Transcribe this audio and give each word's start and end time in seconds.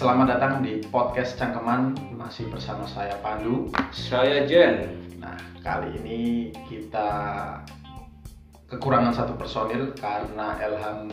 Selamat 0.00 0.32
datang 0.32 0.64
di 0.64 0.80
podcast 0.88 1.36
Cangkeman 1.36 1.92
masih 2.16 2.48
bersama 2.48 2.88
saya 2.88 3.20
Pandu. 3.20 3.68
Saya 3.92 4.48
Jen. 4.48 4.96
Nah, 5.20 5.36
kali 5.60 5.92
ini 6.00 6.48
kita 6.72 7.12
kekurangan 8.64 9.12
satu 9.12 9.36
personil 9.36 9.92
karena 10.00 10.56
Elham 10.56 11.12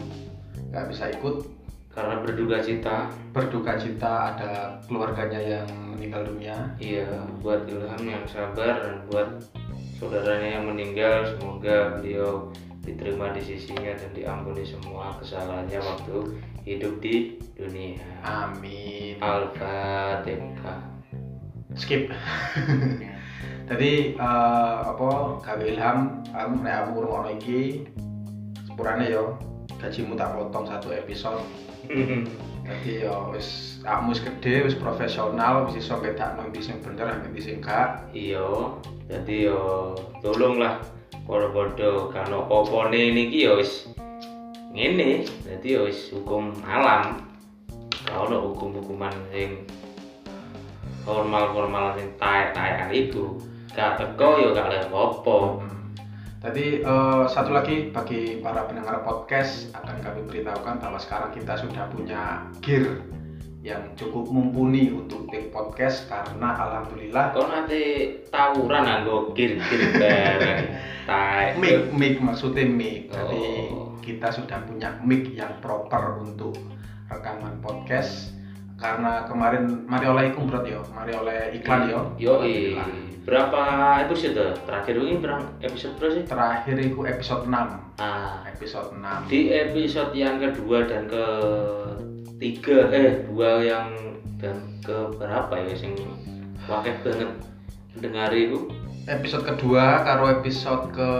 nggak 0.71 0.87
bisa 0.87 1.11
ikut 1.11 1.51
Karena 1.91 2.23
berduka 2.23 2.63
cita, 2.63 3.11
berduka 3.35 3.75
cita 3.75 4.31
ada 4.31 4.79
keluarganya 4.87 5.59
yang 5.59 5.67
meninggal 5.91 6.23
dunia. 6.23 6.55
iya 6.79 7.27
buat 7.43 7.67
Ilham 7.67 8.07
yang 8.07 8.23
sabar 8.23 8.87
dan 8.87 9.03
buat 9.11 9.51
saudaranya 9.99 10.63
yang 10.63 10.65
meninggal, 10.71 11.35
semoga 11.35 11.99
beliau 11.99 12.55
diterima 12.87 13.35
di 13.35 13.43
sisinya 13.43 13.91
dan 13.99 14.15
diampuni 14.15 14.63
semua 14.63 15.11
kesalahannya 15.19 15.75
waktu 15.83 16.39
hidup 16.67 16.99
di 16.99 17.39
dunia. 17.55 18.03
Amin. 18.27 19.15
Al-Fatihah. 19.23 20.83
Skip. 21.79 22.11
Tadi 23.67 24.15
eh, 24.15 24.77
apa 24.83 25.07
gawe 25.43 25.63
Ilham, 25.63 26.23
kamu 26.31 26.55
nek 26.63 26.73
kamu 26.75 26.89
ngrungokno 26.95 27.29
iki 27.39 27.59
sepurane 28.67 29.11
yo 29.11 29.35
gajimu 29.79 30.19
tak 30.19 30.35
potong 30.35 30.67
satu 30.67 30.91
episode. 30.91 31.43
Jadi 32.67 33.07
yo 33.07 33.31
wis 33.31 33.79
kamu 33.83 34.11
wis 34.11 34.23
gede, 34.23 34.67
wis 34.67 34.75
profesional, 34.75 35.67
wis 35.67 35.79
iso 35.79 35.95
bedakno 36.03 36.51
ndi 36.51 36.59
sing 36.59 36.83
bener, 36.83 37.23
ndi 37.23 37.39
sing 37.39 37.63
gak. 37.63 38.11
Iya, 38.11 38.75
jadi 39.07 39.47
yo 39.47 39.95
tolonglah 40.19 40.83
podo-podo 41.23 42.11
kan 42.11 42.27
opone 42.35 43.15
niki 43.15 43.47
yo 43.47 43.55
wis 43.55 43.87
ngene, 44.77 45.25
jadi 45.41 45.81
yo 45.81 45.89
wis 45.89 46.13
hukum 46.13 46.53
alam. 46.61 47.25
Kalau 48.05 48.29
ono 48.29 48.37
hukum-hukuman 48.53 49.09
sing 49.33 49.65
formal-formal 51.01 51.97
sing 51.97 52.13
taek-taekan 52.21 52.93
itu 52.93 53.41
gak 53.73 53.97
teko 53.97 54.37
yo 54.37 54.53
gak 54.53 54.69
oleh 54.69 54.85
apa. 54.85 55.37
Hmm. 55.65 55.89
Tadi 56.37 56.85
eh, 56.85 57.23
satu 57.25 57.49
lagi 57.49 57.89
bagi 57.89 58.37
para 58.37 58.69
pendengar 58.69 59.01
podcast 59.01 59.73
akan 59.73 59.97
kami 59.97 60.21
beritahukan 60.29 60.77
bahwa 60.77 61.01
sekarang 61.01 61.33
kita 61.33 61.57
sudah 61.57 61.89
punya 61.89 62.45
gear 62.61 63.01
yang 63.65 63.81
cukup 63.97 64.29
mumpuni 64.29 64.93
untuk 64.93 65.27
take 65.27 65.51
podcast 65.51 66.07
karena 66.07 66.55
alhamdulillah 66.55 67.35
Kau 67.35 67.49
nanti 67.49 68.13
tawuran 68.29 68.85
anggo 68.85 69.33
gir-gir 69.33 69.97
bareng. 69.97 70.63
Taek. 71.09 71.55
mic 71.59 71.91
mic 71.95 72.15
maksudnya 72.21 72.67
mic 72.67 73.09
jadi 73.09 73.43
Oh. 73.73 73.76
Kita 74.07 74.31
sudah 74.31 74.63
punya 74.63 74.95
mic 75.03 75.35
yang 75.35 75.51
proper 75.59 76.23
untuk 76.23 76.55
rekaman 77.11 77.59
podcast. 77.59 78.31
Karena 78.79 79.27
kemarin 79.27 79.83
mari 79.83 80.05
oleh 80.07 80.23
iku 80.31 80.47
bro 80.47 80.63
yo. 80.63 80.79
Mari 80.95 81.11
oleh 81.11 81.59
iklan 81.59 81.91
yo. 81.91 82.01
Yo, 82.15 82.33
berapa 83.27 83.61
episode 84.07 84.55
terakhir 84.63 84.95
ini 84.95 85.19
berapa 85.19 85.43
episode 85.59 85.99
berapa 85.99 86.13
sih? 86.15 86.23
terakhir 86.23 86.75
itu 86.79 87.03
episode 87.03 87.43
6 87.43 87.99
Ah, 87.99 88.39
episode 88.47 88.95
6 88.95 89.27
di 89.27 89.51
episode 89.51 90.15
yang 90.15 90.39
kedua 90.39 90.87
dan 90.87 91.11
ketiga 91.11 92.87
eh 92.95 93.27
dua 93.27 93.59
yang 93.59 93.91
dan 94.39 94.79
ke 94.79 95.11
berapa 95.19 95.59
ya 95.59 95.75
sing 95.75 95.91
wakil 96.71 96.95
banget 97.03 97.31
dengar 97.99 98.31
itu 98.31 98.71
episode 99.07 99.47
kedua 99.47 100.03
karo 100.03 100.27
episode 100.27 100.91
ke 100.91 101.11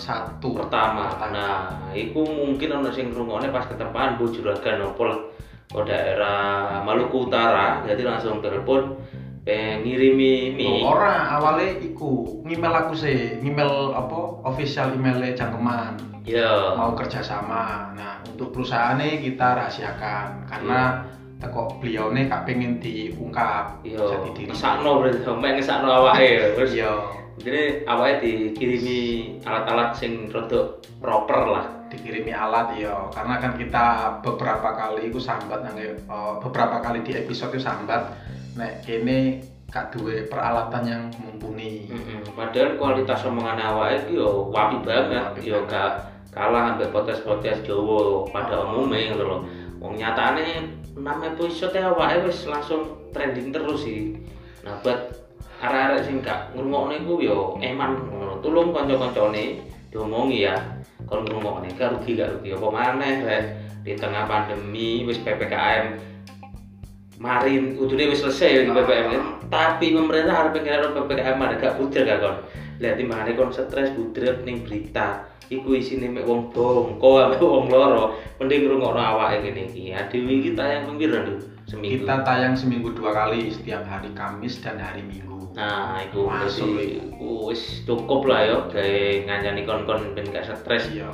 satu. 0.00 0.56
Pertama. 0.56 1.20
Nah 1.28 1.92
itu 1.92 2.24
mungkin 2.24 2.80
ono 2.80 2.88
sing 2.90 3.12
rungokne 3.12 3.52
pas 3.52 3.68
ketepaan 3.68 4.16
Bu 4.16 4.32
Juragan 4.32 4.82
opo 4.88 5.04
lah. 5.04 5.20
Ke 5.66 5.82
daerah 5.84 6.80
Maluku 6.86 7.28
Utara 7.28 7.84
jadi 7.84 8.06
langsung 8.06 8.40
telepon 8.40 8.96
pengen 9.46 9.86
ngirimi 9.86 10.58
mie 10.58 10.82
Oh, 10.82 10.98
ora 10.98 11.38
awalnya 11.38 11.78
iku 11.78 12.42
ngemail 12.42 12.74
aku 12.86 12.98
sih 12.98 13.38
ngemail 13.42 13.94
apa 13.94 14.42
official 14.42 14.90
emailnya 14.94 15.38
cangkeman 15.38 15.94
ya 16.26 16.74
mau 16.74 16.98
kerjasama 16.98 17.94
nah 17.94 18.18
untuk 18.26 18.50
perusahaannya 18.50 19.22
kita 19.22 19.46
rahasiakan 19.54 20.50
karena 20.50 21.06
teko 21.38 21.78
beliau 21.78 22.10
nih 22.16 22.32
gak 22.32 22.48
pengen 22.48 22.80
diungkap. 22.80 23.84
Iya, 23.84 24.00
jadi 24.00 24.28
diri 24.32 24.48
ngesakno 24.48 25.04
berarti 25.04 25.20
sampai 25.20 25.48
ngesakno 25.60 25.88
awake. 25.92 26.24
Ya. 26.24 26.44
Terus 26.56 26.72
iya 26.80 26.92
jadi 27.36 27.84
awake 27.84 28.18
dikirimi 28.20 29.00
alat-alat 29.42 29.92
sing 29.92 30.28
rada 30.28 30.80
proper 30.98 31.40
lah. 31.46 31.66
dikirimi 31.86 32.34
alat 32.34 32.74
iya 32.74 32.98
karena 33.14 33.38
kan 33.38 33.54
kita 33.54 33.84
beberapa 34.18 34.74
kali 34.74 35.06
itu 35.06 35.22
sambat 35.22 35.62
nang 35.62 35.78
eh, 35.78 35.94
beberapa 36.42 36.82
kali 36.82 37.06
di 37.06 37.14
episode 37.14 37.54
itu 37.54 37.62
sambat 37.62 38.10
nek 38.58 38.82
ini 38.90 39.38
gak 39.70 39.94
duwe 39.94 40.26
peralatan 40.26 40.82
yang 40.82 41.02
mumpuni 41.22 41.86
Mm-mm. 41.86 42.26
Padahal 42.34 42.74
kualitas 42.74 43.22
omongan 43.22 43.58
awake 43.62 44.02
iki 44.02 44.18
yo 44.18 44.50
wapi 44.50 44.82
banget, 44.82 45.30
Wapi 45.30 45.46
yo 45.46 45.62
banget. 45.62 45.70
gak 45.70 45.92
kalah 46.34 46.74
ambek 46.74 46.90
podcast-podcast 46.90 47.62
Jawa 47.62 48.26
pada 48.28 48.54
Oh. 48.60 48.82
umumnya 48.82 49.14
gitu 49.14 49.24
loh. 49.24 49.40
Wong 49.78 49.94
nyatane 49.94 50.66
6 50.90 51.02
episode 51.22 51.76
wis 52.24 52.38
langsung 52.44 52.82
trending 53.14 53.54
terus 53.54 53.86
sih. 53.86 54.16
Nah, 54.66 54.74
buat 54.82 55.25
arek-arek 55.62 56.00
sing 56.04 56.20
gak 56.20 56.52
ngrungokne 56.52 57.00
iku 57.04 57.14
yo 57.22 57.38
eman. 57.60 57.96
Ngono. 58.12 58.40
Tulung 58.44 58.76
kanca-kancane 58.76 59.64
diomongi 59.88 60.44
ya. 60.44 60.56
Kon 61.08 61.24
ngrungokne. 61.24 61.72
Gak 61.72 61.96
rugi 61.96 62.18
gak 62.18 62.36
rugi. 62.36 62.52
Apa 62.52 62.68
maneh 62.68 63.14
rek 63.24 63.44
di 63.86 63.94
tengah 63.94 64.26
pandemi 64.26 65.06
wis 65.06 65.22
PPKM 65.22 66.16
marin 67.16 67.80
udune 67.80 68.12
wis 68.12 68.20
selesai 68.20 68.66
ya 68.66 68.74
PPKM 68.74 69.48
tapi 69.48 69.94
pemerintah 69.94 70.34
harus 70.36 70.52
pengen 70.52 70.92
PPKM 70.92 71.38
ada 71.38 71.56
gak 71.56 71.74
buder 71.78 72.02
gak 72.04 72.18
kon? 72.20 72.36
Lihat 72.76 72.94
timbangane 73.00 73.32
kon 73.38 73.50
stres 73.54 73.94
buder 73.96 74.44
ning 74.44 74.66
berita. 74.66 75.24
Iku 75.46 75.78
isine 75.78 76.10
mek 76.10 76.26
wong 76.26 76.50
bongko 76.50 77.10
ambek 77.30 77.40
wong 77.40 77.70
loro. 77.70 78.18
Mending 78.42 78.66
ngrungokno 78.66 79.00
awake 79.00 79.46
kene 79.46 79.70
iki. 79.70 79.94
Adewi 79.94 80.42
iki 80.42 80.50
tayang 80.58 80.98
pira 80.98 81.22
lho 81.22 81.38
seminggu. 81.70 82.02
Kita 82.02 82.26
tayang 82.26 82.58
seminggu 82.58 82.90
dua 82.92 83.14
kali 83.14 83.48
setiap 83.54 83.86
hari 83.86 84.10
Kamis 84.12 84.58
dan 84.58 84.82
hari 84.82 85.06
Minggu 85.06 85.35
nah 85.56 86.04
iku 86.04 86.28
Masuk, 86.28 86.76
berarti 86.76 87.00
iku 87.00 87.30
wis 87.48 87.80
cukup 87.88 88.28
lah 88.28 88.40
yo 88.44 88.58
gawe 88.68 89.00
ngancani 89.24 89.64
kon-kon 89.64 90.12
ben 90.12 90.28
gak 90.28 90.52
stres. 90.52 90.92
Iya. 90.92 91.08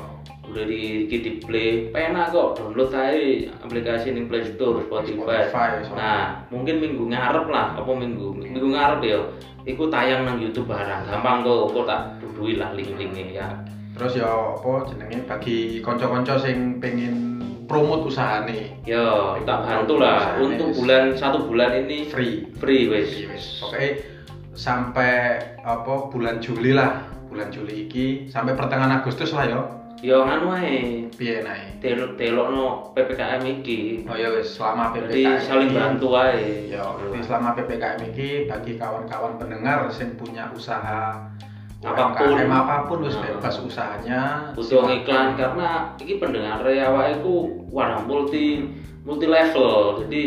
Udah 0.51 0.67
di 0.67 1.07
di, 1.07 1.17
di 1.23 1.33
play 1.39 1.95
penak 1.95 2.35
kok 2.35 2.59
download 2.59 2.91
aja 2.91 3.49
aplikasi 3.63 4.11
ning 4.13 4.27
Play 4.27 4.43
Store 4.45 4.83
Spotify, 4.85 5.49
Spotify, 5.49 5.71
so. 5.87 5.95
nah 5.95 6.45
mungkin 6.51 6.83
minggu 6.83 7.09
ngarep 7.09 7.47
lah 7.47 7.79
apa 7.79 7.89
minggu? 7.95 8.37
Minggu 8.37 8.75
ngarep 8.75 9.01
ya 9.07 9.23
iku 9.63 9.87
tayang 9.87 10.27
nang 10.27 10.43
YouTube 10.43 10.67
barang 10.67 11.07
gampang 11.07 11.47
kok 11.47 11.71
kok 11.71 11.85
tak 11.87 12.01
dudui 12.19 12.59
lah 12.59 12.75
link-linknya 12.75 13.25
ya. 13.31 13.49
Terus 13.95 14.19
ya 14.19 14.27
apa 14.27 14.91
jenenge 14.91 15.23
bagi 15.25 15.79
konco-konco 15.79 16.35
sing 16.43 16.83
pengen 16.83 17.39
promote 17.71 18.11
usahane. 18.11 18.77
Yo 18.85 19.39
tak 19.47 19.65
bantu 19.65 20.03
lah 20.03 20.37
untuk 20.37 20.75
bulan 20.77 21.15
satu 21.15 21.47
bulan 21.47 21.87
ini 21.87 22.11
free. 22.11 22.51
free 22.59 22.91
wes 22.91 23.09
Free, 23.09 23.31
wis. 23.31 23.47
Oke. 23.63 24.12
Sampai 24.53 25.41
apa 25.59 26.09
bulan 26.09 26.37
Juli 26.39 26.71
lah, 26.71 27.09
bulan 27.27 27.49
Juli 27.49 27.87
iki 27.87 28.29
sampai 28.29 28.53
pertengahan 28.53 29.01
Agustus 29.01 29.33
lah 29.33 29.49
yo. 29.49 29.63
yo 30.03 30.27
nganu 30.27 30.51
ae 30.51 31.07
Piye 31.15 31.47
nae? 31.47 31.79
telok 31.79 32.19
telokno 32.19 32.91
PPKM 32.91 33.39
iki 33.55 34.03
Oh 34.03 34.19
ya 34.19 34.35
wis 34.35 34.51
selama 34.51 34.91
jadi 34.91 35.23
PPKM. 35.31 35.47
saling 35.47 35.71
iki- 35.71 35.79
bantu 35.79 36.09
ae 36.19 36.43
Ya, 36.67 36.83
jadi 36.83 37.19
selama 37.23 37.49
PPKM 37.55 38.01
ini 38.05 38.29
bagi 38.45 38.73
kawan-kawan 38.75 39.39
pendengar 39.39 39.87
yang 39.87 40.11
punya 40.19 40.51
usaha 40.51 41.23
Apa 41.81 42.19
pun. 42.19 42.35
UMKM 42.35 42.51
apa 42.51 42.77
pun 42.85 42.99
wis 43.01 43.15
Nah. 43.15 43.31
bebas 43.31 43.57
usahanya. 43.57 44.23
butuh 44.53 44.91
iklan 44.91 45.39
karena 45.39 45.95
ini 45.97 46.19
pendengar 46.19 46.59
awake 46.63 47.23
iku 47.23 47.35
wah 47.71 48.03
multi 48.03 48.67
multi 49.03 49.27
level 49.27 50.03
jadi 50.03 50.23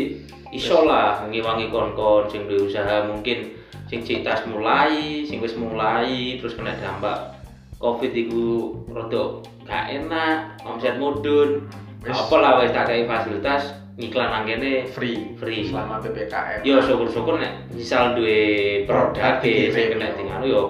iso 0.50 0.84
lah 0.84 1.20
ngiwangi 1.22 1.68
kon-kon 1.68 2.24
sing 2.26 2.48
duwe 2.48 2.64
usaha 2.64 3.04
mungkin 3.04 3.55
sing 3.86 4.02
citas 4.02 4.42
mulai 4.50 5.22
sing 5.26 5.38
wis 5.38 5.54
mulai 5.54 6.38
terus 6.42 6.58
kena 6.58 6.74
dampak 6.78 7.38
covid 7.78 8.12
iku 8.12 8.74
rada 8.90 9.44
gak 9.66 9.84
enak 9.90 10.56
omset 10.62 10.96
mudun. 10.96 11.66
Apa 12.06 12.34
lah 12.38 12.62
wis 12.62 12.70
tak 12.70 12.86
kei 12.86 13.02
fasilitas 13.04 13.74
ngiklan 13.98 14.30
nang 14.30 14.44
kene. 14.46 14.86
Free. 14.94 15.34
Free. 15.34 15.66
Selama 15.66 15.98
PPKM. 15.98 16.62
yo 16.62 16.78
syukur-syukur 16.78 17.42
nek 17.42 17.66
misal 17.74 18.14
duwe 18.14 18.82
produk 18.86 19.42
Produk 19.42 19.42
sing 19.42 19.74
dikirim, 19.74 19.90
kena 19.98 20.14
tinggal 20.14 20.42
yo 20.46 20.62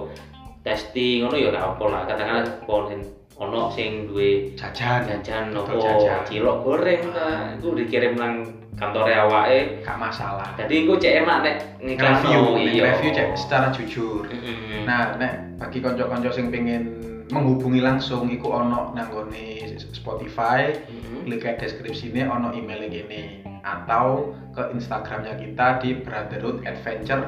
testing 0.65 1.25
ngono 1.25 1.37
yo 1.37 1.49
gak 1.53 1.77
apa 1.77 1.85
lah. 1.93 2.03
Katakanlah 2.09 2.45
kon 2.65 2.89
sing 2.89 3.01
ono 3.37 3.69
sing 3.73 4.09
duwe 4.09 4.57
jajan. 4.57 5.05
Jajan 5.05 5.53
nopo 5.53 5.77
cilok 6.25 6.59
goreng 6.65 7.03
ta. 7.13 7.53
Iku 7.61 7.77
dikirim 7.77 8.17
nang 8.17 8.49
kantore 8.77 9.13
awake. 9.13 9.85
Gak 9.85 9.97
masalah. 10.01 10.53
jadi 10.57 10.85
iku 10.85 10.97
cek 10.97 11.15
enak 11.25 11.39
nek 11.45 11.57
ngiklan 11.81 12.15
Review, 12.21 12.43
iya. 12.61 12.83
review 12.93 13.11
cek 13.13 13.29
secara 13.37 13.69
jujur. 13.73 14.25
Nah, 14.85 15.17
nek 15.21 15.61
bagi 15.61 15.79
konco-konco 15.81 16.29
sing 16.33 16.49
pengen 16.53 16.97
menghubungi 17.33 17.83
langsung 17.83 18.31
iku 18.31 18.55
ono 18.55 18.95
nanggone 18.95 19.67
Spotify 19.93 20.71
Mhm. 20.71 21.27
klik 21.27 21.41
ke 21.43 21.51
deskripsinya 21.59 22.31
ono 22.31 22.55
emailnya 22.55 22.87
gini 22.87 23.43
atau 23.67 24.31
ke 24.55 24.71
Instagramnya 24.71 25.35
kita 25.35 25.83
di 25.83 25.99
Brotherhood 25.99 26.63
Adventure 26.63 27.27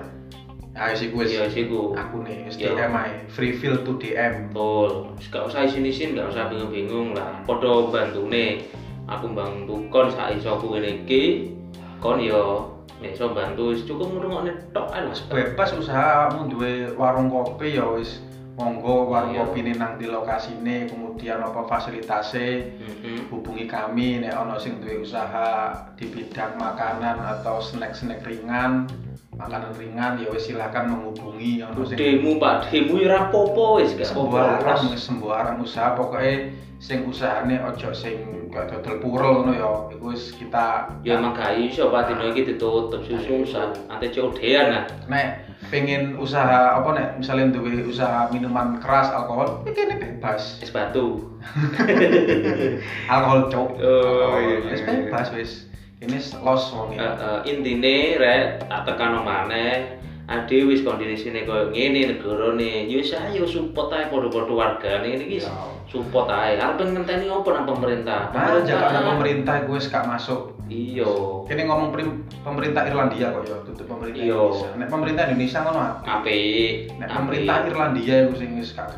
ayo 0.78 0.94
sih 0.94 1.08
gue 1.08 1.24
Iya 1.24 1.44
sih 1.46 1.66
ku. 1.66 1.92
aku 1.92 2.22
nih 2.22 2.46
wis 2.46 2.54
Iya. 2.56 2.72
Aja 2.72 2.86
free 3.26 3.52
feel 3.52 3.82
to 3.82 3.98
DM 3.98 4.48
Betul. 4.48 5.12
Gak 5.28 5.44
usah 5.44 5.62
isin-isin, 5.62 6.14
gak 6.14 6.30
usah 6.30 6.46
bingung-bingung 6.46 7.12
lah. 7.12 7.42
Podo 7.42 7.90
bantune. 7.90 8.62
Aku 9.04 9.28
bantu 9.30 9.82
kon 9.88 10.08
sak 10.08 10.34
iso 10.34 10.54
aku 10.54 10.76
iki. 10.76 11.50
Kon 11.98 12.18
yo 12.18 12.70
nek 12.98 13.14
iso 13.14 13.30
bantu 13.30 13.70
wis 13.70 13.82
cukup 13.82 14.10
ngrungokne 14.10 14.52
tok 14.70 14.90
ae 14.90 15.02
lah. 15.02 15.14
bebas 15.28 15.70
usahamu 15.72 16.46
duwe 16.48 16.90
warung 16.94 17.26
kopi 17.26 17.74
ya 17.74 17.86
wis 17.88 18.18
monggo 18.54 19.06
warung 19.06 19.32
Iya. 19.32 19.46
kopi 19.46 19.58
ini 19.62 19.72
nang 19.72 19.94
di 19.96 20.06
lokasi 20.06 20.58
ini 20.58 20.86
kemudian 20.86 21.38
apa 21.38 21.62
fasilitasnya 21.62 22.74
Mhm. 22.74 23.30
hubungi 23.30 23.66
kami 23.66 24.18
nek 24.18 24.34
ono 24.34 24.58
sing 24.58 24.82
duwe 24.82 24.98
usaha 25.00 25.70
di 25.94 26.06
bidang 26.06 26.58
makanan 26.58 27.18
atau 27.18 27.58
snack-snack 27.58 28.22
ringan 28.22 28.90
makanan 29.38 29.70
ringan 29.78 30.18
ya 30.18 30.26
wis 30.34 30.50
silakan 30.50 30.90
menghubungi 30.90 31.62
ono 31.62 31.86
sing 31.86 31.94
Demu 31.94 32.42
Pak, 32.42 32.74
demu 32.74 32.94
ya 32.98 33.08
rapopo 33.14 33.78
wis 33.78 33.94
gak 33.94 34.10
sembarang 34.10 34.98
sembarang 34.98 35.56
usaha 35.62 35.94
pokoknya 35.94 36.50
sing 36.82 37.06
usahane 37.06 37.58
ojo 37.62 37.90
sing 37.94 38.18
kayak 38.50 38.70
dodol 38.74 38.98
purel 38.98 39.32
ngono 39.42 39.52
ya 39.54 39.70
iku 39.94 40.10
wis 40.10 40.34
kita 40.34 40.90
Ya 41.06 41.22
emang 41.22 41.38
gak 41.38 41.54
iso 41.54 41.86
Pak 41.94 42.10
dino 42.10 42.34
iki 42.34 42.50
ditutup 42.50 42.98
susu 43.06 43.46
susah. 43.46 43.70
Ante 43.86 44.10
codean 44.10 44.74
nah. 44.74 44.84
nek 45.06 45.46
pengen 45.70 46.18
usaha 46.18 46.74
apa 46.78 46.88
nek 46.94 47.08
misalnya 47.22 47.54
duwe 47.54 47.82
usaha 47.86 48.30
minuman 48.34 48.78
keras 48.82 49.10
alkohol 49.14 49.62
iki 49.66 49.74
kene 49.74 49.94
bebas 50.02 50.58
Es 50.62 50.70
batu. 50.74 51.30
alkohol 53.12 53.40
cok 53.52 53.68
Oh, 53.78 54.34
Alkohol, 54.34 54.42
iya, 54.42 54.56
iya. 54.74 54.86
bebas 55.06 55.28
wis 55.34 55.67
ini 55.98 56.14
los 56.46 56.64
wong 56.70 56.94
ya 56.94 57.08
eh, 57.18 57.50
intine 57.50 58.14
rek 58.16 58.62
tak 58.70 58.86
tekan 58.86 59.18
maneh 59.26 59.98
ade 60.28 60.60
wis 60.68 60.84
kondisine 60.84 61.42
koyo 61.42 61.72
ngene 61.72 62.14
negarane 62.14 62.84
yo 62.86 63.00
saya 63.00 63.32
support 63.48 63.88
ae 63.90 64.06
padha-padha 64.12 64.52
wargane 64.52 65.16
iki 65.16 65.40
Ya. 65.40 65.50
support 65.88 66.28
ae 66.28 66.54
arep 66.54 66.78
ngenteni 66.84 67.26
opo 67.26 67.48
nang 67.50 67.64
pemerintah 67.64 68.28
Nah, 68.30 68.60
jangan 68.60 69.16
pemerintah 69.16 69.64
gue 69.64 69.78
gak 69.80 70.04
masuk. 70.04 70.52
iya 70.68 71.08
Ini 71.48 71.64
ngomong 71.64 71.96
pemerintah 72.44 72.84
Irlandia 72.84 73.32
kok 73.32 73.48
ya, 73.48 73.56
tutup 73.64 73.88
pemerintah 73.88 74.20
Iya. 74.20 74.36
Indonesia. 74.36 74.68
Nek 74.76 74.88
pemerintah 74.92 75.24
Indonesia 75.32 75.58
ngono 75.64 75.80
apik. 76.04 76.74
Nek 77.00 77.08
pemerintah 77.08 77.56
Irlandia 77.64 78.14
iku 78.28 78.34
sing 78.36 78.50
wis 78.60 78.70
gak 78.76 78.88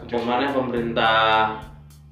pemerintah 0.50 1.69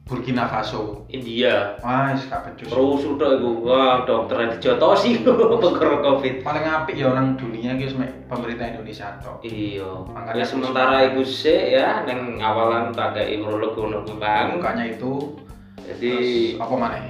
Burkina 0.09 0.49
Faso. 0.49 1.05
India 1.13 1.77
Wah, 1.85 2.17
wis 2.17 2.25
gak 2.27 2.49
becus. 2.49 2.73
terus 2.73 3.03
udah 3.05 3.37
iku 3.37 3.51
wah 3.61 4.09
dokter 4.09 4.57
dijotosi 4.57 5.21
perkara 5.61 6.01
covid 6.01 6.41
Paling 6.41 6.65
apik 6.65 6.97
ya 6.97 7.13
orang 7.13 7.37
dunia 7.37 7.77
iki 7.77 7.93
mek 7.93 8.25
pemerintah 8.25 8.73
Indonesia 8.73 9.21
tok. 9.21 9.45
iya 9.45 9.85
Makanya 10.09 10.41
ya 10.41 10.45
sementara 10.45 10.97
iku 11.07 11.21
sik 11.23 11.77
ya 11.77 12.03
neng 12.03 12.41
awalan 12.41 12.89
tak 12.91 13.13
kayak 13.15 13.45
urolog 13.45 13.77
ngono 13.77 14.01
Bang 14.17 14.57
Bukanya 14.57 14.89
itu 14.89 15.37
jadi 15.85 16.13
terus 16.57 16.65
apa 16.65 16.75
maneh? 16.75 17.05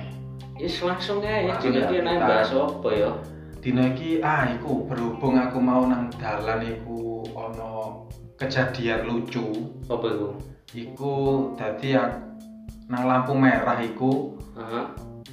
Yes 0.58 0.82
langsung 0.82 1.22
juga 1.22 1.38
ya, 1.38 1.54
dia 1.86 2.00
naik 2.02 2.18
kita- 2.18 2.26
bahas 2.26 2.50
apa 2.50 2.88
ya? 2.90 3.10
Dino 3.58 3.82
iki 3.84 4.10
ah 4.20 4.50
iku 4.50 4.86
berhubung 4.86 5.34
aku 5.34 5.58
mau 5.58 5.82
nang 5.82 6.10
dalan 6.14 6.66
iku 6.66 7.22
ono 7.30 8.06
kejadian 8.34 9.06
lucu. 9.06 9.50
Apa 9.86 10.06
itu? 10.08 10.28
Iku 10.76 11.14
dadi 11.54 11.94
aku 11.94 12.27
nang 12.88 13.04
lampu 13.04 13.32
merah 13.32 13.76
iku 13.78 14.32
Heeh. 14.56 14.84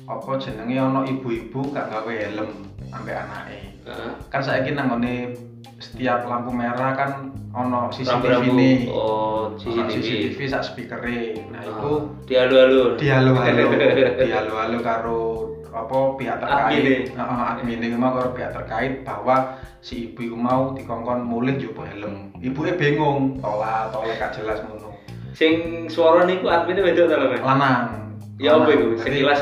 apa 0.05 0.31
jenenge 0.37 0.75
ono 0.77 1.01
ibu-ibu 1.03 1.71
gak 1.71 1.89
gawe 1.89 2.13
helm 2.13 2.51
ambek 2.91 3.15
anake. 3.15 3.59
Heeh. 3.87 4.11
Kan 4.27 4.41
saiki 4.43 4.71
nang 4.71 4.91
ngene 4.91 5.33
setiap 5.79 6.23
lampu 6.23 6.51
merah 6.51 6.93
kan 6.93 7.11
ono 7.51 7.87
CCTV 7.89 8.43
ini. 8.45 8.71
Oh, 8.91 9.49
Ono 9.49 9.87
CCTV. 9.87 10.35
CCTV 10.35 10.39
sak 10.45 10.63
speakere. 10.65 11.47
Nah, 11.47 11.63
iku 11.63 12.11
Dialu-alu. 12.27 12.99
dialog-alog 12.99 13.71
dialog-alog 14.27 14.81
karo 14.83 15.21
apa 15.75 15.97
pihak 16.15 16.37
terkait. 16.39 17.11
Heeh, 17.11 17.39
admin 17.41 17.83
iki 17.83 17.95
mau 17.95 18.11
karo 18.11 18.31
pihak 18.31 18.51
terkait 18.51 19.03
bahwa 19.03 19.55
si 19.79 20.11
ibu 20.11 20.23
iku 20.23 20.37
mau 20.37 20.71
dikongkon 20.71 21.23
mulih 21.23 21.55
njoba 21.55 21.87
helm. 21.87 22.31
Ibuke 22.39 22.75
bingung, 22.75 23.39
tola 23.39 23.87
tole 23.91 24.15
gak 24.15 24.35
jelas 24.35 24.59
ngono. 24.63 24.94
Sing 25.35 25.85
suara 25.91 26.23
niku 26.23 26.47
adminnya 26.47 26.87
beda 26.87 27.11
ta 27.11 27.15
Mas? 27.19 27.43
Lanang. 27.43 27.85
Ya 28.35 28.55
apa 28.55 28.67
itu? 28.71 28.99
Sekilas 28.99 29.39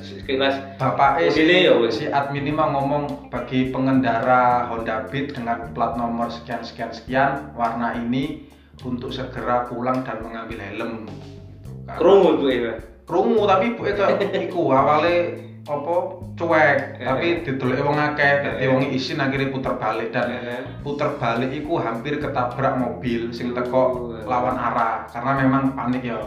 sekilas 0.00 0.56
Bapak 0.76 1.24
eh, 1.24 1.32
si, 1.32 1.44
ya, 1.44 1.72
si 1.88 2.04
admin 2.08 2.44
ini 2.44 2.52
mau 2.52 2.68
ngomong 2.68 3.32
bagi 3.32 3.72
pengendara 3.72 4.68
Honda 4.68 5.08
Beat 5.08 5.32
dengan 5.32 5.72
plat 5.72 5.96
nomor 5.96 6.28
sekian 6.28 6.60
sekian 6.60 6.92
sekian 6.92 7.52
warna 7.56 7.96
ini 7.96 8.44
untuk 8.84 9.08
segera 9.08 9.64
pulang 9.68 10.04
dan 10.04 10.20
mengambil 10.20 10.60
helm. 10.60 11.08
Gitu. 11.08 11.96
Krungu 11.96 12.28
ibu 12.36 12.46
ya. 12.48 12.74
Krungu 13.08 13.42
tapi 13.48 13.72
ibu 13.72 13.82
itu 13.88 14.04
iku 14.48 14.60
awalnya 14.72 15.45
apa 15.66 15.94
cuek 16.34 16.78
Eh. 16.96 17.02
tapi 17.02 17.26
didelok 17.42 17.82
wong 17.82 17.98
akeh 17.98 18.32
dadi 18.38 18.62
Eh. 18.62 18.68
wong 18.70 18.86
isin 18.88 19.18
akhirnya 19.18 19.50
puter 19.50 19.74
balik 19.74 20.08
dan 20.10 20.30
Heeh. 20.30 20.62
puter 20.80 21.10
balik 21.16 21.50
iku 21.50 21.76
hampir 21.76 22.16
ketabrak 22.16 22.74
mobil 22.76 23.34
sing 23.34 23.50
teko 23.50 23.82
Oh. 24.06 24.22
lawan 24.22 24.54
arah 24.54 25.06
karena 25.06 25.32
memang 25.36 25.74
panik 25.74 26.02
ya. 26.04 26.18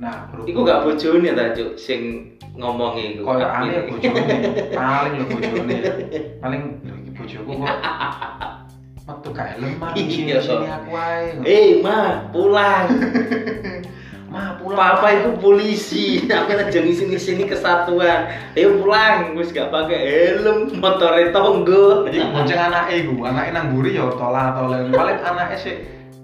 Nah, 0.00 0.32
berhubung 0.32 0.48
Iku 0.48 0.60
gak 0.64 0.80
bojone 0.80 1.28
ta, 1.30 1.52
Cuk, 1.52 1.76
sing 1.76 2.00
ngomongi 2.56 3.20
iku. 3.20 3.26
koyo 3.26 3.44
aneh 3.44 3.84
bojone 3.84 4.24
paling 4.78 5.12
lho 5.12 5.24
bojone 5.28 5.76
paling 6.40 6.62
lho 6.80 6.94
iki 6.96 7.10
bojoku 7.12 7.52
kok 7.52 7.68
metu 9.10 9.28
gak 9.34 9.48
mah 9.76 9.92
sini 9.92 10.30
Iya, 10.30 10.38
sini 10.40 10.66
aku 10.66 10.90
ae 10.94 11.36
Eh, 11.42 11.68
Ma, 11.82 12.30
pulang. 12.30 12.86
mah 14.30 14.62
pulang 14.62 14.78
Papa 14.78 15.10
itu 15.10 15.30
polisi, 15.42 16.22
aku 16.30 16.54
aja 16.54 16.78
ngisi 16.78 17.10
sini 17.18 17.50
kesatuan. 17.50 18.30
Ayo 18.54 18.78
pulang, 18.78 19.34
wis 19.34 19.50
gak 19.50 19.74
pakai 19.74 19.98
helm, 20.06 20.70
motore 20.78 21.34
tonggo. 21.34 22.06
jadi 22.06 22.30
bonceng 22.30 22.60
anake 22.70 22.94
iku 23.02 23.26
anake 23.26 23.50
nang 23.50 23.74
mburi 23.74 23.98
ya 23.98 24.06
tolah 24.14 24.54
tolen 24.54 24.94
paling 24.94 25.18
anake 25.18 25.56
sih 25.58 25.76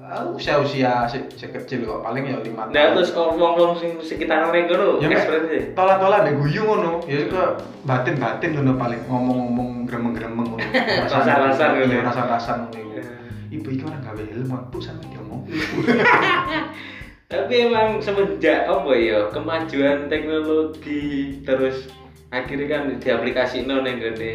usia 0.07 0.63
usia 0.63 1.03
si, 1.11 1.19
si 1.35 1.51
kecil 1.51 1.83
kok 1.83 1.99
paling 2.07 2.31
ya 2.31 2.39
lima 2.39 2.71
Nah 2.71 2.95
terus 2.95 3.11
ngomong-ngomong 3.11 3.75
sing 3.75 3.99
sekitaran 3.99 4.55
ngono, 4.55 5.03
Ya, 5.03 5.11
Mek. 5.11 5.19
ekspresi. 5.19 5.59
tolah 5.75 5.99
tolah 5.99 6.23
mbek 6.23 6.39
guyu 6.39 6.63
ngono 6.63 7.03
ya 7.11 7.27
ke 7.27 7.43
batin 7.83 8.15
batin 8.23 8.55
ngono 8.55 8.79
paling 8.79 9.03
ngomong-ngomong 9.11 9.83
gremeng 9.91 10.15
gremeng 10.15 10.47
ngono 10.47 10.63
Rasa-rasa 11.11 11.75
ngono. 11.75 11.91
Iya, 11.91 12.07
rasa-rasa 12.07 12.51
ngono 12.55 12.79
iku. 12.79 12.91
Ya. 12.95 13.05
ibu 13.51 13.69
iki 13.75 13.83
orang 13.83 14.03
gawe 14.07 14.23
helm 14.31 14.51
bu 14.71 14.79
sampe 14.79 15.05
diomong 15.11 15.43
Tapi 17.27 17.67
emang 17.67 17.99
semenjak 17.99 18.71
apa 18.71 18.93
ya 18.95 19.27
kemajuan 19.35 20.07
teknologi 20.07 21.35
terus 21.43 21.91
akhirnya 22.31 22.67
kan 22.71 22.83
diaplikasi 23.03 23.67
no 23.67 23.83
neng 23.83 23.99
gede 23.99 24.35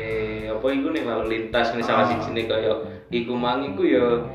apa 0.52 0.66
iku 0.68 0.92
nih 0.92 1.04
lalu 1.08 1.24
lintas 1.28 1.72
nih 1.72 1.84
salah 1.84 2.04
Ah. 2.04 2.10
siji 2.12 2.36
nih 2.36 2.46
kaya 2.52 2.74
iku 3.08 3.32
mang 3.32 3.64
iku 3.64 3.88
ya 3.88 4.28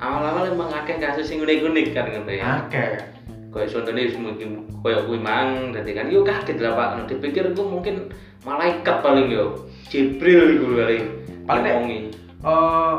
awal-awal 0.00 0.48
emang 0.48 0.72
akeh 0.72 0.96
kasus 0.96 1.28
sing 1.28 1.44
unik-unik 1.44 1.92
kan 1.92 2.08
ngono 2.08 2.32
ya. 2.32 2.64
akeh 2.64 2.96
Kaya 3.48 3.64
contohnya 3.64 4.12
mungkin 4.16 4.48
kaya 4.84 5.04
kuwi 5.04 5.18
mang 5.20 5.72
dadi 5.72 5.92
kan 5.92 6.08
yo 6.08 6.20
kaget 6.20 6.60
lah 6.60 6.76
Pak. 6.76 6.88
Nah, 6.96 7.04
dipikir 7.08 7.48
iku 7.48 7.64
mungkin 7.64 8.12
malaikat 8.44 9.00
paling 9.00 9.28
yo. 9.28 9.68
Jibril 9.88 10.60
iku 10.60 10.66
kali. 10.76 10.98
Paling 11.48 11.62
nek- 11.64 11.74
ngomongi. 11.76 12.00
eh 12.44 12.94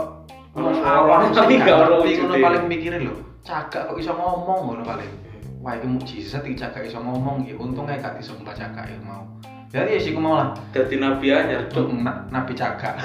tapi 1.37 1.53
gak 1.61 1.77
ono 1.87 2.01
paling 2.41 2.65
mikirin 2.65 3.07
lho 3.07 3.28
cagak 3.45 3.89
kok 3.89 3.97
iso 3.97 4.13
ngomong 4.13 4.59
ngono 4.67 4.83
paling 4.85 5.11
wah 5.59 5.75
iki 5.75 5.87
mukjizat 5.87 6.43
iki 6.45 6.59
cagak 6.59 6.87
iso 6.87 6.99
ngomong 6.99 7.43
ya 7.43 7.55
untungnya 7.57 7.99
gak 7.99 8.19
disembah 8.19 8.53
cagak 8.53 8.85
ya 8.87 8.97
mau 9.03 9.23
ya 9.69 9.85
ya 9.85 9.97
sih 10.01 10.17
ku 10.17 10.21
mau 10.21 10.33
lah 10.33 10.49
Dadi 10.73 10.97
nabi. 10.97 11.29
Cuk, 11.69 11.93
na- 11.93 12.25
nabi 12.33 12.53
cagak 12.57 12.97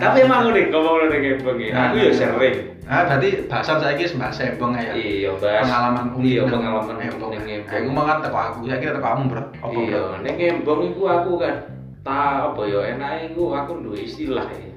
Tapi 0.00 0.24
emang 0.24 0.48
udah 0.48 0.64
ngomong 0.72 0.94
udah 1.12 1.18
kayak 1.20 1.44
begini. 1.44 1.76
Nah, 1.76 1.92
Aku 1.92 1.96
ya 2.00 2.08
nah, 2.08 2.16
sering. 2.16 2.56
Nah, 2.88 3.00
berarti 3.04 3.28
bahasan 3.44 3.76
saya 3.84 3.92
ini 4.00 4.16
bahas 4.16 4.40
embong 4.40 4.72
ya. 4.72 4.92
Iya, 4.96 5.30
Bas. 5.36 5.60
Pengalaman 5.68 6.06
unik 6.16 6.32
Iya, 6.32 6.42
pengalaman 6.48 6.96
embong. 7.04 7.30
ning 7.36 7.60
Nah, 7.68 7.76
aku 7.76 7.90
mau 7.92 8.04
kan 8.08 8.18
teko 8.24 8.38
aku, 8.40 8.58
saya 8.64 8.78
kira 8.80 8.92
teko 8.96 9.04
kamu, 9.04 9.24
Bro. 9.28 9.42
Iya, 9.68 10.02
ning 10.24 10.36
embong 10.40 10.80
iku 10.88 11.02
aku 11.04 11.32
kan 11.36 11.54
tak 12.00 12.36
apa 12.48 12.62
ya 12.64 12.80
enake 12.96 13.36
iku 13.36 13.44
aku 13.52 13.72
duwe 13.84 13.98
istilah 14.08 14.48
ya. 14.48 14.72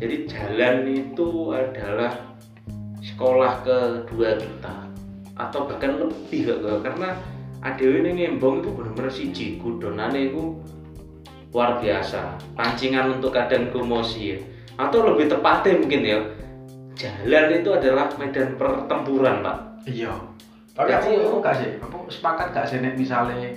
Jadi 0.00 0.14
jalan 0.24 0.76
itu 0.88 1.28
adalah 1.52 2.31
sekolah 3.02 3.66
kedua 3.66 4.38
kita 4.38 4.86
atau 5.34 5.66
bahkan 5.66 5.98
lebih 5.98 6.46
gak 6.46 6.58
gak 6.62 6.78
karena 6.86 7.08
adewe 7.66 7.98
ning 8.06 8.16
embong 8.22 8.62
itu 8.62 8.70
bener-bener 8.70 9.10
siji 9.10 9.46
kudonane 9.58 10.30
iku 10.30 10.56
luar 11.52 11.82
biasa 11.82 12.38
pancingan 12.56 13.18
untuk 13.18 13.34
kadang 13.34 13.68
promosi 13.74 14.34
ya 14.34 14.38
atau 14.78 15.04
lebih 15.04 15.28
tepatnya 15.28 15.76
mungkin 15.76 16.02
ya 16.06 16.18
jalan 16.96 17.58
itu 17.58 17.70
adalah 17.74 18.06
medan 18.16 18.56
pertempuran 18.56 19.42
pak 19.42 19.72
Iya. 19.86 20.14
Tapi 20.72 20.90
aku 20.94 21.08
Jadi, 21.10 21.26
aku 21.26 21.36
gak 21.42 21.56
sih, 21.58 21.70
aku 21.82 21.98
sepakat 22.08 22.48
gak 22.54 22.66
sih 22.70 22.78
nek 22.80 22.96
misalnya 22.96 23.52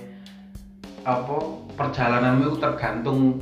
apa 1.06 1.36
perjalananmu 1.78 2.50
itu 2.50 2.56
tergantung 2.58 3.38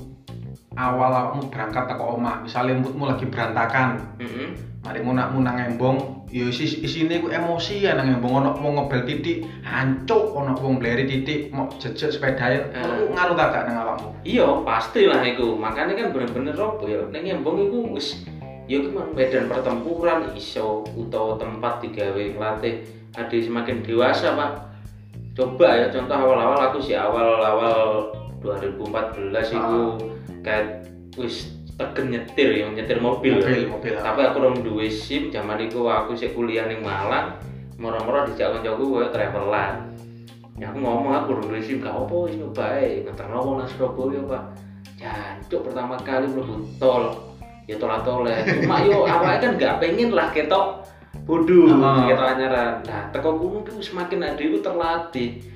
awal 0.77 1.11
kamu 1.33 1.49
berangkat 1.51 1.85
ke 1.91 2.05
omah. 2.05 2.37
Misalnya 2.45 2.79
moodmu 2.79 3.05
lagi 3.09 3.27
berantakan, 3.27 3.99
Heeh. 4.21 4.74
Mari 4.85 5.01
munakmu 5.01 5.41
nang 5.41 5.57
embong, 5.57 6.29
ya 6.29 6.45
isi 6.45 6.85
isine 6.85 7.25
ku 7.25 7.33
emosi 7.33 7.89
ya 7.89 7.97
nang 7.97 8.21
embong 8.21 8.45
ono 8.45 8.51
wong 8.61 8.77
ngebel 8.77 9.09
titik, 9.09 9.49
hancuk 9.65 10.37
ono 10.37 10.53
wong 10.61 10.77
bleri 10.77 11.09
titik, 11.09 11.49
mau 11.49 11.73
jejek 11.81 12.13
sepedae, 12.13 12.69
Eh. 12.69 12.85
ngono 12.85 13.17
ngaruh 13.17 13.35
gak 13.35 13.65
nang 13.65 13.77
awakmu? 13.81 14.09
Iya, 14.29 14.61
pasti 14.61 15.09
lah 15.09 15.25
iku. 15.25 15.57
Makanya 15.57 15.97
kan 15.97 16.13
bener-bener 16.13 16.53
apa 16.53 16.85
ya, 16.85 17.01
ning 17.09 17.25
embong 17.33 17.65
iku 17.65 17.97
wis 17.97 18.29
ya 18.69 18.81
iku 18.81 18.97
mah 18.97 19.09
medan 19.13 19.49
pertempuran 19.49 20.33
iso 20.37 20.85
utawa 20.97 21.37
tempat 21.37 21.85
digawe 21.85 22.23
ngelatih 22.37 22.85
ade 23.17 23.37
semakin 23.41 23.81
dewasa, 23.81 24.37
Pak. 24.37 24.53
Coba 25.35 25.81
ya 25.81 25.87
contoh 25.91 26.15
awal-awal 26.15 26.61
aku 26.71 26.79
sih 26.85 26.95
awal-awal 26.95 28.13
2014 28.45 29.33
iku 29.57 29.97
kayak 30.45 30.85
wis 31.17 31.64
tegen 31.75 32.07
nyetir 32.11 32.49
ya, 32.55 32.67
nyetir 32.71 32.99
mobil. 33.03 33.43
ya. 33.43 33.51
Mobil, 33.51 33.63
mobil. 33.71 33.93
Tapi 33.99 34.21
aku 34.23 34.37
rong 34.39 34.57
duwe 34.63 34.87
SIM 34.87 35.35
zaman 35.35 35.59
iku 35.59 35.91
aku 35.91 36.15
sik 36.15 36.35
kuliah 36.35 36.71
ning 36.71 36.81
Malang, 36.87 37.35
moro-moro 37.79 38.31
dijak 38.31 38.59
kancaku 38.59 38.83
koyo 38.87 39.09
travelan. 39.11 39.91
Ya 40.55 40.71
aku 40.71 40.79
ngomong 40.79 41.13
aku 41.13 41.29
rong 41.35 41.47
duwe 41.51 41.61
SIM 41.63 41.83
gak 41.83 41.95
apa 41.95 42.15
wis 42.31 42.39
nyoba 42.39 42.65
ae 42.79 43.03
ngeterno 43.03 43.39
wong 43.43 43.55
nang 43.59 43.69
Surabaya, 43.75 44.21
Pak. 44.23 44.43
Jancuk 44.95 45.61
pertama 45.67 45.95
kali 45.99 46.27
mlebu 46.31 46.55
tol. 46.79 47.05
Ya 47.65 47.81
tol-tol 47.81 48.29
Cuma 48.29 48.77
yo 48.85 49.09
awake 49.09 49.41
kan 49.41 49.53
gak 49.57 49.75
pengen 49.83 50.13
lah 50.13 50.29
ketok 50.31 50.85
bodoh, 51.25 51.73
Ah. 51.81 52.05
ketok 52.05 52.29
anyaran. 52.37 52.73
Nah, 52.85 53.09
teko 53.09 53.41
ku 53.41 53.65
semakin 53.81 54.37
adikku 54.37 54.61
terlatih. 54.61 55.54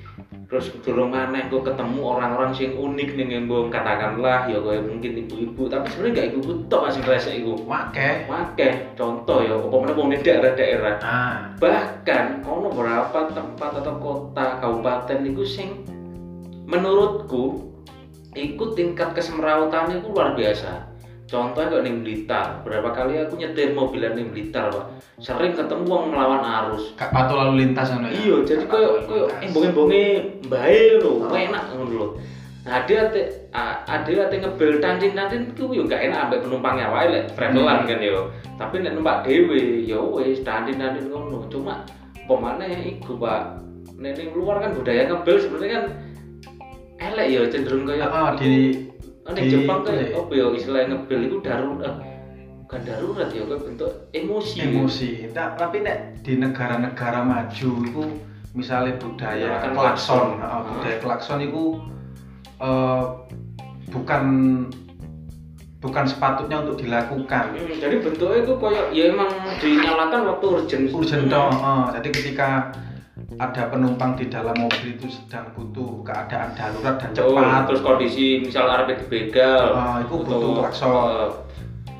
Terus 0.49 0.73
durung 0.81 1.13
maneh 1.13 1.45
kok 1.45 1.61
ketemu 1.61 2.01
orang-orang 2.01 2.49
sing 2.57 2.73
unik 2.73 3.09
ning 3.13 3.29
embong 3.37 3.69
katakanlah 3.69 4.49
ya 4.49 4.57
koyo 4.57 4.81
mungkin 4.81 5.21
ibu-ibu, 5.21 5.69
tapi 5.69 5.85
sebenarnya 5.93 6.13
gak 6.17 6.27
ibu-ibu 6.33 6.51
tok 6.65 6.89
sing 6.89 7.05
resek 7.05 7.45
iku. 7.45 7.53
Wake. 7.69 8.25
Wakeh, 8.25 8.97
contoh 8.97 9.45
ya, 9.45 9.53
apa 9.53 9.75
mana 9.77 9.93
wong 9.93 10.09
daerah-daerah. 10.09 10.93
Ah, 11.05 11.53
Bahkan 11.61 12.41
ono 12.49 12.73
beberapa 12.73 13.29
tempat 13.29 13.71
atau 13.77 13.93
kota 14.01 14.57
kabupaten 14.57 15.21
itu 15.21 15.45
sing 15.45 15.85
menurutku 16.65 17.69
ikut 18.33 18.73
tingkat 18.73 19.13
kesemrawutannya 19.13 20.01
itu 20.01 20.09
luar 20.09 20.33
biasa. 20.33 20.88
Contohnya 21.29 21.69
kayak 21.69 21.85
ning 21.85 22.01
Blitar, 22.01 22.65
berapa 22.65 22.89
kali 22.89 23.21
aku 23.21 23.37
nyetir 23.37 23.77
mobilan 23.77 24.17
ning 24.17 24.33
Blitar, 24.33 24.73
Pak. 24.73 24.97
Sering 25.21 25.53
ketemu 25.53 25.85
wong 25.85 26.09
melawan 26.09 26.41
arus. 26.41 26.97
gak 26.97 27.13
patuh 27.13 27.37
lalu 27.37 27.69
lintas 27.69 27.93
ya. 27.93 28.01
Iya, 28.01 28.35
jadi 28.49 28.65
koyo 28.65 29.05
koyo 29.05 29.25
embong-embonge 29.37 30.03
bae 30.49 30.97
lho, 30.97 31.21
Oh. 31.21 31.29
enak 31.29 31.69
ngono 31.69 31.85
lho. 31.85 32.07
Nah, 32.65 32.81
ade 32.81 32.93
ate 32.97 33.21
ade 33.85 34.11
ate 34.17 34.35
ngebel 34.41 34.81
tantin-tantin 34.81 35.53
ku 35.53 35.69
yo 35.69 35.85
gak 35.85 36.09
enak 36.09 36.27
ambek 36.27 36.41
penumpangnya 36.49 36.89
wae 36.89 37.07
lek 37.13 37.29
travelan 37.37 37.85
kan 37.85 38.01
yo. 38.01 38.33
Tapi 38.57 38.81
nek 38.81 38.97
numpak 38.97 39.21
dhewe 39.21 39.85
yo 39.85 40.17
wis 40.17 40.41
tantin-tantin 40.41 41.13
ngono. 41.13 41.45
Cuma 41.45 41.85
pemane 42.25 42.73
iku, 42.89 43.21
Pak. 43.21 43.61
Nek 44.01 44.17
ning 44.17 44.33
luar 44.33 44.65
kan 44.65 44.73
budaya 44.73 45.05
ngebel 45.05 45.37
sebenarnya 45.37 45.77
kan 45.77 45.85
elek 46.99 47.27
yo 47.29 47.41
cenderung 47.53 47.85
kayak 47.85 48.09
Ah, 48.09 48.33
di 48.33 48.88
ning 49.31 49.43
di- 49.43 49.51
Jepang 49.53 49.79
kayak 49.81 50.13
apa 50.13 50.31
yo 50.31 50.47
istilah 50.51 50.81
ngebel 50.85 51.21
itu 51.23 51.37
darurat. 51.39 51.95
Bukan 52.61 52.81
darurat 52.83 53.29
ya, 53.29 53.41
kayak 53.43 53.61
bentuk 53.63 53.91
emosi. 54.11 54.57
emosi. 54.61 55.09
Nah, 55.31 55.53
tapi 55.53 55.81
nek 55.81 56.21
di 56.21 56.37
negara-negara 56.37 57.19
maju 57.21 57.69
itu 57.81 58.03
misalnya 58.51 58.93
budaya 58.95 59.45
Menggunakan 59.57 59.71
klakson, 59.73 60.27
klakson. 60.35 60.43
ah, 60.43 60.61
budaya 60.63 60.97
klakson 60.99 61.39
itu 61.41 61.63
eh, 62.59 63.03
bukan 63.89 64.23
bukan 65.79 66.03
sepatutnya 66.03 66.57
untuk 66.59 66.75
dilakukan. 66.77 67.55
Hmm, 67.55 67.71
jadi 67.73 67.95
bentuknya 67.99 68.37
itu 68.43 68.53
kayak 68.53 68.85
ya 68.91 69.03
emang 69.09 69.31
dinyalakan 69.57 70.21
waktu 70.27 70.45
urgent. 70.51 70.83
Urgent 70.91 71.25
dong. 71.25 71.53
eh. 71.55 71.85
jadi 71.95 72.07
ketika 72.11 72.49
ada 73.37 73.69
penumpang 73.69 74.17
di 74.17 74.25
dalam 74.25 74.57
mobil 74.57 74.97
itu 74.97 75.05
sedang 75.05 75.53
butuh 75.53 76.01
keadaan 76.01 76.57
darurat 76.57 76.97
dan 76.97 77.11
Oh, 77.19 77.37
cepat, 77.37 77.61
terus 77.69 77.81
kondisi 77.81 78.41
misal 78.41 78.65
arep 78.65 78.97
dibegal. 78.97 79.69
Ah, 79.71 80.01
itu 80.01 80.13
butuh 80.17 80.57
klakson. 80.57 81.29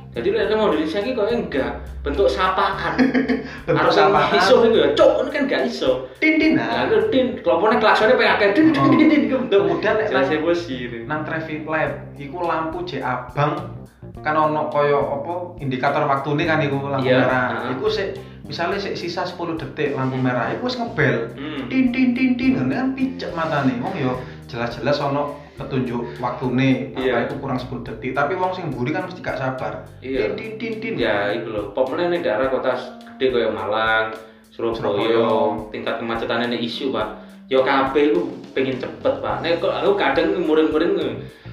eh, 0.09 0.25
jadi 0.25 0.57
mau 0.57 0.73
dari 0.73 0.89
sini 0.89 1.13
kok 1.13 1.29
enggak 1.29 1.85
bentuk 2.01 2.25
sapaan. 2.25 2.97
Bentuk 3.69 3.77
Arep 3.77 3.93
sapaan. 3.93 4.33
Iso 4.33 4.65
itu 4.65 4.77
ya, 4.79 4.87
cok, 4.97 5.11
ini 5.21 5.29
kan 5.29 5.43
gak 5.45 5.61
iso. 5.67 5.91
Nah, 6.17 6.57
nah. 6.57 6.81
itu 6.87 6.97
din, 7.13 7.27
kelompoknya 7.39 7.77
klaksonnya 7.77 8.17
pengen 8.17 8.33
akeh 8.33 8.49
din 8.55 8.65
Oh. 8.73 8.89
din 8.89 9.05
din 9.05 9.21
itu 9.29 9.35
bentuk. 9.37 9.59
Kemudian 9.61 9.93
nek 9.99 10.07
jelas 10.09 10.25
nang- 10.25 10.37
emosi. 10.41 10.77
nang 11.05 11.21
traffic 11.21 11.61
light 11.63 11.93
iku 12.17 12.41
lampu 12.41 12.81
jek 12.83 13.05
abang 13.05 13.77
kan 14.19 14.33
ono 14.33 14.67
koyo 14.67 14.99
apa 14.99 15.31
indikator 15.59 16.03
waktune 16.03 16.43
kan 16.43 16.59
iku 16.59 16.81
lampu 16.81 17.05
Iya, 17.05 17.23
merah 17.23 17.69
iku 17.69 17.85
sik 17.87 18.17
misalnya 18.49 18.81
sisa 18.81 19.21
10 19.23 19.37
detik 19.55 19.93
lampu 19.93 20.17
merah 20.17 20.49
iku 20.49 20.65
wis 20.65 20.75
ngebel 20.75 21.29
Hmm. 21.37 21.69
tin 21.69 21.93
tin 21.93 22.11
tin 22.11 22.33
tin 22.33 22.57
kan 22.57 22.91
picek 22.91 23.29
matane 23.31 23.77
wong 23.77 23.93
yo 23.95 24.17
jelas-jelas 24.49 24.97
ono 24.99 25.37
petunjuk 25.53 26.17
waktune 26.17 26.89
Iya. 26.95 27.13
apa 27.13 27.29
itu 27.29 27.35
kurang 27.37 27.59
10 27.59 27.85
detik 27.85 28.11
tapi 28.11 28.33
wong 28.33 28.51
sing 28.51 28.73
mburi 28.73 28.89
kan 28.89 29.05
mesti 29.05 29.21
gak 29.21 29.37
sabar 29.37 29.85
Iya. 30.01 30.33
tin 30.33 30.57
tin 30.57 30.57
tin 30.57 30.73
tin 30.81 30.93
Ya, 30.97 31.29
itu 31.29 31.45
loh. 31.47 31.69
Pokoknya 31.69 32.09
nih 32.09 32.19
daerah 32.19 32.49
kota 32.49 32.73
gede 33.13 33.29
kayak 33.29 33.51
Malang, 33.51 34.15
Surabaya, 34.49 35.29
tingkat 35.69 35.95
kemacetannya 35.99 36.49
ini 36.49 36.65
isu 36.65 36.89
pak. 36.89 37.07
Yo 37.45 37.61
kabeh 37.61 38.09
itu 38.09 38.21
pengen 38.51 38.75
cepet 38.75 39.13
pak. 39.19 39.35
Nek 39.39 39.59
kok 39.59 39.71
aku 39.71 39.93
kadang 39.93 40.33
murid-murid 40.39 40.89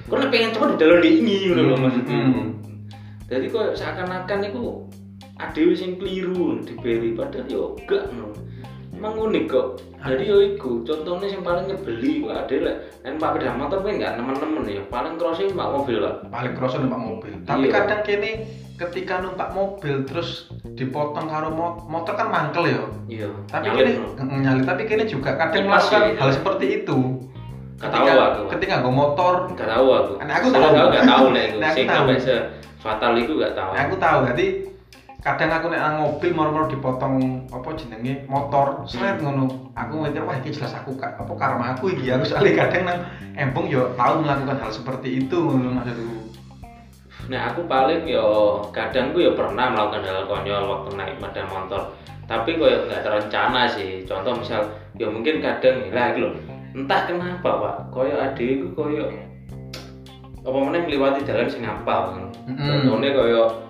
kok 0.07 0.17
pengen 0.27 0.49
cepet 0.51 0.67
di 0.71 0.77
dalam 0.79 0.97
diingi 0.99 1.37
ngono 1.45 1.61
lho 1.61 1.73
Hmm, 1.73 1.83
maksudnya. 1.83 2.17
hmm. 2.17 2.45
Jadi 3.27 3.45
kok 3.47 3.65
seakan-akan 3.75 4.39
itu 4.41 4.63
ada 5.37 5.61
sing 5.71 5.95
keliru 5.95 6.61
diberi 6.61 7.13
padahal 7.13 7.45
yo 7.45 7.63
gak 7.83 8.09
ngono. 8.09 8.33
Emang 8.89 9.13
unik 9.15 9.45
kok. 9.45 9.67
Jadi 9.99 10.23
yo 10.25 10.37
iku 10.47 10.81
contohnya 10.81 11.29
yang 11.29 11.41
paling 11.41 11.65
nyebeli 11.67 12.19
kok 12.19 12.33
ada 12.35 12.55
lah. 12.59 12.75
Dan 12.99 13.13
Pak 13.15 13.29
Beda 13.31 13.53
motor 13.53 13.77
pengen 13.79 13.97
nggak 13.99 14.13
temen-temen 14.15 14.63
ya. 14.67 14.81
Paling 14.87 15.13
crossing 15.15 15.49
Pak 15.51 15.69
mobil 15.71 15.97
pak. 15.99 16.15
paling 16.27 16.53
kroso 16.53 16.77
numpak 16.77 16.97
mobil 16.99 17.33
tapi 17.43 17.65
Iya. 17.65 17.73
kadang 17.75 18.01
kene 18.01 18.31
ketika 18.75 19.15
numpak 19.19 19.49
mobil 19.51 19.95
terus 20.03 20.45
dipotong 20.67 21.25
karo 21.25 21.49
mo- 21.49 21.81
motor 21.83 22.13
kan 22.13 22.27
mangkel 22.27 22.67
ya 22.67 22.81
Iya. 23.07 23.29
tapi 23.47 23.65
nyalip, 23.67 23.97
kini 24.13 24.53
no. 24.53 24.61
tapi 24.63 24.81
kini 24.85 25.03
juga 25.05 25.33
kadang 25.33 25.65
melakukan 25.65 26.01
sih. 26.03 26.13
hal 26.15 26.29
seperti 26.31 26.65
itu 26.75 26.97
Gak 27.75 27.89
ketika 27.89 28.05
tahu 28.07 28.21
aku. 28.23 28.41
ketika 28.53 28.75
gue 28.79 28.93
motor 28.95 29.33
Gak 29.51 29.65
tahu 29.67 29.87
aku. 29.91 30.13
Nah, 30.19 30.35
aku 30.35 30.47
tahu. 30.47 30.61
gak 30.91 31.05
tahu 31.05 31.25
itu. 31.33 31.57
Nah, 31.57 31.67
aku 31.67 31.81
tahu. 31.83 32.05
se 32.19 32.35
fatal 32.77 33.13
itu 33.15 33.31
gak 33.35 33.53
tahu. 33.53 33.71
aku 33.71 33.95
tahu 33.97 34.19
jadi 34.27 34.45
kadang 35.17 35.49
aku 35.49 35.73
nek 35.73 35.81
mobil 35.97 36.31
moro-moro 36.31 36.69
dipotong 36.69 37.49
apa 37.49 37.69
jenenge 37.73 38.29
motor 38.29 38.85
seret 38.85 39.17
ngono 39.17 39.73
aku 39.73 40.05
mikir 40.05 40.21
wah 40.21 40.37
ini 40.37 40.53
jelas 40.53 40.77
aku 40.77 40.93
kak 40.93 41.17
apa 41.17 41.33
karma 41.33 41.73
aku 41.73 41.89
iki 41.89 42.13
aku 42.13 42.23
soalnya 42.23 42.69
kadang 42.69 42.83
nang 42.85 42.99
embong 43.33 43.65
yo 43.65 43.91
tahu 43.97 44.21
melakukan 44.21 44.61
hal 44.61 44.69
seperti 44.69 45.25
itu 45.25 45.37
ngono 45.41 45.81
maksudku 45.81 46.27
Nah 47.27 47.51
aku 47.51 47.67
paling 47.67 48.07
yo 48.07 48.61
kadang 48.71 49.11
gue 49.11 49.27
yo 49.27 49.33
pernah 49.35 49.67
melakukan 49.67 50.05
hal 50.07 50.29
konyol 50.31 50.63
waktu 50.63 50.89
naik 50.95 51.19
sepeda 51.19 51.43
motor. 51.51 51.81
Tapi 52.27 52.55
kok 52.55 52.87
nggak 52.87 53.03
terencana 53.03 53.61
sih. 53.67 54.07
Contoh 54.07 54.37
misal 54.39 54.61
yo 54.95 55.11
mungkin 55.11 55.43
kadang 55.43 55.91
lah 55.91 56.15
gitu. 56.15 56.31
Entah 56.71 57.03
kenapa 57.03 57.49
pak. 57.59 57.75
Koyo 57.91 58.15
adikku 58.15 58.71
koyo 58.71 59.11
apa 60.47 60.57
mana 60.63 60.79
melewati 60.79 61.27
jalan 61.27 61.51
sing 61.51 61.67
ngapal. 61.67 62.31
Mm-mm. 62.47 62.87
Contohnya 62.87 63.11
koyo 63.11 63.66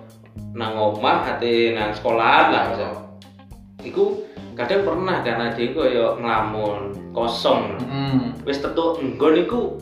nang 0.52 0.74
omah 0.74 1.24
hati 1.24 1.72
nang 1.72 1.90
sekolahan 1.90 2.46
lah. 2.48 2.62
misal. 2.68 2.92
Iku 3.80 4.04
kadang 4.52 4.82
pernah 4.82 5.22
kan 5.22 5.38
adikku 5.44 5.78
koyo 5.78 6.18
ngelamun 6.18 6.80
kosong. 7.10 7.78
Mm. 7.80 8.34
wis 8.42 8.58
tetu 8.58 8.96
enggon 8.96 9.36
iku 9.36 9.76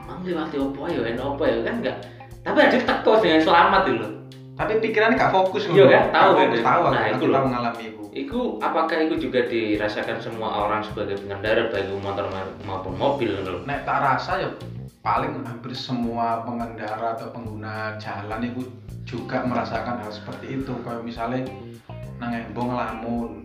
mang 0.00 0.22
liwati 0.22 0.56
opo 0.56 0.86
ya 0.86 1.02
enak 1.02 1.26
opo 1.26 1.42
ya 1.42 1.58
kan 1.60 1.82
enggak 1.82 1.96
tapi 2.40 2.58
ada 2.60 2.78
teko 2.78 3.18
dengan 3.18 3.40
selamat 3.40 3.82
itu 3.84 4.06
tapi 4.54 4.72
pikirannya 4.78 5.18
gak 5.18 5.32
fokus 5.34 5.66
Iya 5.66 5.84
kan, 5.88 6.02
tahu 6.14 6.30
kan, 6.36 6.48
tahu 6.54 6.82
Nah, 6.88 7.04
itu 7.10 7.24
loh. 7.26 7.34
tahu 7.34 7.46
ngalami 7.50 7.84
itu 7.84 8.02
Iku 8.14 8.40
apakah 8.62 8.94
itu 9.02 9.18
juga 9.18 9.42
dirasakan 9.42 10.22
semua 10.22 10.46
orang 10.62 10.86
sebagai 10.86 11.18
pengendara 11.18 11.66
baik 11.66 11.90
motor 11.98 12.30
ma- 12.30 12.54
maupun 12.62 12.94
mobil 12.94 13.34
lho? 13.34 13.66
nek 13.66 13.82
tak 13.82 13.98
rasa 13.98 14.46
ya 14.46 14.48
paling 15.04 15.44
hampir 15.44 15.76
semua 15.76 16.40
pengendara 16.48 17.12
atau 17.12 17.28
pengguna 17.28 18.00
jalan 18.00 18.40
itu 18.40 18.64
juga 19.04 19.44
merasakan 19.44 20.00
hal 20.00 20.08
seperti 20.08 20.56
itu 20.56 20.72
kayak 20.80 21.04
misalnya 21.04 21.44
nang 22.16 22.32
embong 22.32 22.72
ngelamun 22.72 23.44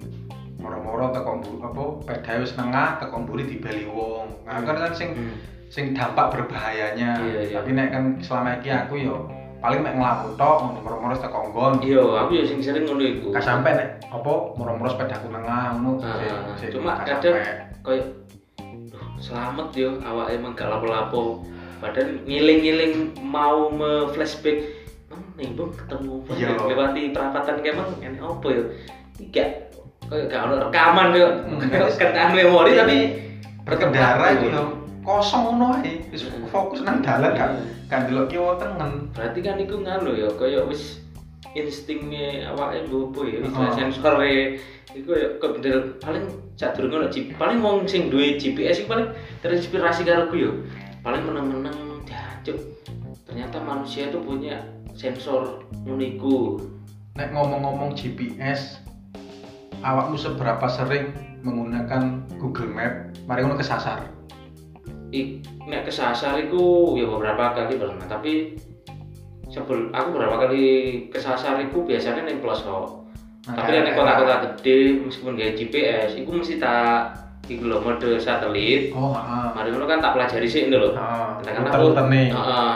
moro-moro 0.55 1.11
mburi 1.11 1.59
apa 1.59 1.83
pedae 2.07 2.39
wis 2.39 2.55
nengah 2.55 3.03
teko 3.03 3.27
mburi 3.27 3.43
dibeli 3.43 3.83
wong 3.91 4.39
nah 4.47 4.63
kan 4.63 4.75
kan 4.79 4.93
sing 4.95 5.11
Hmm. 5.11 5.35
sing 5.67 5.91
dampak 5.93 6.31
berbahayanya 6.31 7.19
Iya, 7.21 7.39
iya. 7.45 7.55
tapi 7.59 7.75
nek 7.75 7.87
kan 7.91 8.03
selama 8.23 8.57
iki 8.57 8.71
aku 8.71 8.95
yo 9.03 9.27
paling 9.59 9.83
mek 9.83 9.99
nglamun 9.99 10.39
tok 10.39 10.55
ngono 10.63 10.79
moro-moro 10.79 11.15
teko 11.19 11.39
nggon. 11.51 11.73
iya 11.83 12.03
aku 12.23 12.31
ya 12.39 12.43
sing 12.47 12.63
sering 12.63 12.87
ngono 12.87 13.03
iku 13.03 13.35
Gak 13.35 13.43
sampe 13.43 13.69
nek 13.75 13.99
apa 14.07 14.31
moro-moro 14.55 14.95
sepedaku 14.95 15.27
nengah 15.27 15.75
ngono. 15.75 15.99
Ah, 15.99 16.55
sik 16.55 16.71
cuma 16.71 17.03
kadang 17.03 17.35
sampe. 17.35 17.99
Kayak 19.19 19.21
"Duh, 19.21 19.25
selamat 19.25 19.67
yo 19.73 19.89
awak 20.01 20.31
emang 20.31 20.55
gak 20.55 20.69
lapo-lapo 20.69 21.43
padahal 21.79 22.23
ngiling-ngiling 22.23 22.93
mau 23.19 23.67
me 23.69 24.07
flashback 24.09 24.63
mang 25.07 25.23
nih 25.35 25.51
bang 25.51 25.71
ketemu 25.73 26.13
Iya. 26.29 26.49
lewati 26.61 27.01
perapatan 27.09 27.55
kayak 27.59 27.75
mang 27.75 27.91
ini 27.97 28.17
apa 28.17 28.47
yo 28.47 28.63
gak 29.17 29.49
kayak 30.01 30.27
gak 30.27 30.41
ada 30.41 30.55
rekaman 30.65 31.07
yo 31.13 31.27
Hmm, 31.45 31.59
kentaan 31.99 32.31
memori 32.31 32.71
tapi 32.73 32.97
berkendara 33.61 34.25
ketemu. 34.25 34.35
itu 34.37 34.47
yo 34.49 34.63
kosong 35.01 35.41
ngono 35.49 35.79
ae. 35.79 35.99
Wis 36.09 36.23
Hmm. 36.25 36.45
fokus 36.45 36.79
nang 36.81 36.99
dalan 36.99 37.31
gak 37.31 37.49
gak 37.87 37.99
ndelok 38.05 38.27
kiwa 38.27 38.55
tengen. 38.55 38.91
berarti 39.11 39.39
kan 39.39 39.55
iku 39.57 39.75
nganu 39.77 40.11
ya 40.13 40.29
kayak 40.31 40.63
wis 40.65 40.99
instingnya 41.55 42.51
awake 42.51 42.85
bobo 42.91 43.23
ya 43.25 43.39
wis 43.41 43.53
Oh. 43.55 43.71
sensore 43.73 44.59
iku 44.91 45.11
ya 45.13 45.27
kok 45.37 45.59
bener 45.59 45.97
paling 46.01 46.25
cak 46.59 46.75
durung 46.75 46.99
ono 46.99 47.07
paling 47.39 47.59
wong 47.61 47.85
sing 47.85 48.09
duwe 48.11 48.35
GPS 48.35 48.83
iku 48.83 48.97
paling 48.97 49.07
terinspirasi 49.45 50.03
karo 50.03 50.27
ku 50.27 50.35
ya 50.35 50.51
paling 51.05 51.23
meneng-meneng 51.23 52.03
jancuk 52.03 52.57
ternyata 53.23 53.61
manusia 53.63 54.09
itu 54.11 54.19
punya 54.19 54.65
sensor 54.97 55.63
uniku 55.87 56.59
Nek 57.19 57.35
ngomong-ngomong 57.35 57.99
GPS, 57.99 58.79
awakmu 59.83 60.15
seberapa 60.15 60.63
sering 60.71 61.11
menggunakan 61.43 62.23
Google 62.39 62.71
Map? 62.71 63.11
Mari 63.27 63.43
ngono 63.43 63.59
kesasar. 63.59 64.07
Ik, 65.11 65.43
nek 65.67 65.83
kesasar 65.83 66.39
iku 66.39 66.95
ya 66.95 67.03
beberapa 67.11 67.59
kali 67.59 67.75
pernah 67.75 68.07
tapi 68.07 68.55
sebelum 69.49 69.89
aku 69.89 70.07
beberapa 70.11 70.37
kali 70.39 70.65
kesasar 71.09 71.57
iku 71.59 71.83
biasanya 71.83 72.23
ning 72.23 72.39
pelosok 72.39 73.01
Nah, 73.39 73.55
tapi 73.55 73.71
kan 73.71 73.81
nek 73.81 73.95
kota-kota 73.95 74.35
gede 74.43 74.99
meskipun 75.01 75.33
gaya 75.33 75.55
GPS 75.55 76.13
iku 76.13 76.37
mesti 76.37 76.59
tak 76.59 77.17
iku 77.47 77.65
lho 77.65 77.81
mode 77.81 78.19
satelit 78.19 78.91
Oh, 78.91 79.09
heeh. 79.09 79.45
mari 79.51 79.69
ngono 79.69 79.87
kan 79.87 79.97
tak 79.97 80.13
pelajari 80.13 80.45
sih 80.45 80.67
ini 80.67 80.75
lho 80.75 80.91
Heeh. 80.91 81.29
Katakan 81.41 81.61
aku 81.63 81.65
Muter-muter 81.65 82.05
nih. 82.07 82.27
Heeh. 82.29 82.73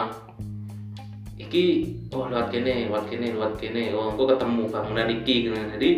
iki 1.36 1.64
oh 2.10 2.26
lewat 2.26 2.48
kene 2.48 2.88
lewat 2.88 3.06
kene 3.06 3.26
lewat 3.30 3.54
kene 3.54 3.92
oh 3.92 4.10
engko 4.10 4.24
ketemu 4.26 4.62
bangunan 4.66 5.08
iki 5.12 5.34
gitu. 5.44 5.54
jadi 5.54 5.90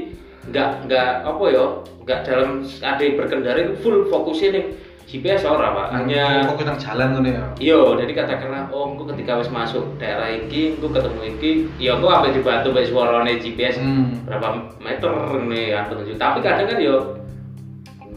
nggak 0.47 0.69
nggak 0.85 1.11
apa 1.25 1.45
ya 1.49 1.65
nggak 2.03 2.21
dalam 2.23 2.51
ada 2.79 3.05
berkendara 3.15 3.59
itu 3.63 3.75
full 3.81 3.97
fokusnya 4.07 4.49
nih 4.53 4.65
GPS 5.07 5.47
ora 5.47 5.71
pak 5.71 5.89
hanya 5.95 6.43
fokus 6.51 6.67
nang 6.67 6.79
jalan 6.83 7.09
ngono 7.15 7.31
ya. 7.31 7.45
Iya, 7.63 7.79
jadi 7.95 8.13
katakanlah, 8.13 8.67
oh, 8.75 8.91
aku 8.91 9.07
ketika 9.15 9.39
wis 9.39 9.47
masuk 9.55 9.87
daerah 10.03 10.27
iki, 10.27 10.75
aku 10.75 10.91
ketemu 10.91 11.21
iki, 11.31 11.51
ya 11.79 11.95
aku 11.95 12.11
ambil 12.11 12.35
dibantu 12.35 12.75
mbek 12.75 12.91
suarane 12.91 13.39
GPS 13.39 13.79
Hmm. 13.79 14.19
berapa 14.27 14.67
meter 14.83 15.11
nih 15.47 15.79
yang 15.79 15.87
petunjuk. 15.87 16.19
Tapi 16.19 16.43
kadang 16.43 16.67
kan 16.67 16.79
yo 16.83 17.15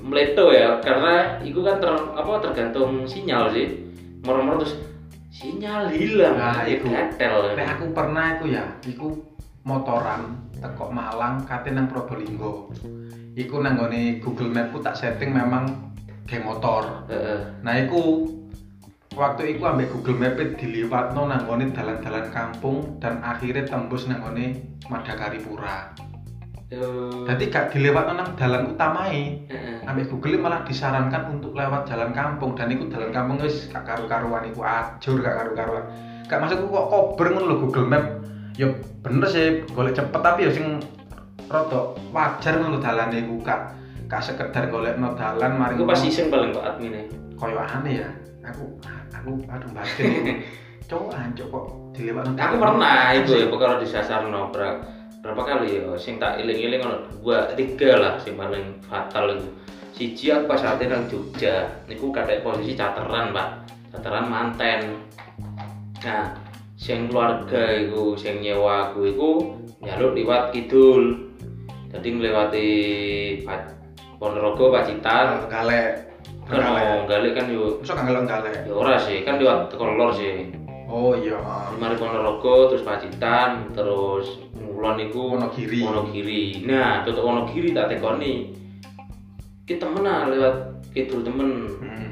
meleto 0.01 0.49
ya, 0.49 0.81
karena 0.81 1.37
itu 1.45 1.61
kan 1.61 1.77
ter, 1.77 1.93
apa 1.93 2.31
tergantung 2.41 3.05
sinyal 3.05 3.53
sih. 3.53 3.69
Moro-moro 4.25 4.65
terus 4.65 4.81
sinyal 5.29 5.93
hilang, 5.93 6.41
Nah, 6.41 6.65
ya 6.65 6.73
iku. 6.73 6.89
gatel. 6.89 7.53
Nek 7.53 7.67
aku 7.77 7.85
pernah 7.93 8.33
iku 8.33 8.45
ya, 8.49 8.65
iku 8.81 9.13
motoran 9.61 10.41
teko 10.57 10.89
Malang 10.89 11.45
kate 11.45 11.69
nang 11.69 11.85
Probolinggo. 11.85 12.73
Iku 13.37 13.61
nang 13.61 13.77
nggone 13.77 14.17
Google 14.19 14.49
Map 14.49 14.73
ku 14.73 14.81
tak 14.81 14.97
setting 14.97 15.29
memang 15.31 15.69
kayak 16.29 16.45
motor. 16.45 17.09
Heeh. 17.09 17.41
Nah, 17.65 17.73
iku 17.81 18.29
waktu 19.17 19.57
iku 19.57 19.73
ambek 19.73 19.89
Google 19.89 20.21
Map 20.21 20.37
diliwatno 20.37 21.25
nang 21.25 21.49
nggone 21.49 21.73
dalan-dalan 21.73 22.29
kampung 22.29 23.01
dan 23.01 23.19
akhirnya 23.25 23.65
tembus 23.65 24.05
nang 24.05 24.21
nggone 24.21 24.77
Madakaripura. 24.87 25.97
Eh, 26.69 27.25
Jadi 27.25 27.49
gak 27.49 27.73
dilewatno 27.73 28.13
nang 28.13 28.37
dalan 28.37 28.77
utamae. 28.77 29.49
heeh. 29.49 29.81
Ambek 29.89 30.13
Google 30.13 30.37
malah 30.37 30.61
disarankan 30.61 31.33
untuk 31.33 31.57
lewat 31.57 31.89
jalan 31.89 32.13
kampung 32.13 32.53
dan 32.53 32.69
iku 32.69 32.85
jalan 32.93 33.09
kampung 33.09 33.41
wis 33.41 33.65
gak 33.73 33.89
karu-karuan 33.89 34.45
iku 34.53 34.61
ajur 34.61 35.17
gak 35.25 35.33
karu-karuan. 35.33 35.89
Gak 36.29 36.39
masukku 36.45 36.69
kok 36.69 36.87
kober 36.93 37.27
ngono 37.33 37.45
lho 37.49 37.55
Google 37.65 37.89
Map. 37.89 38.05
Ya 38.53 38.69
bener 39.01 39.25
sih 39.25 39.65
golek 39.73 39.97
cepet 39.97 40.21
tapi 40.21 40.45
ya 40.45 40.51
sing 40.53 40.77
rada 41.49 41.97
wajar 42.13 42.53
ngono 42.61 42.77
dalane 42.77 43.17
iku 43.17 43.41
gak 43.41 43.73
gak 44.09 44.25
sekedar 44.25 44.73
golekno 44.73 45.13
dalan 45.13 45.53
mari 45.53 45.77
Iku 45.77 45.85
pas 45.85 46.01
iseng 46.01 46.33
paling 46.33 46.49
kok 46.49 46.65
adminnya. 46.65 47.05
koyo 47.37 47.61
aneh 47.61 48.01
ya. 48.03 48.09
Aku 48.41 48.65
aku 49.13 49.31
aduh 49.45 49.69
batin. 49.71 50.41
Cowok 50.89 51.13
ancuk 51.13 51.47
kok 51.53 51.65
dilewatno. 51.93 52.33
Aku 52.33 52.55
pernah 52.57 53.13
itu 53.13 53.31
ya 53.37 53.45
perkara 53.47 53.77
disasar 53.77 54.25
no 54.25 54.49
berapa, 54.49 54.81
berapa 55.21 55.41
kali 55.45 55.77
ya 55.77 55.93
sing 55.95 56.17
tak 56.17 56.41
iling-iling 56.41 56.81
ono 56.81 56.97
dua 57.21 57.53
tiga 57.53 58.01
lah 58.01 58.13
sing 58.17 58.33
paling 58.33 58.81
fatal 58.89 59.37
itu 59.37 59.49
siji 59.93 60.31
aku 60.33 60.47
pas 60.49 60.63
saat 60.63 60.79
nang 60.87 61.05
Jogja 61.11 61.67
niku 61.85 62.09
kadek 62.09 62.39
posisi 62.41 62.73
cateran 62.73 63.35
pak 63.35 63.67
cateran 63.91 64.31
manten 64.31 65.03
nah 65.99 66.31
sing 66.79 67.11
keluarga 67.11 67.75
iku 67.75 68.15
sing 68.15 68.39
nyewa 68.39 68.89
aku 68.89 69.11
iku 69.11 69.29
nyaluk 69.83 70.15
liwat 70.15 70.55
kidul 70.55 71.27
jadi 71.91 72.07
ngelewati 72.15 72.69
Pa- 73.43 73.78
Ponorogo 74.19 74.69
Pacitan 74.69 75.47
galek. 75.47 76.11
kan 76.49 76.65
oh, 76.65 77.05
galik 77.05 77.37
kan 77.37 77.45
yo 77.45 77.77
Masa 77.79 77.93
gak 77.93 78.05
ngelok 78.09 78.25
galek? 78.25 78.53
ya 78.65 78.73
ora 78.73 78.97
sih 78.97 79.21
kan 79.21 79.37
liwat 79.37 79.69
kolor 79.71 80.11
sih 80.11 80.49
Oh 80.89 81.13
iya. 81.13 81.37
mari 81.77 81.93
Ponorogo 81.95 82.67
terus 82.67 82.81
Pacitan 82.81 83.69
terus 83.71 84.41
Mulon 84.57 84.97
iku 84.99 85.37
Wonogiri. 85.37 85.85
Wonogiri 85.85 86.45
nah 86.65 87.05
tutup 87.05 87.23
Wonogiri 87.23 87.71
tak 87.71 87.93
tekoni 87.93 88.51
kita 89.63 89.85
temenan 89.85 90.33
lewat 90.33 90.55
kidul 90.91 91.21
temen 91.21 91.69
Hmm. 91.77 92.09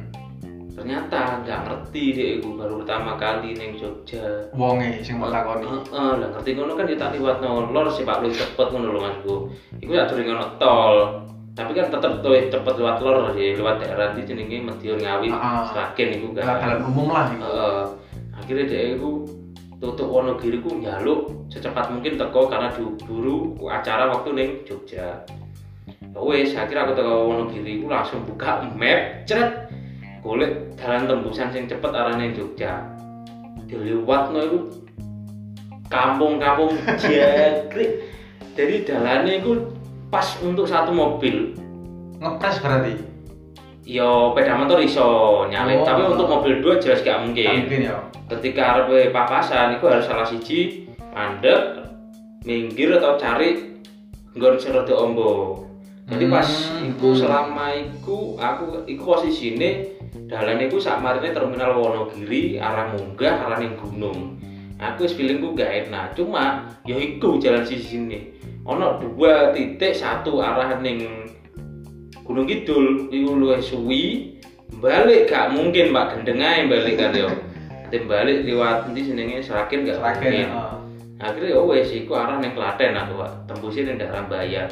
ternyata 0.77 1.41
nggak 1.41 1.59
ngerti 1.65 2.03
dia 2.13 2.27
iku 2.37 2.53
baru 2.53 2.85
pertama 2.85 3.17
kali 3.17 3.57
neng 3.57 3.73
Jogja 3.73 4.53
Wonge 4.53 5.01
sing 5.01 5.17
mau 5.17 5.33
takoni. 5.33 5.65
Heeh, 5.65 6.11
lah 6.21 6.29
ngerti 6.31 6.53
ngono 6.53 6.77
kan 6.77 6.85
ya 6.85 6.93
tak 6.95 7.17
liwat 7.17 7.41
lor 7.41 7.89
sih 7.89 8.05
Pak 8.05 8.21
lu 8.21 8.29
cepet 8.29 8.67
ngono 8.69 8.93
lho 8.93 9.01
Masku. 9.01 9.35
Iku 9.81 9.89
ya 9.91 10.05
durung 10.05 10.37
ono 10.37 10.45
tol. 10.61 10.95
Tapi 11.57 11.73
kan 11.73 11.89
tetep 11.89 12.21
tuh 12.21 12.37
cepet 12.37 12.73
lewat 12.77 13.01
lor 13.01 13.33
ya, 13.33 13.57
lewat 13.57 13.81
daerah 13.81 14.13
di 14.13 14.21
jenenge 14.21 14.61
Madiun 14.61 15.01
Ngawi, 15.01 15.33
Heeh. 15.33 15.61
Sragen 15.73 16.09
iku 16.13 16.27
Dalan 16.37 16.45
kan. 16.53 16.61
dalan 16.61 16.81
umum 16.85 17.07
lah 17.09 17.25
iku. 17.33 17.41
Heeh. 17.41 17.83
akhirnya 18.37 18.65
dia 18.69 18.81
iku 18.93 19.25
tutup 19.81 20.05
Wonogiri 20.13 20.61
ku 20.61 20.77
njaluk 20.77 21.49
secepat 21.49 21.89
mungkin 21.89 22.21
teko 22.21 22.45
karena 22.45 22.69
diburu 22.69 23.57
acara 23.65 24.13
waktu 24.13 24.29
ning 24.37 24.49
Jogja. 24.61 25.25
Ya 26.13 26.19
wis, 26.21 26.53
akhirnya 26.53 26.85
aku 26.85 26.93
teko 26.93 27.13
Wonogiri 27.25 27.81
ku 27.81 27.89
langsung 27.89 28.21
buka 28.21 28.61
map, 28.77 29.25
ceret 29.25 29.65
golek 30.21 30.77
dalan 30.77 31.09
tembusan 31.09 31.49
sing 31.49 31.65
cepet 31.65 31.89
arahnya 31.89 32.29
Jogja. 32.37 32.85
Diliwatno 33.65 34.39
iku 34.45 34.59
kampung-kampung 35.89 36.77
jagrik. 37.01 37.91
Jadi 38.53 38.75
dalannya 38.85 39.33
iku 39.41 39.51
pas 40.07 40.25
untuk 40.39 40.63
satu 40.63 40.89
mobil. 40.89 41.53
Ngepres 42.17 42.59
berarti. 42.59 42.93
Yo 43.83 44.35
peda 44.35 44.59
motor 44.59 44.79
iso 44.79 45.07
nyalip, 45.47 45.79
Oh. 45.79 45.85
tapi 45.85 46.01
untuk 46.03 46.27
mobil 46.27 46.59
dua 46.59 46.75
jelas 46.75 46.99
gak 46.99 47.07
Gak 47.07 47.23
mungkin. 47.23 47.47
mungkin 47.63 47.81
ya. 47.87 47.97
ketika 48.27 48.61
arep 48.75 48.91
papasan 49.09 49.79
itu 49.79 49.87
harus 49.87 50.03
salah 50.03 50.27
siji 50.27 50.83
mandek 51.15 51.79
minggir 52.43 52.91
atau 52.91 53.15
cari 53.15 53.79
nggon 54.35 54.59
sing 54.59 54.75
rada 54.75 54.91
ombo 54.91 55.63
jadi 56.03 56.27
pas 56.27 56.43
Hmm. 56.43 56.91
iku 56.91 57.15
selama 57.15 57.71
iku 57.71 58.35
aku 58.35 58.83
iku 58.83 59.15
posisine 59.15 59.95
dalan 60.27 60.59
iku 60.59 60.75
sak 60.75 60.99
marine 60.99 61.31
terminal 61.31 61.79
Wonogiri 61.79 62.59
arah 62.59 62.91
munggah 62.91 63.47
arah 63.47 63.57
ning 63.57 63.79
gunung 63.79 64.35
aku 64.75 65.07
wis 65.07 65.15
feelingku 65.15 65.55
gak 65.55 65.87
enak 65.87 66.11
cuma 66.11 66.67
ya 66.83 66.99
iku 66.99 67.39
jalan 67.39 67.63
sisi 67.63 67.95
sini 67.95 68.36
ono 68.67 68.99
dua 68.99 69.55
titik 69.55 69.95
satu 69.95 70.43
arah 70.43 70.77
ning 70.83 71.25
Gunung 72.27 72.43
Kidul 72.43 73.07
iku 73.07 73.39
luwih 73.39 73.63
suwi. 73.63 74.03
Balik 74.83 75.31
gak 75.31 75.55
mungkin 75.55 75.95
Pak 75.95 76.19
gendeng 76.19 76.43
ae 76.43 76.67
balik 76.67 76.99
kan 76.99 77.15
yo. 77.15 77.31
Nanti 77.71 78.03
balik 78.03 78.43
lewat 78.43 78.91
nanti 78.91 79.07
senengnya 79.07 79.39
Seragen 79.39 79.87
gak 79.87 79.97
Seragen. 80.03 80.51
mungkin. 80.51 80.75
akhirnya 81.17 81.57
ya 81.57 81.61
wes 81.65 81.89
iku 81.89 82.13
arah 82.13 82.37
ning 82.43 82.51
Klaten 82.51 82.93
aku 82.93 83.23
Pak. 83.23 83.31
Tembusnya 83.47 83.81
ning 83.87 83.95
daerah 83.97 84.27
Bayan 84.27 84.69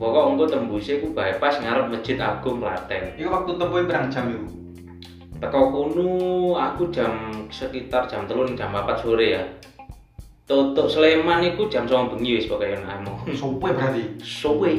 pokok 0.00 0.32
engko 0.32 0.44
tembusnya 0.48 0.96
ku 0.96 1.12
bypass 1.12 1.60
ngarep 1.60 1.92
Masjid 1.92 2.16
Agung 2.16 2.64
Klaten. 2.64 3.14
Iku 3.20 3.28
waktu 3.28 3.52
tempuh 3.60 3.84
berang 3.84 4.08
jam 4.08 4.24
iku. 4.32 4.48
teko 5.40 5.72
kuno 5.72 6.08
aku 6.52 6.92
jam 6.92 7.32
sekitar 7.48 8.04
jam 8.04 8.28
telur 8.28 8.44
jam 8.52 8.76
4 8.76 8.84
sore 9.00 9.40
ya 9.40 9.42
tutup 10.50 10.90
Sleman 10.90 11.46
iku 11.46 11.70
jam 11.70 11.86
9 11.86 12.10
bengi 12.10 12.34
wis 12.34 12.50
pokoknya 12.50 12.82
anu 12.82 13.14
Sopo 13.38 13.70
berarti. 13.70 14.18
Sowe. 14.18 14.74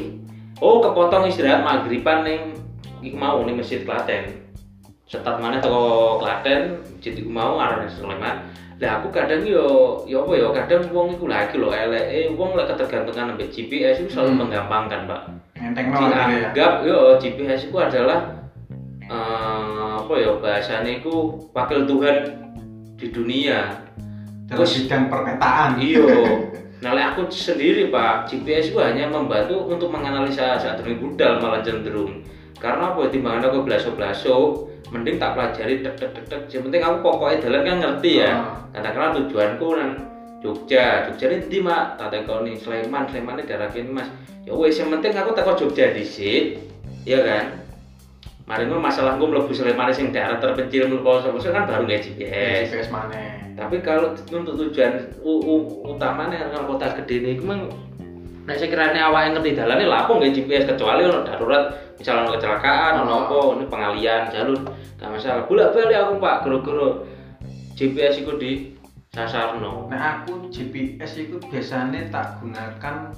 Oh, 0.60 0.78
kepotong 0.78 1.24
istirahat 1.24 1.64
maghriban 1.64 2.22
ning 2.22 2.40
iku 3.00 3.16
mau 3.16 3.40
ning 3.40 3.56
Masjid 3.56 3.80
Klaten. 3.80 4.44
Setat 5.02 5.40
mana 5.40 5.58
teko 5.58 6.16
Klaten, 6.16 6.76
masjid 6.92 7.16
iku 7.16 7.26
mau 7.26 7.56
arah 7.56 7.80
ning 7.80 7.88
Sleman. 7.90 8.52
lah 8.76 8.98
aku 8.98 9.14
kadang 9.14 9.46
yo 9.46 9.62
yo 10.04 10.26
apa 10.26 10.32
yo 10.34 10.50
kadang 10.50 10.82
wong 10.90 11.14
iku 11.14 11.30
lagi 11.30 11.54
lho 11.54 11.70
eleke 11.70 12.34
wong 12.34 12.52
lek 12.52 12.66
ketergantungan 12.66 13.30
ambek 13.30 13.46
GPS 13.48 14.02
itu 14.02 14.10
selalu 14.10 14.34
Hmm. 14.34 14.40
menggampangkan 14.42 15.00
pak 15.06 15.22
Enteng 15.54 15.86
no 15.88 16.10
ya. 16.10 16.26
dianggap 16.50 16.72
yo 16.82 17.14
GPS 17.14 17.70
itu 17.70 17.78
adalah 17.78 18.42
eh, 19.00 19.90
apa 19.96 20.14
ya 20.16 20.34
bahasanya 20.34 20.98
itu 20.98 21.14
wakil 21.50 21.86
Tuhan 21.86 22.16
di 22.98 23.06
dunia 23.08 23.81
Dalam 24.52 24.68
Terus- 24.68 24.84
bidang 24.84 25.04
permetaan. 25.08 25.70
iyo 25.80 26.04
nah 26.84 26.92
aku 27.14 27.30
sendiri 27.30 27.88
pak 27.88 28.26
GPS 28.28 28.74
itu 28.74 28.78
hanya 28.82 29.08
membantu 29.08 29.70
untuk 29.70 29.88
menganalisa 29.88 30.58
saat 30.60 30.76
demi 30.76 30.98
budal 30.98 31.38
malah 31.40 31.62
cenderung. 31.64 32.20
Karena 32.58 32.92
apa 32.92 33.08
timbangan 33.08 33.48
aku 33.48 33.64
belaso-belaso 33.64 34.68
mending 34.92 35.16
tak 35.16 35.32
pelajari 35.38 35.80
tek 35.80 35.94
tek 35.96 36.10
tek 36.10 36.24
tek. 36.26 36.40
Yang 36.52 36.68
penting 36.68 36.82
aku 36.82 36.96
pokoknya 37.00 37.36
jalan 37.48 37.62
kan 37.64 37.76
ngerti 37.80 38.12
ya. 38.20 38.30
Ah. 38.34 38.58
katakanlah 38.76 39.10
tujuanku 39.24 39.68
nang 39.78 39.90
Jogja 40.42 41.06
Jogja 41.06 41.26
ini 41.30 41.46
di 41.46 41.58
mak? 41.62 41.96
Tak 41.96 42.12
tekoni 42.12 42.58
Sleman 42.58 43.06
Sleman 43.08 43.38
ini 43.40 43.46
daerah 43.46 43.70
kini 43.70 43.88
mas. 43.88 44.10
Ya 44.42 44.52
wes 44.52 44.74
yang 44.76 44.90
penting 44.90 45.14
aku 45.14 45.32
teko 45.32 45.54
Jogja 45.54 45.94
di 45.94 46.04
ya 47.06 47.18
kan? 47.22 47.62
Mari 48.42 48.66
ngono 48.66 48.82
masalah 48.82 49.16
gue 49.22 49.28
mlebu 49.30 49.54
Sleman 49.54 49.94
sing 49.94 50.10
daerah 50.10 50.42
terpencil 50.42 50.90
mlebu 50.90 51.06
poso. 51.06 51.30
Kan 51.30 51.64
baru 51.64 51.86
nggak 51.86 52.02
GPS 52.04 52.74
GPS 52.74 52.90
mana? 52.90 53.41
Tapi 53.52 53.84
kalau 53.84 54.16
untuk 54.16 54.54
tujuan 54.56 55.12
u, 55.20 55.32
u, 55.42 55.54
utamanya 55.92 56.48
dengan 56.48 56.64
kota 56.64 56.92
gede 57.02 57.20
ini 57.20 57.32
memang 57.40 57.68
nek 58.48 58.58
sekiranya 58.58 59.06
awak 59.12 59.30
yang 59.30 59.32
ngerti 59.38 59.54
dalan 59.54 59.86
lapung 59.86 60.18
nggak 60.18 60.34
GPS 60.34 60.64
kecuali 60.74 61.06
ono 61.06 61.22
darurat 61.22 61.94
misalnya 61.94 62.26
ono 62.26 62.30
kecelakaan 62.34 62.92
ono 63.06 63.12
apa 63.28 63.38
ini 63.54 63.64
pengalian 63.70 64.22
jalur 64.34 64.58
gak 64.98 65.10
masalah 65.14 65.46
bolak 65.46 65.70
balik 65.70 65.98
aku 65.98 66.12
pak 66.18 66.36
gero-gero 66.42 66.88
GPS 67.78 68.22
itu 68.22 68.32
di 68.38 68.52
sasarno 69.12 69.86
Nah 69.92 70.00
aku 70.24 70.50
GPS 70.50 71.20
itu 71.20 71.36
biasanya 71.38 72.08
tak 72.10 72.40
gunakan 72.40 73.12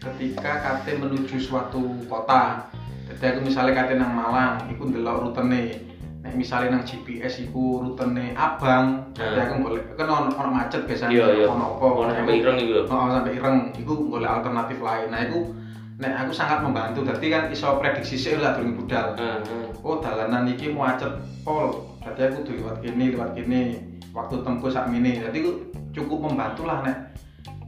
ketika 0.00 0.52
kate 0.60 1.00
menuju 1.00 1.36
suatu 1.40 1.80
kota. 2.08 2.68
Jadi 3.08 3.24
aku 3.24 3.40
misalnya 3.48 3.72
kate 3.76 3.96
nang 3.96 4.12
Malang, 4.12 4.68
iku 4.72 4.88
ndelok 4.88 5.28
rutene. 5.28 5.93
Nek 6.24 6.34
misalnya 6.34 6.72
nang 6.72 6.82
GPS 6.82 7.44
iku 7.44 7.84
rutene 7.84 8.32
Abang, 8.32 9.12
jadi 9.12 9.36
Hmm. 9.36 9.44
aku 9.44 9.54
golek 9.62 9.84
kan 9.92 10.08
ono 10.08 10.32
ono 10.32 10.48
macet 10.50 10.88
biasanya 10.88 11.12
iya 11.12 11.26
iya 11.36 11.46
ono 11.46 11.76
apa. 11.76 11.84
ono 11.84 12.10
sampai 12.10 12.40
ireng 12.40 12.56
itu 12.56 12.80
Oh, 12.82 13.08
sampai 13.12 13.32
ireng, 13.34 13.58
iku 13.76 13.92
golek 14.08 14.32
alternatif 14.32 14.80
lain. 14.80 15.12
Nah, 15.12 15.20
iku 15.20 15.52
nek 15.94 16.12
aku 16.24 16.32
sangat 16.32 16.64
membantu. 16.64 17.04
Dadi 17.04 17.28
kan 17.28 17.52
iso 17.52 17.76
prediksi 17.76 18.16
sih 18.16 18.34
lah 18.34 18.56
durung 18.56 18.72
budal. 18.74 19.12
Heeh. 19.14 19.68
oh 19.78 20.00
dalanan 20.00 20.48
iki 20.48 20.72
macet 20.72 21.12
pol 21.44 21.76
berarti 22.00 22.20
aku 22.24 22.40
kudu 22.40 22.52
lewat 22.56 22.80
kene 22.80 23.12
lewat 23.12 23.36
kene 23.36 23.84
waktu 24.10 24.40
tempuh 24.40 24.72
sak 24.72 24.88
mini 24.88 25.20
jadi 25.20 25.36
aku 25.36 25.52
cukup 25.92 26.24
membantu 26.24 26.64
lah 26.64 26.80
nek 26.80 27.12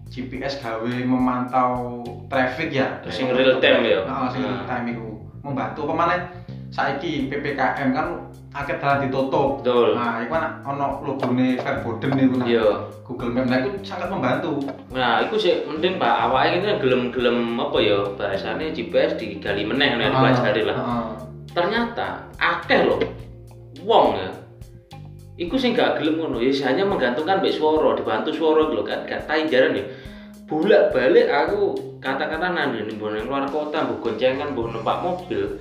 GPS 0.08 0.56
gawe 0.56 0.80
memantau 1.04 2.00
traffic 2.26 2.72
ya 2.72 3.04
sing 3.06 3.28
real 3.28 3.60
time 3.60 3.84
ya? 3.84 4.00
Heeh, 4.00 4.26
sing 4.32 4.40
real 4.40 4.64
time 4.64 4.86
iku 4.88 5.06
membantu 5.42 5.84
apa 5.84 5.94
maneh 5.94 6.20
saiki 6.68 7.28
PPKM 7.28 7.92
kan 7.92 8.25
akeh 8.56 8.76
dalan 8.80 9.04
ditutup 9.04 9.60
betul 9.60 9.92
nah 9.92 10.24
iku 10.24 10.32
kan 10.32 10.64
ono 10.64 10.86
logone 11.04 11.60
Verboden 11.60 12.10
niku 12.16 12.34
nang 12.40 12.48
iya 12.48 12.66
Google 13.04 13.36
Map 13.36 13.44
nah 13.52 13.58
itu 13.60 13.70
sangat 13.84 14.08
membantu 14.08 14.64
Nah, 14.96 15.20
itu 15.20 15.36
sih 15.36 15.54
mending 15.68 16.00
Pak 16.00 16.14
awake 16.24 16.56
ini 16.56 16.80
gelem-gelem 16.80 17.60
apa 17.60 17.76
ya 17.84 18.00
bahasanya 18.16 18.72
GPS 18.72 19.20
digali 19.20 19.68
meneh 19.68 19.92
nek 19.92 20.08
dipelajari 20.08 20.62
lah. 20.64 20.76
Heeh. 20.80 21.06
Ternyata 21.52 22.24
akeh 22.40 22.88
loh 22.88 22.96
wong 23.84 24.16
ya. 24.16 24.32
Iku 25.36 25.60
sing 25.60 25.76
gak 25.76 26.00
gelem 26.00 26.16
ngono, 26.16 26.40
ya 26.40 26.48
hanya 26.64 26.88
menggantungkan 26.88 27.44
mbek 27.44 27.52
swara, 27.52 27.92
dibantu 27.92 28.32
swara 28.32 28.72
lho 28.72 28.80
kan 28.80 29.04
gak 29.04 29.28
tai 29.28 29.44
jaran 29.52 29.76
ya. 29.76 29.84
Bolak 30.48 30.96
balik 30.96 31.28
aku 31.28 31.76
kata-kata 32.00 32.56
nih 32.56 32.96
mbok 32.96 33.12
nang 33.12 33.28
luar 33.28 33.44
kota, 33.52 33.84
mbok 33.84 34.00
goncengan, 34.00 34.56
mbok 34.56 34.72
numpak 34.72 35.04
mobil. 35.04 35.60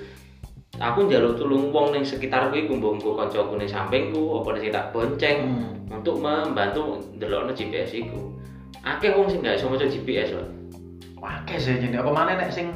Aku 0.75 1.07
njaluk 1.07 1.39
tulung 1.39 1.71
wong 1.71 1.95
ning 1.95 2.03
sekitarku 2.03 2.51
iku 2.51 2.75
mbok 2.75 2.99
nggo 2.99 3.11
kancaku 3.15 3.55
ning 3.55 3.69
sampingku, 3.69 4.43
apa 4.43 4.59
sing 4.59 4.71
tak 4.75 4.91
bonceng 4.91 5.37
Hmm. 5.47 5.95
untuk 6.01 6.19
membantu 6.19 6.99
ndelokno 7.15 7.55
GPS 7.55 7.95
iku. 7.95 8.35
Akeh 8.83 9.15
wong 9.15 9.31
sing 9.31 9.39
gak 9.39 9.55
iso 9.55 9.71
maca 9.71 9.87
GPS 9.87 10.35
loh. 10.35 10.49
Wakil 11.23 11.57
sih 11.57 11.79
jadi 11.79 12.03
apa 12.03 12.11
mana 12.11 12.35
nek 12.35 12.51
sing 12.51 12.75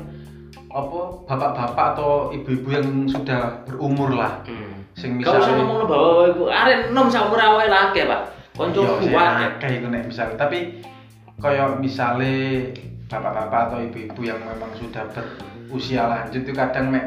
apa 0.69 0.99
bapak-bapak 1.27 1.97
atau 1.97 2.31
ibu-ibu 2.31 2.69
yang 2.71 2.87
sudah 3.05 3.67
berumur 3.67 4.15
lah 4.15 4.41
Hmm. 4.47 4.79
sing 4.95 5.19
Gak 5.19 5.35
usah 5.35 5.51
misalnya 5.51 5.63
ngomong 5.67 5.87
bawa 5.91 6.23
iku. 6.31 6.43
Arek 6.47 6.77
nom 6.95 7.07
saumur 7.11 7.37
awake 7.37 7.67
lah 7.67 7.91
akeh, 7.91 8.07
Pak. 8.07 8.21
Sih, 8.59 9.11
kuat. 9.11 9.59
akeh 9.59 9.69
iku 9.79 9.87
nek 9.87 10.03
misalnya 10.07 10.35
tapi 10.35 10.83
kaya 11.39 11.71
misalnya 11.79 12.63
bapak-bapak 13.07 13.59
atau 13.71 13.79
ibu-ibu 13.83 14.21
yang 14.23 14.39
memang 14.43 14.71
sudah 14.75 15.03
berusia 15.67 16.03
lanjut 16.07 16.43
itu 16.43 16.51
kadang 16.51 16.91
mek 16.91 17.05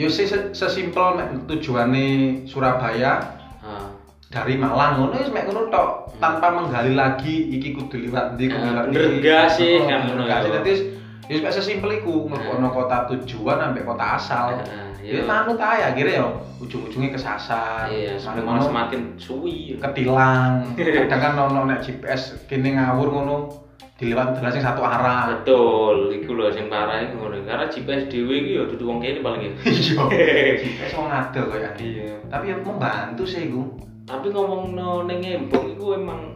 yo 0.00 0.08
sih 0.08 0.24
se- 0.24 0.48
sesimpel 0.50 1.12
mek 1.12 1.28
tujuannya 1.44 2.06
Surabaya 2.44 3.20
Ah. 3.60 3.92
dari 4.26 4.56
Malang 4.56 4.96
ngono 4.96 5.14
wis 5.14 5.28
mek 5.28 5.44
ngono 5.44 5.68
tok 5.68 6.16
tanpa 6.16 6.48
menggali 6.48 6.96
lagi 6.96 7.52
iki 7.52 7.76
kudu 7.76 8.00
liwat 8.00 8.34
ndi 8.34 8.48
kudu 8.48 8.64
Ah, 8.64 8.72
liwat 8.72 8.86
ndi. 8.88 9.20
gak 9.20 9.46
sih, 9.50 9.84
kan 9.84 10.08
ngono 10.08 10.24
ya. 10.24 10.40
sih 10.40 10.50
dadi 10.50 10.70
wis- 10.70 10.86
ya 11.28 11.36
mek 11.38 11.52
sesimpel 11.52 11.90
iku 11.94 12.24
mlebu 12.24 12.64
kota 12.70 13.04
tujuan 13.06 13.60
sampai 13.60 13.84
kota 13.84 14.06
asal 14.16 14.46
Ya 15.00 15.24
manut 15.24 15.56
ae 15.56 15.80
akhirnya 15.82 16.20
ya 16.20 16.24
ujung-ujungnya 16.60 17.16
kesasar. 17.16 17.88
Iya, 17.88 18.20
semakin 18.20 18.60
semakin 18.60 19.00
suwi. 19.16 19.80
ketilang. 19.80 20.76
Kadang 20.76 21.18
kan 21.18 21.32
ono 21.40 21.60
nek 21.64 21.80
GPS 21.80 22.36
kene 22.44 22.76
ngawur 22.76 23.08
ngono 23.10 23.36
diliwat 24.00 24.40
dalan 24.40 24.48
sing 24.56 24.64
satu 24.64 24.80
arah. 24.80 25.44
Betul, 25.44 26.08
iku 26.16 26.32
lho 26.32 26.48
sing 26.48 26.72
parah 26.72 27.04
ngono. 27.12 27.44
Karena 27.44 27.68
GPS 27.68 28.08
dhewe 28.08 28.34
iki 28.40 28.56
ya 28.56 28.64
dudu 28.64 28.84
wong 28.88 28.98
kene 29.04 29.20
paling 29.20 29.40
ya. 29.44 29.52
Iya. 29.68 30.02
GPS 30.64 30.92
wong 30.96 31.08
ado 31.12 31.42
kaya 31.52 31.70
Iya. 31.76 32.16
Tapi 32.32 32.44
ya 32.48 32.56
membantu 32.64 33.28
sih 33.28 33.52
iku. 33.52 33.62
Tapi 34.08 34.32
ngomong 34.32 34.72
no 34.72 35.04
ning 35.04 35.20
Embong 35.20 35.76
iku 35.76 36.00
emang 36.00 36.32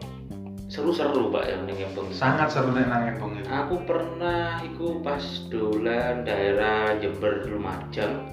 seru-seru 0.69 1.33
Pak 1.33 1.43
ya 1.49 1.57
ning 1.65 1.81
Embong. 1.81 2.13
Sangat 2.13 2.53
seru 2.53 2.69
nek 2.69 2.85
nang 2.85 3.09
Embong 3.09 3.41
itu. 3.41 3.49
Aku 3.49 3.81
pernah 3.89 4.61
iku 4.61 5.01
pas 5.01 5.25
dolan 5.49 6.21
daerah 6.21 6.93
Jember 7.01 7.49
Lumajang 7.49 8.29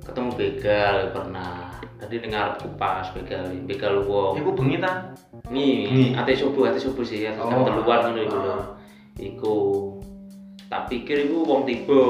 ketemu 0.00 0.30
begal 0.32 0.96
pernah. 1.12 1.76
Tadi 2.00 2.16
ning 2.16 2.32
ngarepku 2.32 2.80
pas 2.80 3.04
begal, 3.12 3.44
begal 3.68 4.08
wong. 4.08 4.40
Iku 4.40 4.56
bengi 4.56 4.80
ta? 4.80 5.12
Nih, 5.50 5.90
Bengi. 5.90 6.04
ate 6.14 6.32
subuh, 6.38 6.70
ate 6.70 6.78
subuh 6.78 7.02
sih, 7.02 7.26
ate 7.26 7.42
Oh, 7.42 7.66
teluan 7.66 8.00
ngono 8.06 8.20
iku 8.22 8.38
lho. 8.38 8.56
Iku 9.18 9.56
tak 10.70 10.86
pikir 10.86 11.26
iku 11.26 11.42
wong 11.42 11.66
tiba. 11.66 12.02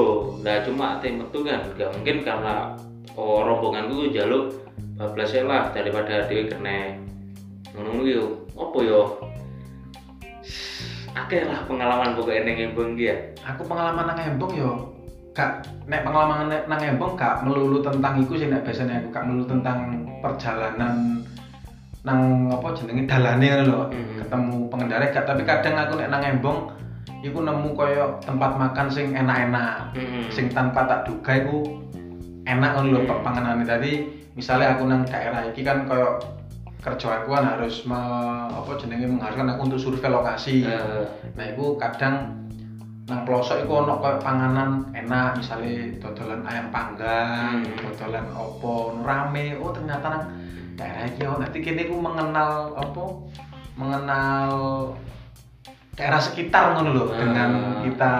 Lah 0.45 0.61
cuma 0.61 1.01
ate 1.01 1.09
metu 1.09 1.41
kan, 1.41 1.65
gak 1.73 1.89
mungkin 1.97 2.21
karena 2.21 2.77
oh, 3.17 3.41
rombonganku 3.41 4.05
ku 4.05 4.13
jaluk 4.13 4.53
bablas 4.93 5.33
lah 5.33 5.73
daripada 5.73 6.29
dhewe 6.29 6.53
kena 6.53 6.93
ngono 7.73 8.05
yo. 8.05 8.45
Apa 8.53 8.77
yo? 8.85 9.01
Akeh 11.11 11.43
lah 11.43 11.65
pengalaman 11.67 12.15
pokoknya 12.15 12.41
ning 12.47 12.57
Embong 12.71 12.95
ki 12.95 13.09
ya. 13.09 13.15
Aku 13.43 13.67
pengalaman 13.67 14.05
nang 14.07 14.21
Embong 14.21 14.53
yo 14.55 14.71
gak 15.31 15.63
nek 15.87 16.03
pengalaman 16.03 16.51
nang 16.67 16.79
Embong 16.79 17.15
gak 17.15 17.43
melulu 17.43 17.79
tentang 17.79 18.19
iku 18.19 18.35
sih 18.35 18.47
nek 18.47 18.63
biasanya 18.67 18.99
aku 18.99 19.07
gak 19.11 19.25
melulu 19.27 19.47
tentang 19.47 20.07
perjalanan 20.19 21.23
nang 22.01 22.49
apa 22.49 22.73
jenenge 22.73 23.05
dalane 23.05 23.45
ngono 23.45 23.63
lho. 23.63 23.81
Mhm. 23.87 24.15
ketemu 24.19 24.57
pengendara 24.67 25.05
gak 25.07 25.25
tapi 25.25 25.41
kadang 25.43 25.75
aku 25.77 25.93
nek 25.95 26.09
nang 26.09 26.23
Embong 26.23 26.59
iku 27.21 27.39
nemu 27.39 27.69
koyo 27.71 28.17
tempat 28.19 28.57
makan 28.57 28.87
sing 28.89 29.13
enak-enak 29.13 29.93
Hmm. 29.93 30.25
sing 30.27 30.49
tanpa 30.49 30.89
tak 30.89 31.05
duga 31.05 31.31
iku 31.37 31.61
enak 32.43 32.71
ngono 32.73 32.89
lho 32.91 33.01
Hmm. 33.05 33.21
panganane 33.21 33.61
tadi 33.61 33.91
misalnya 34.33 34.73
aku 34.73 34.83
nang 34.85 35.05
daerah 35.05 35.45
iki 35.45 35.61
kan 35.61 35.85
koyo 35.85 36.17
kerjaanku 36.81 37.29
kan 37.29 37.45
harus 37.45 37.85
me, 37.85 38.01
apa 38.49 38.73
jenenge 38.73 39.05
mengharuskan 39.05 39.53
aku 39.53 39.61
untuk 39.69 39.77
survei 39.79 40.09
lokasi 40.09 40.65
Eh, 40.65 41.05
nah 41.37 41.45
iku 41.45 41.77
kadang 41.77 42.41
nang 43.05 43.21
pelosok 43.21 43.61
iku 43.61 43.85
ono 43.85 44.01
koyo 44.01 44.17
panganan 44.17 44.89
enak 44.91 45.37
misalnya 45.37 45.93
dodolan 46.01 46.41
ayam 46.41 46.73
panggang 46.73 47.61
Hmm. 47.61 47.77
dodolan 47.77 48.25
opo 48.33 48.97
rame 49.03 49.53
oh 49.61 49.69
ternyata 49.69 50.07
nang 50.09 50.23
daerah 50.81 51.05
iki 51.05 51.21
oh 51.23 51.37
nanti 51.37 51.57
kini 51.59 51.85
aku 51.85 51.95
mengenal 51.95 52.51
apa 52.73 53.03
mengenal 53.75 54.49
daerah 55.93 56.17
sekitar 56.17 56.73
ngono 56.73 56.89
loh 56.91 57.07
Ah. 57.07 57.17
dengan 57.19 57.49
kita 57.83 58.13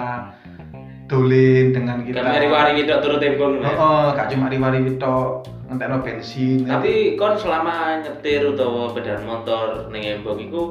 dolin 1.04 1.66
dengan 1.70 1.98
kita 2.00 2.16
Gak 2.16 2.28
mari-mari 2.30 2.70
kita 2.78 3.02
turut 3.02 3.20
Embong. 3.20 3.58
oh, 3.58 3.66
ya. 3.66 3.74
oh 3.74 4.06
gak 4.14 4.30
cuma 4.30 4.46
riwari 4.46 4.78
tok 4.96 5.44
ngentekno 5.66 5.98
bensin 6.00 6.64
Tapi 6.64 7.16
kon 7.16 7.34
selama 7.34 8.00
nyetir 8.00 8.46
utawa 8.46 8.88
sepeda 8.88 9.20
motor 9.20 9.90
ning 9.90 10.06
Embong 10.06 10.38
iku 10.40 10.62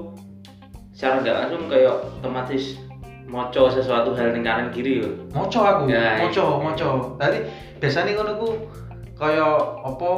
secara 0.92 1.20
nggak 1.20 1.36
langsung 1.36 1.64
kayak 1.68 1.94
otomatis 2.16 2.78
moco 3.26 3.70
sesuatu 3.70 4.12
hal 4.12 4.32
ning 4.32 4.42
kanan 4.42 4.70
kiri 4.70 5.02
yo. 5.02 5.10
moco 5.30 5.60
aku 5.60 5.82
Ya, 5.88 6.18
moco 6.18 6.44
moco 6.60 6.90
tadi 7.16 7.38
biasanya 7.78 8.14
ngono 8.14 8.32
ku 8.38 8.50
kaya 9.14 9.46
apa 9.82 10.10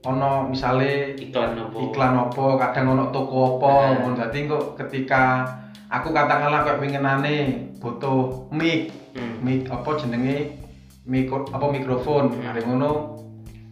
ono 0.00 0.48
misale 0.48 1.12
iklan 1.14 1.60
apa 1.60 1.76
iklan 1.76 2.14
apa 2.18 2.44
kadang 2.58 2.86
ono 2.90 3.04
toko 3.10 3.60
apa 3.60 3.68
Nah. 3.68 3.92
ngono 4.00 4.14
dadi 4.16 4.38
kok 4.44 4.64
ketika 4.76 5.44
aku 5.86 6.08
katakanlah 6.10 6.64
kayak 6.64 6.80
winginane 6.80 7.36
butuh 7.76 8.48
mic 8.50 8.96
Hmm. 9.10 9.42
mic 9.42 9.66
apa 9.66 9.90
jenenge 9.98 10.56
mikro 11.04 11.44
apa 11.50 11.66
mikrofon 11.68 12.32
Hmm. 12.32 12.40
mari 12.46 12.62
ngono 12.62 13.18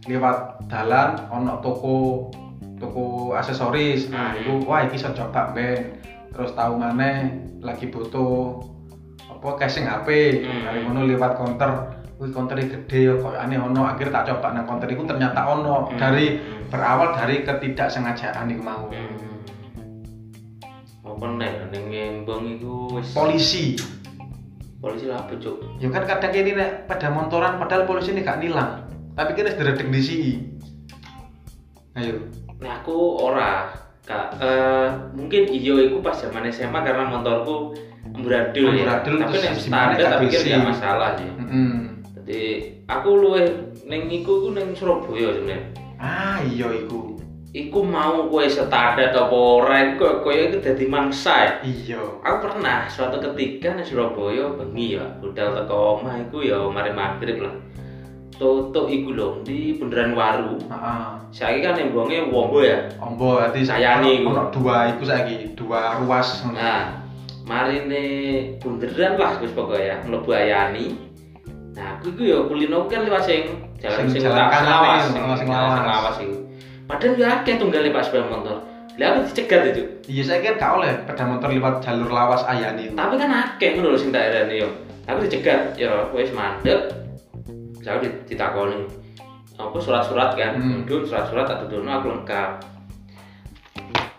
lewat 0.05 0.67
dalan 0.67 1.17
ono 1.29 1.57
toko 1.59 2.27
toko 2.77 3.33
aksesoris 3.33 4.09
nah 4.09 4.29
Hmm. 4.31 4.39
iku 4.39 4.53
wah 4.63 4.85
iki 4.85 4.95
iso 4.95 5.09
coba 5.11 5.49
ben 5.49 5.97
terus 6.29 6.53
tahu 6.53 6.77
maneh 6.77 7.33
lagi 7.59 7.89
butuh 7.89 8.61
apa 9.25 9.49
casing 9.57 9.89
HP 9.89 10.07
Hmm. 10.45 10.85
ngono 10.85 11.09
lewat 11.09 11.41
counter 11.41 11.71
wih 12.19 12.29
counternya 12.29 12.67
gede 12.67 12.99
ya 13.01 13.13
kok 13.15 13.31
aneh 13.33 13.55
ono 13.55 13.87
akhirnya 13.87 14.11
tak 14.13 14.25
coba 14.29 14.51
nang 14.51 14.67
counter 14.67 14.87
itu 14.87 15.03
ternyata 15.03 15.39
ono 15.49 15.87
Hmm. 15.87 15.95
dari 15.95 16.35
Hmm. 16.35 16.67
berawal 16.67 17.15
dari 17.15 17.41
ketidaksengajaan 17.41 18.51
iku 18.51 18.61
mau 18.61 18.91
Hmm. 18.91 19.39
apa 21.01 21.25
nih 21.35 21.53
ning 21.71 21.83
ngembang 21.89 22.43
iku 22.53 22.75
wis 22.93 23.09
polisi 23.11 23.79
polisi 24.77 25.07
lah 25.07 25.19
apa 25.19 25.33
cuk 25.33 25.79
ya 25.79 25.87
kan 25.87 26.03
kadang 26.05 26.31
ini 26.33 26.51
nek 26.53 26.85
pada 26.85 27.07
motoran 27.09 27.55
padahal 27.55 27.83
polisi 27.83 28.11
ini 28.11 28.21
gak 28.21 28.39
nilang 28.39 28.83
tapi 29.15 29.33
kira 29.33 29.51
sedredeg 29.51 29.87
di 29.87 30.01
sini 30.01 30.31
ayo 31.95 32.19
Nah 32.59 32.83
aku 32.83 32.91
ora 33.17 33.71
kak 34.03 34.35
eh, 34.35 34.87
mungkin 35.15 35.47
iyo 35.47 35.79
iku 35.79 36.03
pas 36.03 36.19
zaman 36.19 36.43
SMA 36.45 36.75
karena 36.75 37.07
motorku 37.07 37.71
amburadul 38.03 38.75
ya. 38.75 38.99
Tapi 38.99 39.15
nek 39.15 39.55
simpannya 39.55 39.95
standar 39.95 40.19
pikir 40.19 40.39
besi. 40.43 40.51
gak 40.51 40.67
masalah 40.67 41.09
sih. 41.15 41.29
Mm-mm. 41.29 41.98
Jadi 42.29 42.61
aku 42.85 43.09
luwe 43.25 43.41
neng 43.89 44.05
iku 44.05 44.45
iku 44.45 44.49
neng 44.53 44.69
Surabaya 44.77 45.33
sebenarnya. 45.33 45.65
ah 45.97 46.37
iya 46.45 46.69
iku 46.77 47.17
Iku 47.49 47.81
mau 47.81 48.29
kue 48.29 48.45
standar 48.45 49.01
apa 49.09 49.33
ora 49.33 49.97
iku 49.97 50.21
koyo 50.21 50.53
iku 50.53 50.61
dadi 50.61 50.85
mangsa 50.85 51.33
ya. 51.33 51.51
iya 51.65 51.97
Aku 52.21 52.45
pernah 52.45 52.85
suatu 52.85 53.17
ketika 53.17 53.73
di 53.73 53.81
Surabaya 53.81 54.53
bengi 54.53 54.93
ya, 54.93 55.09
budal 55.17 55.57
teko 55.57 55.97
omah 55.97 56.21
iku 56.29 56.45
ya 56.45 56.61
mari 56.69 56.93
maghrib 56.93 57.41
lah. 57.41 57.57
Toto 58.37 58.85
iku 58.85 59.09
lho 59.17 59.41
di 59.41 59.73
bundaran 59.81 60.13
Waru. 60.13 60.61
Heeh. 60.69 61.05
Saiki 61.33 61.65
kan 61.65 61.81
embonge 61.81 62.29
Wombo 62.29 62.61
ya. 62.61 62.85
Ombo 63.01 63.41
berarti 63.41 63.65
Sayani 63.65 64.21
iku. 64.21 64.29
ono 64.29 64.53
dua 64.53 64.93
iku 64.93 65.03
saiki, 65.09 65.57
dua 65.57 65.97
ruas. 66.05 66.45
Nah, 66.53 67.01
marine 67.49 68.05
bunderan 68.61 69.17
lah 69.17 69.41
wis 69.41 69.49
pokoknya 69.57 70.05
mlebu 70.05 70.29
Ayani. 70.29 71.08
Nah, 71.79 71.95
aku 71.95 72.11
iku 72.11 72.21
ya 72.27 72.37
kulino 72.43 72.83
kan 72.85 73.07
liwat 73.07 73.23
sing 73.23 73.47
jalan 73.79 74.03
Sing 74.03 74.19
sing 74.19 74.21
jalan 74.27 74.51
lawas, 74.51 75.07
sing 75.07 75.15
oh, 75.15 75.31
sing 75.31 75.47
sing 75.47 75.47
lawas. 75.47 75.87
lawas 75.87 76.15
iku. 76.19 76.35
Padahal 76.83 77.15
ya 77.15 77.27
akeh 77.39 77.55
tunggale 77.55 77.87
Pak 77.89 78.03
sepeda 78.03 78.27
motor. 78.27 78.57
Lah 78.99 79.15
aku 79.15 79.19
dicegat 79.31 79.61
itu. 79.71 79.83
Iya 80.11 80.23
saya 80.27 80.37
kira 80.43 80.59
gak 80.59 80.71
oleh 80.75 80.91
sepeda 80.91 81.23
motor 81.23 81.47
lewat 81.47 81.73
jalur 81.79 82.11
lawas 82.11 82.43
ayani 82.43 82.91
iku. 82.91 82.99
Tapi 82.99 83.13
kan 83.15 83.29
akeh 83.31 83.69
ngono 83.73 83.95
lho 83.95 83.97
sing 83.97 84.11
tak 84.11 84.27
erani 84.27 84.59
yo. 84.59 84.69
Aku 85.07 85.23
dicegat 85.23 85.73
ya 85.73 85.87
wis 86.11 86.35
mandek. 86.35 86.91
Saya 87.79 88.03
di- 88.03 88.19
ditakoni 88.27 88.83
apa 89.55 89.75
surat-surat 89.75 90.35
kan, 90.35 90.55
Hmm. 90.55 90.83
Surat-surat 90.83 91.43
tak 91.43 91.63
dudono 91.63 91.87
aku 91.89 92.11
lengkap. 92.11 92.51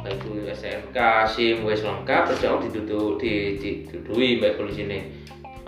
Baik 0.01 0.17
itu 0.17 0.49
SNK, 0.49 0.97
SIM 1.29 1.61
wis 1.61 1.85
lengkap 1.85 2.25
terus 2.25 2.41
aku 2.43 2.65
dituduh 2.67 3.21
di 3.21 3.57
didudui 3.57 4.41
mbak 4.41 4.57
polisi 4.57 4.89
ini. 4.89 5.01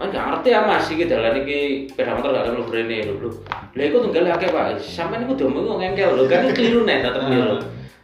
Nggak 0.03 0.25
ngerti 0.27 0.49
ya 0.51 0.61
mas, 0.67 0.91
iki 0.91 1.05
dalan 1.07 1.39
iki 1.47 1.87
sepeda 1.87 2.19
motor 2.19 2.35
gak 2.35 2.43
ada 2.43 2.51
mlebu 2.59 2.73
rene 2.75 2.99
lho. 3.07 3.15
lho. 3.23 3.31
Lah 3.79 3.85
iku 3.87 3.97
tunggal 4.03 4.35
akeh 4.35 4.51
Pak. 4.51 4.83
Sampeyan 4.83 5.31
iku 5.31 5.35
domeng 5.39 5.63
kok 5.63 5.79
ngengkel 5.79 6.11
lho, 6.19 6.25
kan 6.27 6.51
keliru 6.51 6.83
nek 6.83 7.07
tetep 7.07 7.23
ya 7.31 7.45
lho. 7.47 7.59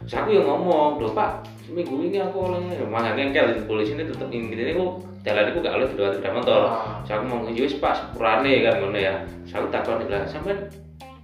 Terus 0.07 0.15
aku 0.15 0.29
yang 0.31 0.47
ngomong, 0.47 1.03
lho 1.03 1.11
Pak, 1.11 1.43
seminggu 1.67 1.99
ini 2.07 2.17
aku 2.23 2.37
oleh 2.47 2.79
mangan 2.87 3.19
ngengkel 3.19 3.51
di 3.51 3.61
polisi 3.67 3.99
ini 3.99 4.07
tetep 4.07 4.31
ini 4.31 4.71
aku 4.71 5.03
jalan 5.27 5.51
aku 5.51 5.59
gak 5.59 5.75
oleh 5.75 5.87
dua 5.91 6.07
sepeda 6.15 6.31
motor. 6.31 6.61
Ah. 6.71 7.03
Terus 7.03 7.11
aku 7.19 7.23
mau 7.27 7.43
ya 7.51 7.61
wis 7.67 7.75
Pak, 7.83 7.93
sepurane 7.99 8.53
kan 8.63 8.73
ngono 8.79 8.99
ya. 8.99 9.13
Terus 9.43 9.53
aku 9.59 9.67
takon 9.67 9.99
lah, 10.07 10.23
sampeyan 10.23 10.59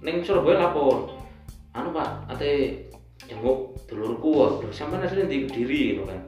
ning 0.04 0.20
Surabaya 0.20 0.68
lapor. 0.68 1.08
Anu 1.72 1.88
Pak, 1.96 2.36
ate 2.36 2.84
jenguk 3.24 3.80
dulurku. 3.88 4.60
Lho 4.60 4.68
sampeyan 4.68 5.08
asline 5.08 5.24
di 5.24 5.48
Kediri 5.48 5.96
ngono 5.96 6.12
kan. 6.12 6.20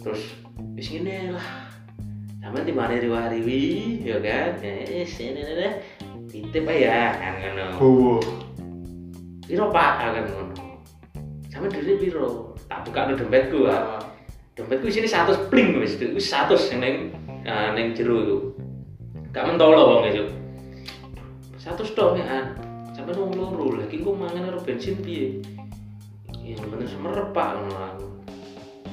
Terus 0.00 0.22
wis 0.72 0.88
ngene 0.96 1.36
lah. 1.36 1.67
Sampeyan 2.38 2.64
di 2.64 2.74
mana 2.74 2.94
riwa-riwi, 2.96 3.62
ya 4.06 4.16
kan? 4.22 4.62
Eh, 4.62 5.02
sini 5.02 5.42
deh. 5.42 5.74
Titip 6.28 6.68
ae 6.70 6.86
ya, 6.86 7.16
kan 7.18 7.34
ngono. 7.42 7.66
Gowo. 7.76 8.14
Piro 9.42 9.66
Pak, 9.74 9.92
akan 9.98 10.24
ngono. 10.30 10.54
Sampeyan 11.50 11.74
diri 11.82 11.94
piro? 11.98 12.54
Tak 12.70 12.86
buka 12.86 13.10
no 13.10 13.12
dompetku. 13.18 13.66
Ah. 13.66 14.08
dompetku 14.58 14.90
sini 14.90 15.06
satu 15.06 15.46
pling 15.46 15.78
wis 15.78 15.94
itu 15.94 16.18
satu 16.18 16.58
yang 16.74 16.82
neng 16.82 16.94
uh, 17.46 17.70
neng 17.78 17.94
jero 17.94 18.16
itu 18.26 18.36
gak 19.30 19.46
mentolo 19.46 20.02
wong 20.02 20.10
itu 20.10 20.26
satu 21.54 21.86
stok 21.86 22.18
ya 22.18 22.26
an 22.26 22.44
sampai 22.90 23.14
nung 23.14 23.30
loro 23.38 23.78
lagi 23.78 24.02
gue 24.02 24.10
mangan 24.10 24.50
karo 24.50 24.58
bensin 24.66 24.98
piye 24.98 25.38
yang 26.42 26.58
bener 26.66 26.90
semerep 26.90 27.30
pak 27.30 27.54
ngono 27.54 27.78
aku 27.78 28.06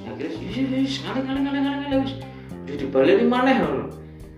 akhirnya 0.06 0.38
wis 0.38 0.58
wis 0.70 0.94
ngalih 1.02 1.22
ngalih 1.26 1.42
ngalih 1.42 1.62
ngalih 1.66 1.80
ngalih 1.82 2.00
wis 2.06 2.14
di 2.66 2.74
dibalik 2.76 3.22
ini 3.22 3.26
maneh 3.26 3.56
ngono 3.62 3.86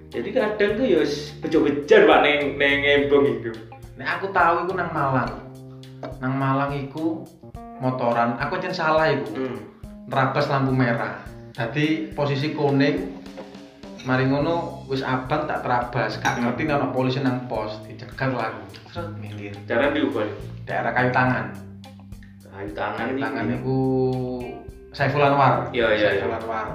jadi 0.07 0.29
kadang 0.31 0.71
tuh 0.75 0.85
ya 0.87 0.99
wis 1.03 1.35
bejo-bejar 1.39 2.07
pak 2.07 2.19
neng 2.23 2.39
neng 2.55 2.79
embong 2.83 3.25
itu 3.27 3.51
Nek 3.97 4.21
aku 4.21 4.29
tahu 4.29 4.69
iku 4.69 4.77
nang 4.77 4.93
Malang. 4.93 5.41
Nang 6.21 6.33
Malang 6.37 6.69
iku 6.77 7.25
motoran, 7.81 8.37
aku 8.37 8.61
jen 8.61 8.69
salah 8.69 9.09
iku. 9.09 9.25
hmm. 9.33 9.57
Nerabas 10.05 10.45
lampu 10.53 10.69
merah. 10.69 11.17
Jadi 11.57 12.13
posisi 12.13 12.53
kuning 12.53 13.17
mari 14.05 14.29
ngono 14.29 14.85
wis 14.85 15.01
abang 15.01 15.49
tak 15.49 15.65
terabas. 15.65 16.21
Gak 16.21 16.37
Hmm. 16.37 16.53
ngerti 16.53 16.69
ono 16.69 16.93
polisi 16.93 17.25
nang 17.25 17.49
pos, 17.49 17.81
dicegat 17.89 18.29
lah 18.37 18.53
minggir. 19.17 19.57
cara 19.65 19.89
diubah 19.89 20.29
Daerah 20.69 20.93
kayu 20.93 21.09
tangan. 21.09 21.45
kayu 22.53 22.71
tangan 22.77 23.05
Kayu 23.09 23.17
tangan 23.17 23.45
iku 23.49 23.77
Saiful 24.93 25.25
Anwar. 25.25 25.73
Iya, 25.73 25.89
iya, 25.97 26.21
Saiful 26.21 26.29
iya. 26.29 26.37
Anwar. 26.37 26.67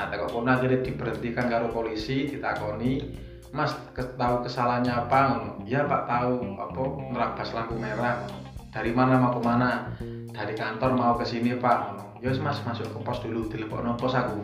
Nah, 0.00 0.08
tekok 0.08 0.32
kono 0.32 0.48
akhirnya 0.48 0.80
diberhentikan 0.80 1.44
karo 1.52 1.68
polisi, 1.68 2.24
ditakoni, 2.24 3.04
Mas, 3.52 3.76
tahu 3.92 4.40
kesalahannya 4.48 4.88
apa? 4.88 5.18
Ngono. 5.28 5.52
Iya, 5.68 5.84
Pak, 5.84 6.08
tahu 6.08 6.56
apa 6.56 6.82
nerabas 7.12 7.52
lampu 7.52 7.76
merah. 7.76 8.24
Dari 8.72 8.96
mana 8.96 9.20
mau 9.20 9.36
ke 9.36 9.44
mana? 9.44 9.92
Dari 10.32 10.56
kantor 10.56 10.96
mau 10.96 11.20
ke 11.20 11.28
sini, 11.28 11.52
Pak. 11.52 11.76
Ngono. 11.84 12.04
Ya 12.24 12.32
wis, 12.32 12.40
Mas, 12.40 12.64
masuk 12.64 12.88
ke 12.88 12.96
pos 13.04 13.20
dulu, 13.20 13.44
telepon 13.52 13.92
pos 14.00 14.16
aku. 14.16 14.40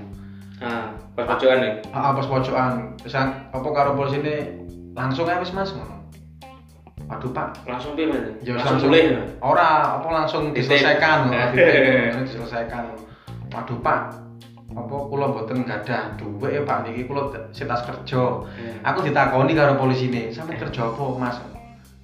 ah 0.60 0.88
pas 1.12 1.24
pojokan 1.24 1.60
nih 1.64 1.72
Ah, 1.88 2.12
pos 2.12 2.28
pojokan. 2.28 3.00
Terus 3.00 3.16
apa 3.16 3.68
karo 3.72 3.96
polisi 3.96 4.20
ini 4.20 4.36
langsung 4.92 5.24
aja 5.24 5.40
wis, 5.40 5.56
Mas, 5.56 5.72
ngono. 5.72 6.04
Waduh, 7.08 7.32
Pak, 7.32 7.64
langsung 7.64 7.96
piye 7.96 8.12
mas 8.12 8.28
Ya 8.44 8.60
langsung 8.60 8.92
boleh 8.92 9.14
ora 9.40 9.96
apa 9.96 10.08
langsung 10.10 10.52
diselesaikan 10.52 11.32
diselesaikan. 12.28 12.92
Waduh 13.54 13.78
Pak, 13.78 14.25
apa 14.76 14.94
kula 15.08 15.32
mboten 15.32 15.64
gadah 15.64 16.20
duwe 16.20 16.52
ya 16.52 16.62
Pak 16.68 16.84
niki 16.84 17.08
kula 17.08 17.32
setas 17.50 17.80
kerja. 17.88 18.44
Aku 18.84 18.98
ditakoni 19.00 19.56
karo 19.56 19.80
polisi 19.80 20.12
ini, 20.12 20.28
sampe 20.28 20.60
kerja 20.60 20.92
apa 20.92 21.04
Mas? 21.16 21.40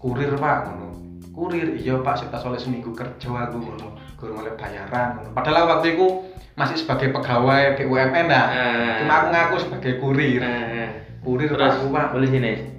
Kurir 0.01 0.33
Pak 0.41 0.59
ngono. 0.67 0.89
Kurir 1.37 1.77
iya 1.77 2.01
Pak 2.01 2.25
setas 2.25 2.41
oleh 2.49 2.57
seminggu 2.57 2.97
kerja 2.97 3.29
aku 3.29 3.61
ngono. 3.61 3.93
Gurung 4.17 4.41
oleh 4.41 4.57
bayaran 4.57 5.21
ngono. 5.21 5.29
Padahal 5.37 5.69
waktu 5.69 6.01
itu 6.01 6.25
masih 6.57 6.81
sebagai 6.81 7.13
pegawai 7.13 7.77
BUMN 7.77 8.27
nah. 8.27 8.47
Ah. 8.49 8.97
Cuma 9.05 9.13
aku 9.21 9.27
ngaku 9.31 9.57
sebagai 9.69 9.93
kurir. 10.01 10.41
Nah, 10.41 10.91
Kurir 11.23 11.53
terus 11.53 11.61
Pak 11.61 11.79
aku 11.79 11.87
Pak. 11.93 12.07
boleh 12.17 12.29
sini 12.33 12.73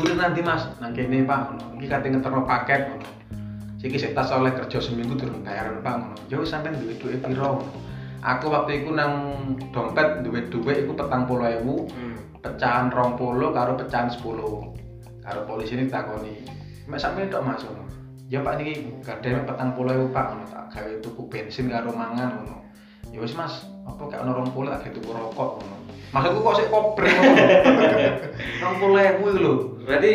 kurir 0.00 0.16
nanti 0.16 0.40
mas 0.40 0.64
nang 0.80 0.96
kene 0.96 1.28
pak 1.28 1.52
ngono 1.52 1.76
iki 1.76 1.92
kate 1.92 2.08
ngeterno 2.08 2.48
paket 2.48 2.88
ngono 2.88 3.04
iki 3.84 4.00
sik 4.00 4.16
tas 4.16 4.32
oleh 4.32 4.48
kerja 4.56 4.80
seminggu 4.80 5.12
durung 5.12 5.44
bayaran 5.44 5.84
pak 5.84 5.94
ngono 6.00 6.16
ya 6.32 6.40
wis 6.40 6.48
sampean 6.48 6.80
duwe 6.80 6.96
duwe 6.96 7.20
piro 7.20 7.60
ngono 7.60 7.89
aku 8.20 8.46
waktu 8.52 8.84
iku 8.84 8.92
nang 8.92 9.12
dompet 9.72 10.24
duwe 10.24 10.72
iku 10.84 10.92
petang 10.92 11.24
puluh 11.24 11.48
ewu 11.60 11.88
hmm. 11.88 12.40
pecahan 12.44 12.92
rong 12.92 13.16
puluh 13.16 13.52
karo 13.52 13.76
pecahan 13.76 14.12
sepuluh. 14.12 14.72
Karo 15.20 15.44
polisi 15.44 15.76
ini 15.76 15.88
takoni 15.88 16.44
mek 16.88 17.00
sampe 17.00 17.28
tok 17.28 17.44
mas 17.44 17.62
ngono. 17.64 17.84
Ya 18.30 18.44
pak 18.44 18.60
niki 18.60 19.02
gadene 19.04 19.44
petang 19.44 19.72
puluh 19.74 19.92
ewu 19.96 20.06
pak 20.12 20.32
ngono 20.32 20.44
tak 20.48 20.64
gawe 20.72 20.92
tuku 21.00 21.22
bensin 21.28 21.72
karo 21.72 21.92
mangan 21.92 22.40
ngono. 22.40 22.56
Ya 23.10 23.18
wis 23.20 23.34
mas 23.34 23.66
apa 23.84 24.06
gak 24.06 24.22
ono 24.22 24.30
rong 24.40 24.50
puluh 24.52 24.68
tak 24.72 24.88
gawe 24.88 24.92
tuku 24.96 25.10
rokok 25.10 25.50
ngono. 25.60 25.76
Maksudku 26.10 26.38
kok 26.42 26.56
sik 26.58 26.68
kober 26.74 27.04
ngono. 27.06 27.44
Rong 28.66 28.76
puluh 28.82 28.98
ewu 28.98 29.26
lho. 29.30 29.54
Berarti 29.86 30.12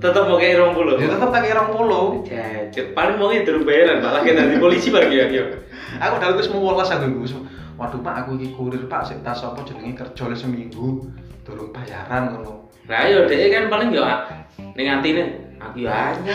tetap 0.00 0.28
mau 0.28 0.36
kayak 0.40 0.60
rong 0.60 0.72
puluh 0.74 0.94
Ya 1.00 1.08
tetep 1.10 1.28
tak 1.28 1.42
kira 1.46 1.62
20. 1.68 2.28
Jajet, 2.28 2.86
paling 2.96 3.16
mau 3.20 3.30
itu 3.32 3.52
bayaran 3.62 4.02
malah 4.02 4.22
kita 4.24 4.48
di 4.48 4.56
polisi 4.58 4.88
bagi 4.88 5.20
ya 5.20 5.26
yo 5.28 5.44
Aku 6.00 6.16
udah 6.16 6.34
wis 6.34 6.48
mau 6.48 6.72
welas 6.72 6.88
aku 6.88 7.08
iku. 7.10 7.44
Waduh 7.76 8.00
Pak, 8.04 8.14
aku 8.24 8.30
iki 8.40 8.52
kurir 8.52 8.84
Pak, 8.88 9.08
sik 9.08 9.24
tas 9.24 9.42
apa 9.42 9.60
jenenge 9.64 9.96
kerja 9.96 10.24
le 10.28 10.36
seminggu 10.36 11.08
durung 11.42 11.72
bayaran 11.74 12.32
ngono. 12.32 12.70
nah 12.82 13.06
yo 13.06 13.30
deh 13.30 13.38
kan 13.46 13.70
paling 13.70 13.94
yo 13.94 14.02
ning 14.74 14.86
atine 14.90 15.52
Aku 15.62 15.86
ya 15.86 16.10
hanya 16.10 16.34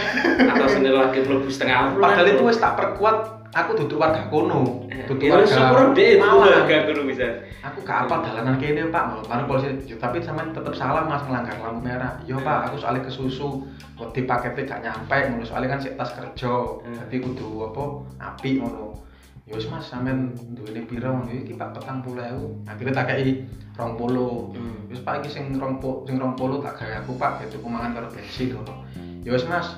atau 0.56 0.68
sendiri 0.72 0.96
lagi 0.96 1.20
mlebu 1.20 1.52
setengah 1.52 1.92
bulan. 1.92 2.16
Padahal 2.16 2.32
itu 2.32 2.44
wis 2.48 2.60
tak 2.64 2.80
perkuat 2.80 3.47
aku 3.54 3.72
duduk 3.84 4.02
warga 4.02 4.28
kono. 4.28 4.88
Duduk 5.08 5.28
Ya 5.28 5.40
wis 5.40 5.52
sepuro 5.52 5.94
deh 5.96 6.20
gak 6.68 6.82
kudu 6.92 7.02
bisa. 7.08 7.28
Aku 7.64 7.84
gak 7.84 8.08
apa 8.08 8.24
dalanan 8.24 8.60
kene 8.60 8.92
Pak, 8.92 9.28
bareng 9.28 9.48
polisi 9.48 9.68
"Ya, 9.88 9.96
tapi 10.00 10.24
sama 10.24 10.48
tetep 10.52 10.74
salah 10.76 11.04
Mas 11.08 11.24
ngelanggar 11.24 11.56
lampu 11.60 11.84
merah. 11.84 12.20
Yo 12.28 12.40
Pak, 12.40 12.72
aku 12.72 12.76
soalnya 12.80 13.08
kesusu, 13.08 13.64
wedi 14.00 14.24
paketnya 14.28 14.64
gak 14.68 14.82
nyampe 14.84 15.18
ngono 15.32 15.44
soalnya 15.44 15.76
kan 15.76 15.80
sik 15.84 15.96
tas 15.96 16.12
kerja. 16.16 16.54
Hmm. 16.84 16.96
Jadi 17.08 17.16
kudu 17.24 17.72
apa 17.72 17.84
api 18.20 18.50
ngono. 18.62 19.04
Wis 19.48 19.64
Mas 19.72 19.88
sampean 19.88 20.36
duwene 20.56 20.84
pira 20.84 21.08
ngono 21.12 21.32
iki 21.32 21.56
Pak 21.56 21.80
40.000. 21.80 22.68
Akhirnya 22.68 22.94
tak 22.94 23.16
kei 23.16 23.48
20. 23.80 24.54
Hmm. 24.56 24.92
Wis 24.92 25.00
Pak 25.04 25.24
iki 25.24 25.30
sing 25.32 25.56
20 25.56 26.08
sing 26.08 26.16
20 26.20 26.64
tak 26.64 26.74
gawe 26.84 26.94
aku 27.04 27.12
Pak, 27.16 27.48
itu 27.48 27.58
kumangan 27.64 27.96
karo 27.96 28.08
bensin 28.12 28.52
ngono. 28.56 28.84
Wis 29.28 29.44
Mas, 29.44 29.76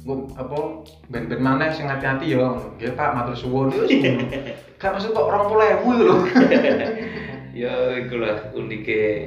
Gue 0.00 0.16
apa 0.32 0.56
ben-ben 1.12 1.40
maneh 1.44 1.68
sing 1.76 1.84
hati-hati 1.84 2.32
ya. 2.32 2.56
Nggih 2.80 2.96
Pak, 2.96 3.12
matur 3.12 3.36
suwun. 3.36 3.68
Gak 4.80 4.96
maksud 4.96 5.12
kok 5.12 5.28
20.000 5.28 5.84
lho. 5.84 6.16
Ya 7.50 7.98
iku 7.98 8.22
lah 8.22 8.54
unike 8.54 9.26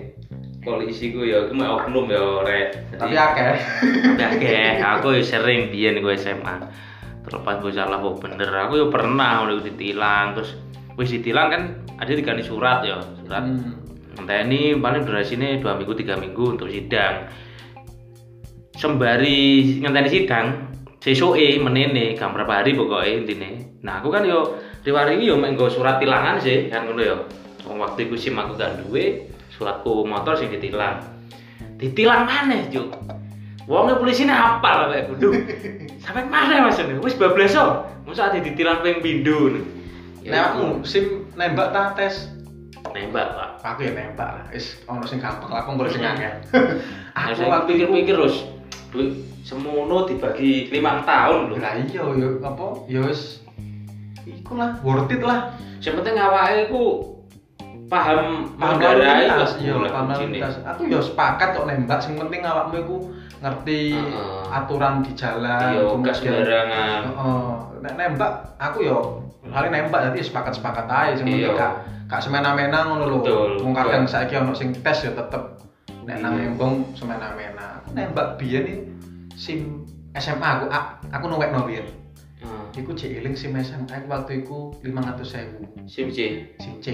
polisi 0.63 1.11
ku 1.11 1.27
ya 1.27 1.43
iku 1.43 1.53
mek 1.59 1.69
oknum 1.69 2.07
ya 2.07 2.23
rek. 2.47 2.95
Tapi 2.95 3.13
akeh. 3.19 3.55
Tapi 4.15 4.21
akeh, 4.23 4.79
aku 4.79 5.19
ya 5.19 5.21
sering 5.21 5.67
biyen 5.69 5.99
gue 5.99 6.15
SMA. 6.15 6.55
Terlepas 7.27 7.59
gue 7.59 7.71
salah 7.75 7.99
kok 7.99 8.23
bener, 8.23 8.47
aku 8.47 8.79
ya 8.79 8.87
pernah 8.87 9.43
udah 9.43 9.59
ditilang 9.59 10.35
terus 10.35 10.55
wis 10.95 11.11
ditilang 11.11 11.47
kan 11.51 11.63
ada 11.99 12.11
diganti 12.15 12.47
surat 12.47 12.79
ya, 12.87 13.03
surat. 13.23 13.43
Hmm. 13.43 13.75
Entah 14.23 14.39
ini 14.45 14.75
paling 14.79 15.03
durasinya 15.03 15.47
dua 15.59 15.75
minggu 15.75 15.93
tiga 15.99 16.15
minggu 16.15 16.57
untuk 16.57 16.71
sidang. 16.71 17.27
Sembari 18.73 19.79
ngenteni 19.79 20.09
sidang, 20.09 20.47
sesuke 20.97 21.61
menene 21.61 22.17
gak 22.17 22.33
berapa 22.33 22.63
hari 22.63 22.73
pokoknya 22.73 23.09
intinya. 23.21 23.49
Nah 23.85 23.93
aku 24.01 24.09
kan 24.09 24.25
yo 24.25 24.57
riwari 24.81 25.21
iki 25.21 25.29
yo 25.29 25.35
mek 25.37 25.59
surat 25.69 26.01
tilangan 26.01 26.41
sih 26.41 26.67
kan 26.73 26.89
ngono 26.89 27.01
yo. 27.01 27.17
Wong 27.63 27.79
waktu 27.79 28.09
iku 28.09 28.19
SIM 28.19 28.35
aku 28.35 28.59
gak 28.59 28.83
duwe, 28.83 29.29
suratku 29.53 30.03
motor 30.03 30.35
sing 30.35 30.51
ditilang. 30.51 30.99
Ditilang 31.79 32.27
maneh, 32.27 32.67
Juk. 32.67 32.91
Wongnya 33.63 33.95
polisi 33.95 34.27
ini 34.27 34.35
hafal 34.35 34.91
apa 34.91 34.93
ya 34.99 35.03
kudu. 35.07 35.29
Sampai 36.03 36.27
mana 36.27 36.67
ini? 36.67 36.99
Wis 36.99 37.15
bablas 37.15 37.55
so. 37.55 37.87
Masa 38.03 38.27
ada 38.27 38.43
ditilang 38.43 38.83
peng 38.83 38.99
bindu 38.99 39.55
nih. 39.55 39.63
Nek 40.27 40.41
aku 40.51 40.63
sim 40.83 41.31
nembak 41.39 41.71
ta 41.71 41.95
tes. 41.95 42.27
nembak 42.91 43.25
pak. 43.33 43.49
Aku 43.63 43.79
ya 43.87 43.91
nembak 43.95 44.29
lah. 44.35 44.45
Wis 44.51 44.83
ono 44.85 45.07
sing 45.07 45.23
gampang 45.23 45.47
lah, 45.49 45.63
aku 45.63 45.79
golek 45.79 45.95
sing 45.95 46.03
akeh. 46.03 46.31
Nah, 47.13 47.29
Aku 47.29 47.69
pikir-pikir 47.69 48.17
terus, 48.17 48.41
duit 48.93 49.11
semono 49.41 50.05
dibagi 50.05 50.69
lima 50.69 51.01
tahun 51.01 51.49
loh. 51.49 51.57
Lah 51.57 51.73
iya 51.81 52.03
yo 52.05 52.37
apa? 52.45 52.85
Ya 52.85 53.01
wis 53.01 53.41
iku 54.23 54.53
lah 54.55 54.77
worth 54.85 55.09
it 55.09 55.25
lah. 55.25 55.57
Yang 55.81 55.99
penting 55.99 56.15
awake 56.21 56.69
iku 56.69 56.83
paham 57.89 58.47
Paham 58.55 58.79
menggarai 58.79 59.27
kok 59.27 59.59
iya, 59.59 59.75
paham 59.89 60.05
lalu. 60.13 60.39
Aku 60.45 60.81
yo 60.87 60.99
sepakat 61.03 61.57
kok 61.57 61.67
nembak, 61.67 61.99
sing 61.99 62.15
penting 62.15 62.41
awakmu 62.45 62.75
iku 62.79 62.95
ngerti 63.43 63.97
Heeh. 63.97 64.43
aturan 64.55 65.03
di 65.03 65.11
jalan. 65.19 65.73
Iya, 65.75 65.81
gak 65.99 66.15
sembarangan. 66.15 67.01
Heeh. 67.03 67.49
Nek 67.83 67.93
nembak 67.99 68.31
aku 68.61 68.77
yo 68.87 68.97
kali 69.43 69.67
nembak 69.67 70.13
jadi 70.13 70.19
sepakat-sepakat 70.23 70.85
aja 70.87 71.13
sing 71.19 71.27
penting 71.27 71.51
Iya. 71.51 71.57
gak 71.57 71.73
gak 72.07 72.21
semena-mena 72.23 72.87
ngono 72.87 73.05
lho. 73.09 73.19
Wong 73.59 73.73
kadang 73.75 74.07
saiki 74.07 74.39
ono 74.39 74.55
sing 74.55 74.71
tes 74.79 75.03
ya 75.03 75.11
tetep 75.11 75.59
nek 76.03 76.17
nang 76.19 76.33
Iya. 76.35 76.47
embong 76.49 76.75
semena-mena. 76.93 77.79
Aku 77.79 77.89
nembak 77.91 78.35
biyen 78.35 78.63
iki 78.63 78.77
SIM 79.33 79.59
SMA 80.13 80.47
aku 80.53 80.65
a- 80.69 80.99
aku 81.09 81.25
nuwekno 81.25 81.65
biyen. 81.65 81.87
Heeh. 82.39 82.63
Iku 82.75 82.91
cek 82.91 83.11
eling 83.17 83.33
SIM 83.33 83.55
SMA 83.57 83.89
aku 83.89 84.07
waktu 84.07 84.31
iku 84.41 84.71
500.000 84.81 85.63
Sim 85.85 86.07
C, 86.09 86.17
SIM 86.57 86.75
C 86.79 86.87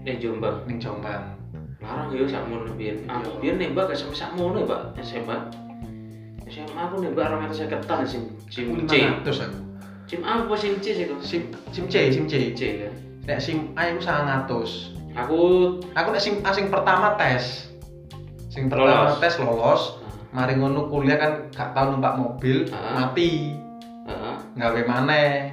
ning 0.00 0.16
Jombang. 0.18 0.64
ning 0.64 0.78
Jombang. 0.78 1.34
Larang 1.78 2.08
yo 2.10 2.24
sakmono 2.24 2.72
biyen. 2.72 3.04
Aku 3.04 3.36
biyen 3.38 3.60
nembak 3.60 3.92
gak 3.92 3.98
sampe 3.98 4.16
sakmono, 4.16 4.64
Pak. 4.64 4.96
SMA. 4.98 5.36
SMA 6.44 6.80
aku 6.80 7.00
nembak 7.00 7.28
250 7.30 7.84
tan 7.84 8.00
sim 8.02 8.22
sim 8.48 8.72
C. 8.84 9.04
500 9.20 9.44
aku. 9.44 9.58
Sim 10.04 10.20
apa 10.22 10.52
sim 10.54 10.76
C 10.80 10.86
sih? 10.94 11.06
SIM 11.20 11.42
SIM 11.68 11.84
C, 11.88 11.94
SIM 12.08 12.24
C. 12.24 12.34
C 12.52 12.60
ya. 12.78 12.90
Nek 13.24 13.38
SIM 13.38 13.72
A 13.74 13.88
iku 13.88 14.00
900. 14.00 14.92
Aku 15.14 15.38
Aku 15.92 16.08
nek 16.10 16.22
SIM 16.22 16.40
A 16.40 16.50
sing 16.50 16.68
pertama 16.68 17.12
tes. 17.14 17.68
Sing 18.54 18.70
pertama 18.70 19.10
Lolos. 19.10 19.18
tes 19.18 19.34
lolos. 19.36 19.82
Mari 20.30 20.54
ngono 20.54 20.86
kuliah 20.86 21.14
kan 21.14 21.32
gak 21.50 21.74
tau 21.74 21.90
numpak 21.90 22.14
mobil, 22.14 22.66
Ah. 22.70 22.94
mati. 23.04 23.50
heeh, 24.04 24.34
Gawe 24.54 24.80
maneh. 24.84 25.50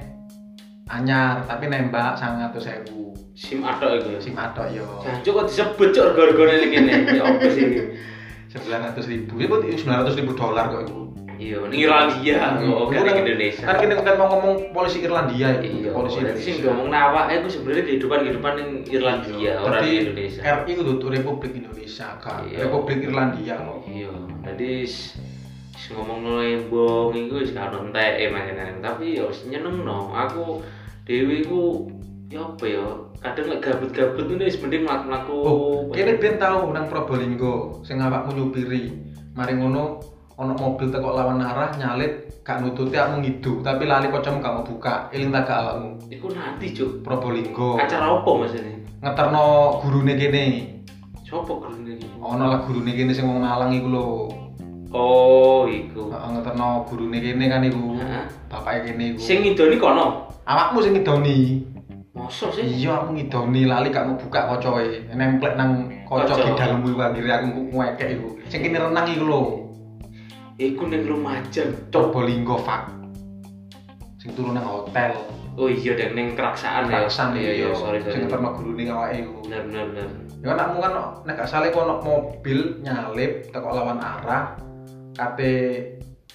Anyar 0.86 1.42
tapi 1.42 1.66
nembak 1.66 2.14
900.000. 2.14 3.10
sim 3.32 3.58
atok 3.58 3.96
iku 3.96 4.08
ya. 4.12 4.20
SIM 4.20 4.36
atok 4.36 4.66
yo. 4.70 4.84
Jancuk 5.00 5.32
kok 5.34 5.46
disebut 5.48 5.88
cuk 5.88 6.04
rego-regone 6.12 6.54
ning 6.58 6.70
kene. 6.70 6.94
Ya 7.10 7.24
apa 7.24 7.48
sih? 7.48 7.64
900.000. 8.52 9.24
Iku 9.32 9.54
900.000 9.72 10.36
dolar 10.36 10.68
kok 10.68 10.82
iku. 10.84 11.00
Iya, 11.42 11.56
Irlandia 11.66 12.38
gak 12.38 12.62
ning 12.62 13.02
kan- 13.02 13.18
Indonesia. 13.18 13.64
Kan 13.66 13.76
kita 13.82 13.92
kan 13.98 14.14
mau 14.14 14.28
ngomong 14.30 14.54
polisi 14.70 14.98
Irlandia 15.02 15.48
Iya, 15.58 15.66
itu, 15.82 15.90
polisi 15.90 16.18
polisi 16.20 16.38
sing 16.38 16.54
Indonesia. 16.54 16.66
ngomong 16.70 16.88
nawak 16.88 17.24
itu 17.32 17.48
sebenarnya 17.50 17.84
kehidupan 17.84 18.18
kehidupan 18.22 18.52
ning 18.54 18.68
Irlandia, 18.86 19.52
orang 19.58 19.82
Jadi, 19.82 19.88
di 19.88 19.98
Indonesia. 20.06 20.40
RI 20.44 20.70
itu 20.72 20.92
tuh 20.96 21.08
Republik 21.10 21.52
Indonesia 21.52 22.08
kan, 22.22 22.40
Iya. 22.46 22.56
Republik 22.62 22.98
Irlandia 23.02 23.54
loh. 23.58 23.80
Iya, 23.84 24.12
jadi 24.44 24.70
ngomong 25.92 26.18
nembong 26.22 27.10
iku 27.12 27.34
wis 27.36 27.50
gak 27.50 27.68
ono 27.68 27.90
enteke 27.90 28.30
mangenan, 28.30 28.80
tapi 28.80 29.18
ya 29.18 29.26
wis 29.26 29.42
nyenengno. 29.44 30.14
Aku 30.14 30.62
dhewe 31.04 31.42
iku 31.42 31.90
ya 32.30 32.46
apa 32.46 32.64
ya, 32.64 32.86
kadang 33.20 33.50
lek 33.50 33.60
gabut-gabut 33.60 34.24
ini 34.30 34.46
wis 34.46 34.56
mending 34.56 34.86
mlaku-mlaku. 34.86 35.36
Oh, 35.36 35.76
kene 35.90 36.16
ben 36.16 36.38
tau 36.38 36.70
nang 36.70 36.86
Probolinggo 36.86 37.82
sing 37.82 37.98
awakmu 37.98 38.30
nyupiri. 38.32 38.94
Mari 39.32 39.56
ngono 39.56 40.11
ono 40.42 40.58
mobil 40.58 40.90
teko 40.90 41.14
lawan 41.14 41.38
arah 41.38 41.70
nyalip 41.78 42.42
gak 42.42 42.58
nututi 42.58 42.98
aku 42.98 43.22
ngidu, 43.22 43.62
tapi 43.62 43.86
lali 43.86 44.10
kocom 44.10 44.42
gak 44.42 44.50
mau 44.50 44.66
buka. 44.66 45.06
Eling 45.14 45.30
tak 45.30 45.46
awakmu. 45.46 46.10
Iku 46.10 46.26
nanti 46.34 46.74
cuk. 46.74 47.06
Probolinggo. 47.06 47.78
Acara 47.78 48.18
apa 48.18 48.30
mas 48.34 48.54
ini? 48.58 48.82
Ngeterno 48.98 49.78
gurune 49.78 50.18
kene. 50.18 50.44
Sopo 51.22 51.62
gurune 51.62 51.94
iki? 51.94 52.10
Ono 52.18 52.44
lah 52.50 52.66
gurune 52.66 52.90
kene 52.90 53.14
sing 53.14 53.30
wong 53.30 53.38
Malang 53.38 53.70
iku 53.70 53.88
lho. 53.94 54.06
Oh, 54.92 55.64
iku. 55.70 56.10
Heeh, 56.10 56.28
ngeterno 56.34 56.82
gurune 56.90 57.18
kene 57.22 57.44
kan 57.46 57.62
iku. 57.62 57.94
Heeh. 58.02 58.24
Bapake 58.50 58.90
kene 58.90 59.14
iku. 59.14 59.18
Sing 59.22 59.46
ngidoni 59.46 59.78
kono. 59.78 60.26
awakmu 60.42 60.82
sing 60.82 60.98
ngidoni. 60.98 61.62
Mosok 62.12 62.50
sih? 62.58 62.66
Iya 62.66 63.06
aku 63.06 63.14
ngidoni 63.16 63.70
lali 63.70 63.94
gak 63.94 64.04
mau 64.10 64.18
buka 64.18 64.50
kocoe. 64.50 65.06
Nemplek 65.14 65.54
nang 65.54 65.86
kocok 66.10 66.42
di 66.42 66.50
dalem 66.58 66.82
iku 66.82 66.98
akhirnya 66.98 67.38
aku 67.38 67.48
ngwekek 67.70 68.08
iku. 68.18 68.28
Sing 68.50 68.66
kene 68.66 68.82
renang 68.82 69.06
iku 69.06 69.24
lho. 69.30 69.42
Iku 70.62 70.86
ning 70.86 71.02
Lumajang. 71.02 71.90
Cok. 71.90 72.14
Probolinggo 72.14 72.54
Fak. 72.56 72.86
Sing 74.22 74.30
turun 74.38 74.54
nang 74.54 74.62
hotel. 74.62 75.18
Oh 75.58 75.66
iya 75.66 75.98
dan 75.98 76.14
ning 76.14 76.32
keraksaan 76.32 76.86
ya. 76.86 77.02
Raksan 77.04 77.34
iya 77.34 77.50
iya, 77.52 77.68
sorry 77.74 77.98
Sing 78.00 78.24
sorry. 78.24 78.30
terno 78.30 78.54
gurune 78.54 78.86
awake 78.86 79.20
iku. 79.20 79.42
Bener 79.42 79.62
bener 79.66 79.84
bener. 79.90 80.06
Ya 80.38 80.46
kan 80.48 80.58
anakmu 80.58 80.78
kan 80.78 80.92
nek 81.22 81.34
gak 81.36 81.48
salah 81.50 81.68
kono 81.68 81.98
mobil 81.98 82.78
nyalip 82.78 83.46
teko 83.50 83.68
lawan 83.70 83.98
arah 83.98 84.54
kate 85.14 85.52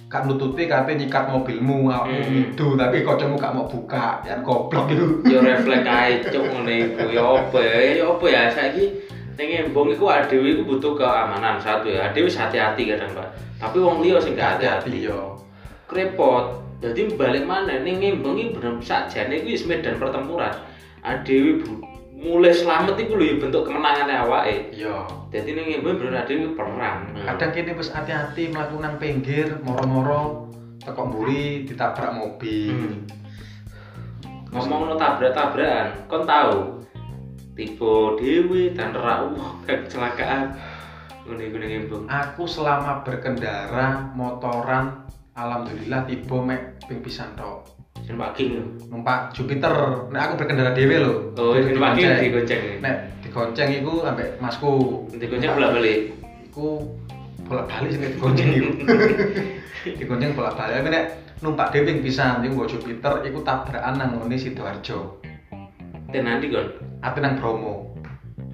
gak 0.07 0.23
nututi 0.23 0.63
kate 0.63 0.95
nyikat 0.95 1.27
mobilmu 1.27 1.89
awakmu 1.89 2.15
Hmm. 2.15 2.31
ngidu 2.31 2.67
tapi 2.77 3.01
kocokmu 3.01 3.35
gak 3.35 3.51
mau 3.51 3.67
buka 3.67 4.21
ya 4.23 4.39
goblok 4.39 4.87
itu 4.93 5.07
Yo 5.27 5.41
refleks 5.41 5.83
ae 5.83 6.23
cuk 6.23 6.39
ngene 6.45 6.73
iku 6.87 7.03
ya 7.11 7.23
apa 7.25 7.57
ya 7.59 7.75
ya 7.99 8.05
apa 8.07 8.25
ya 8.29 8.41
saiki 8.47 8.85
ning 9.38 9.69
embong 9.69 9.93
iku 9.93 10.10
adewe 10.10 10.58
iku 10.58 10.65
butuh 10.65 10.97
keamanan 10.97 11.62
satu 11.62 11.93
ya. 11.93 12.10
Adewe 12.10 12.26
wis 12.26 12.36
hati-hati 12.36 12.89
kadang 12.89 13.13
Pak. 13.13 13.30
Tapi 13.62 13.78
wong 13.78 14.02
liya 14.02 14.17
sing 14.17 14.34
gak 14.34 14.58
hati-hati. 14.58 15.06
Yo 15.06 15.38
krepot. 15.86 16.65
Jadi 16.82 17.13
balik 17.17 17.45
mana 17.45 17.78
ning 17.82 18.02
embong 18.02 18.38
iki 18.38 18.58
bener 18.58 18.82
sakjane 18.82 19.45
iku 19.45 19.54
wis 19.54 19.63
medan 19.69 20.02
pertempuran. 20.02 20.54
Adewe 21.06 21.62
bu- 21.62 21.86
mulai 22.17 22.50
selamat 22.50 22.97
iku 22.97 23.13
lho 23.13 23.26
ya 23.30 23.36
bentuk 23.38 23.69
kemenangan 23.69 24.26
awake. 24.26 24.73
Yo 24.73 25.06
jadi 25.30 25.54
ning 25.54 25.80
embong 25.80 26.01
bener 26.01 26.26
adewe 26.26 26.57
perang. 26.57 27.14
Nah, 27.14 27.34
kadang 27.34 27.53
kini 27.53 27.78
wis 27.78 27.93
hati-hati 27.93 28.49
melakukan 28.49 28.97
pinggir 28.97 29.61
moro-moro 29.61 30.49
teko 30.82 31.14
mburi 31.14 31.66
ditabrak 31.70 32.09
mobil. 32.18 32.74
Hmm. 32.74 33.05
ngomong 34.47 34.88
no 34.88 34.95
tabrak-tabrakan 34.95 36.07
kon 36.07 36.24
tahu 36.24 36.76
tipe 37.58 38.22
dewi 38.22 38.78
dan 38.78 38.93
wong 38.93 39.66
kecelakaan. 39.66 40.53
Ngene 41.26 41.51
ngene 41.51 41.66
embong 41.84 42.05
aku 42.08 42.47
selama 42.47 43.03
berkendara 43.03 44.14
motoran 44.16 45.03
alhamdulillah 45.36 46.08
tiba 46.08 46.38
mek 46.39 46.62
ping 46.86 47.01
pisan 47.01 47.34
tok. 47.36 47.66
Pagi 48.08 48.55
lho 48.55 48.64
numpak 48.88 49.36
Jupiter. 49.36 49.74
Nek 50.14 50.22
aku 50.22 50.34
berkendara 50.39 50.72
dhewe 50.72 50.95
lho. 51.03 51.14
Oh 51.36 51.58
sing 51.60 51.76
pagi 51.76 52.08
digonceng. 52.08 52.80
nek 52.80 53.20
digonceng 53.26 53.70
iku 53.84 54.08
ambek 54.08 54.39
masku. 54.39 55.03
Digonceng 55.12 55.58
bolak 55.58 55.76
balik 55.76 56.16
iku 56.47 56.88
bolak-balik 57.43 57.89
sing 57.91 58.01
digonceng 58.08 58.49
iku. 58.53 58.72
digonceng 59.99 60.32
bolak-balik. 60.38 60.88
Nek 60.88 61.05
numpak 61.43 61.76
dhewe 61.76 61.91
ping 61.91 61.99
pisan 61.99 62.45
iku 62.47 62.64
Jupiter 62.64 63.26
iku 63.28 63.43
tabrakan 63.43 63.99
nang 63.99 64.10
ngene 64.24 64.39
Sidoarjo. 64.39 65.20
Dan 66.08 66.24
nanti 66.24 66.47
kon. 66.47 66.86
Ate 67.02 67.20
nang 67.22 67.38
Bromo. 67.38 67.93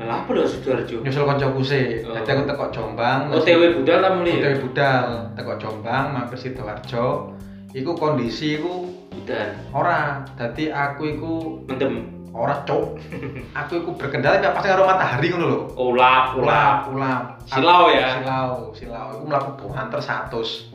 Lah 0.03 0.25
apa 0.25 0.29
lho 0.33 0.43
Sidoarjo? 0.49 1.05
Nyusul 1.05 1.23
kancaku 1.23 1.61
sih. 1.63 2.01
Oh. 2.03 2.17
Dadi 2.17 2.29
aku 2.33 2.43
teko 2.49 2.65
Jombang. 2.73 3.29
OTW 3.29 3.61
budal 3.79 3.97
ta 4.01 4.09
muli? 4.17 4.41
OTW 4.41 4.55
budal, 4.67 5.05
teko 5.37 5.53
Jombang 5.61 6.05
mampir 6.11 6.37
Sidoarjo. 6.39 7.31
Iku 7.73 7.91
kondisi 7.97 8.57
iku 8.59 8.89
Budal. 9.13 9.53
ora. 9.71 10.25
Dadi 10.35 10.73
aku 10.73 11.01
iku 11.07 11.31
Mendem. 11.69 12.09
ora 12.33 12.65
cok. 12.65 12.97
aku 13.61 13.71
iku 13.85 13.89
berkendara 13.93 14.41
gak 14.41 14.57
pas 14.57 14.65
karo 14.65 14.89
matahari 14.89 15.29
ngono 15.29 15.45
lho. 15.45 15.59
Ulap, 15.77 16.33
ulap. 16.33 16.89
ulap 16.89 17.23
Silau 17.45 17.93
ya? 17.93 18.17
silau 18.17 18.73
silau 18.73 19.05
aku 19.13 19.23
mlaku 19.29 19.49
buanter 19.61 20.01
100 20.01 20.72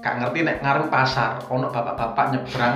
gak 0.00 0.16
ngerti 0.16 0.40
nek 0.48 0.64
ngarep 0.64 0.88
pasar 0.88 1.44
ono 1.52 1.68
bapak-bapak 1.68 2.32
nyebrang 2.32 2.74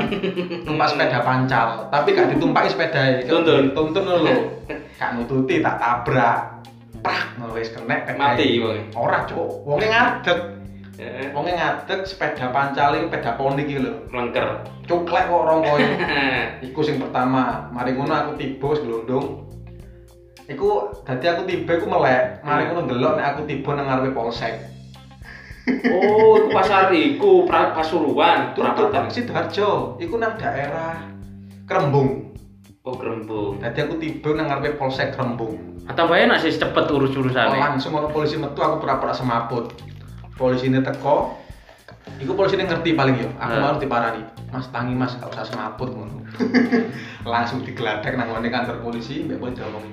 numpak 0.68 0.92
sepeda 0.92 1.24
pancal 1.24 1.88
tapi 1.88 2.12
gak 2.12 2.36
ditumpaki 2.36 2.68
sepeda 2.68 3.24
Tuntun. 3.24 3.72
tuntun 3.72 4.04
lho 4.04 4.36
gak 5.00 5.16
nututi 5.16 5.64
tak 5.64 5.80
tabrak 5.80 6.60
prak 7.00 7.36
wis 7.52 7.68
kena. 7.72 8.00
Mati 8.16 8.60
wonge. 8.60 8.92
ora 8.92 9.24
cuk 9.24 9.64
wonge 9.64 9.88
ngadeg 9.88 10.38
wonge 11.32 11.52
ngadeg 11.56 12.00
sepeda 12.04 12.52
pancal 12.52 12.92
sepeda 12.96 13.36
poni 13.40 13.64
iki 13.64 13.80
lho 13.80 14.04
melengker. 14.12 14.60
cuklek 14.84 15.28
kok 15.28 15.44
rongkoe 15.48 15.80
Iku 16.68 16.80
sing 16.80 16.96
pertama, 17.00 17.68
mari 17.72 17.92
ngono 17.92 18.12
aku 18.12 18.32
tiba 18.40 18.72
glondong. 18.72 19.48
Iku 20.48 20.92
dadi 21.04 21.24
aku 21.28 21.44
tiba 21.48 21.76
iku 21.76 21.86
melek, 21.88 22.40
mari 22.44 22.68
ngono 22.68 22.84
ndelok 22.88 23.16
nek 23.16 23.28
aku 23.36 23.40
tiba 23.48 23.70
nang 23.76 23.88
ngarepe 23.88 24.16
polsek. 24.16 24.73
Oh, 25.64 26.36
iku 26.36 26.48
pasar 26.52 26.92
iku 26.92 27.48
Pasuruan, 27.48 28.52
Tutup 28.52 28.76
Perapatan. 28.76 29.08
Sidoarjo, 29.08 29.96
iku 29.96 30.20
nang 30.20 30.36
daerah 30.36 31.00
Krembung. 31.64 32.36
Oh, 32.84 32.92
Grembung. 32.92 33.56
Dadi 33.56 33.80
aku 33.80 33.96
tiba 33.96 34.36
nang 34.36 34.52
ngarepe 34.52 34.76
polsek 34.76 35.16
Krembung. 35.16 35.56
Atau 35.84 36.04
bae 36.04 36.28
nak 36.28 36.40
sih 36.40 36.52
cepet 36.52 36.84
Oh, 36.84 37.00
urus-urusane. 37.00 37.56
langsung 37.56 37.92
ono 37.92 38.08
polisi 38.08 38.36
metu 38.36 38.60
aku 38.60 38.80
pura-pura 38.80 39.12
semaput. 39.12 39.72
Polisi 40.36 40.68
ini 40.68 40.84
teko. 40.84 41.40
Iku 42.20 42.36
polisi 42.36 42.56
ini 42.56 42.68
ngerti 42.68 42.92
paling 42.92 43.16
yo. 43.16 43.28
Aku 43.36 43.52
Hmm. 43.56 43.64
mau 43.64 43.76
diparani. 43.76 44.20
Mas 44.52 44.68
tangi 44.68 44.92
mas 44.92 45.16
gak 45.16 45.32
usah 45.32 45.44
semaput 45.44 45.88
ngono. 45.88 46.24
langsung 47.24 47.64
digladek 47.64 48.14
nang 48.14 48.32
ngene 48.32 48.48
kantor 48.48 48.80
polisi, 48.80 49.24
mbek 49.24 49.40
polisi 49.40 49.64
ngomong. 49.64 49.84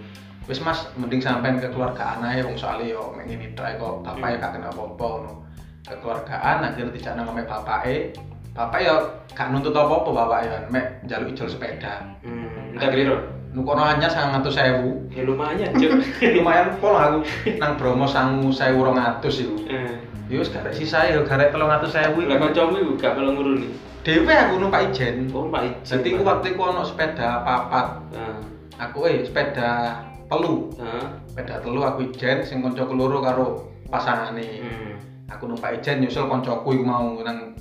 Wis 0.50 0.60
Mas, 0.60 0.84
mending 0.98 1.22
sampean 1.22 1.62
ke 1.62 1.70
keluarga 1.70 2.18
anae 2.18 2.44
wong 2.44 2.58
soalnya 2.58 2.92
yo 2.92 3.14
mek 3.16 3.30
ngene 3.30 3.56
tok 3.56 3.78
kok 3.78 3.94
bapake 4.04 4.36
gak 4.36 4.52
kena 4.52 4.68
apa-apa 4.68 5.06
ngono. 5.16 5.34
Kekeluargaan 5.82 6.62
akhirnya 6.64 6.94
dijak 6.94 7.14
nang 7.16 7.30
mek 7.30 7.46
bapake. 7.46 8.14
Bapak 8.52 8.80
yo 8.80 8.96
gak 9.32 9.48
nuntut 9.50 9.72
apa-apa 9.72 10.10
bapak 10.12 10.40
yo, 10.44 10.56
mek 10.70 10.86
njaluk 11.04 11.32
ijol 11.32 11.48
sepeda. 11.48 12.04
Hmm, 12.22 12.76
enggak 12.76 12.92
keliru. 12.92 13.18
Nukono 13.52 13.84
anyar 13.84 14.08
900.000. 14.08 15.12
Ya 15.12 15.24
lumayan, 15.24 15.72
Cuk. 15.76 15.92
lumayan 16.38 16.72
pol 16.78 16.96
aku 16.96 17.20
nang 17.58 17.76
Bromo 17.76 18.06
sangu 18.06 18.48
saya 18.48 18.72
urung 18.72 18.96
atus 18.96 19.44
itu 19.44 19.56
Eh, 19.68 19.92
ya 20.28 20.40
wis 20.40 20.48
garek 20.48 20.72
sisa 20.72 21.04
ya 21.04 21.20
garek 21.20 21.52
telung 21.52 21.68
atus 21.68 21.92
saya 21.92 22.12
Lah 22.12 22.38
kancamu 22.40 22.80
iku 22.80 22.94
gak 22.96 23.12
melu 23.14 23.36
nguruni. 23.36 23.68
dewe 24.02 24.32
aku 24.32 24.56
numpak 24.58 24.90
ijen 24.90 25.28
Oh, 25.30 25.46
Pak 25.46 25.62
Ijin. 25.62 25.84
jadi 25.84 26.10
aku 26.16 26.24
waktu 26.24 26.48
itu 26.50 26.62
ono 26.64 26.82
sepeda 26.82 27.44
papat 27.44 27.88
Heeh. 28.10 28.36
aku 28.80 28.98
eh 29.06 29.22
sepeda 29.22 30.00
telu 30.26 30.72
Heeh. 30.74 31.06
sepeda 31.28 31.56
telu 31.60 31.80
aku 31.82 32.00
ijen 32.08 32.42
sing 32.42 32.64
konco 32.64 32.82
keloro 32.82 33.20
karo 33.20 33.48
pasangane 33.92 34.64
Hmm. 34.64 34.96
Aku 35.32 35.48
numpak 35.48 35.80
ijen 35.80 36.04
nyusul 36.04 36.28
koncoku 36.28 36.76
iku 36.76 36.84
mau 36.84 37.16
nang 37.24 37.56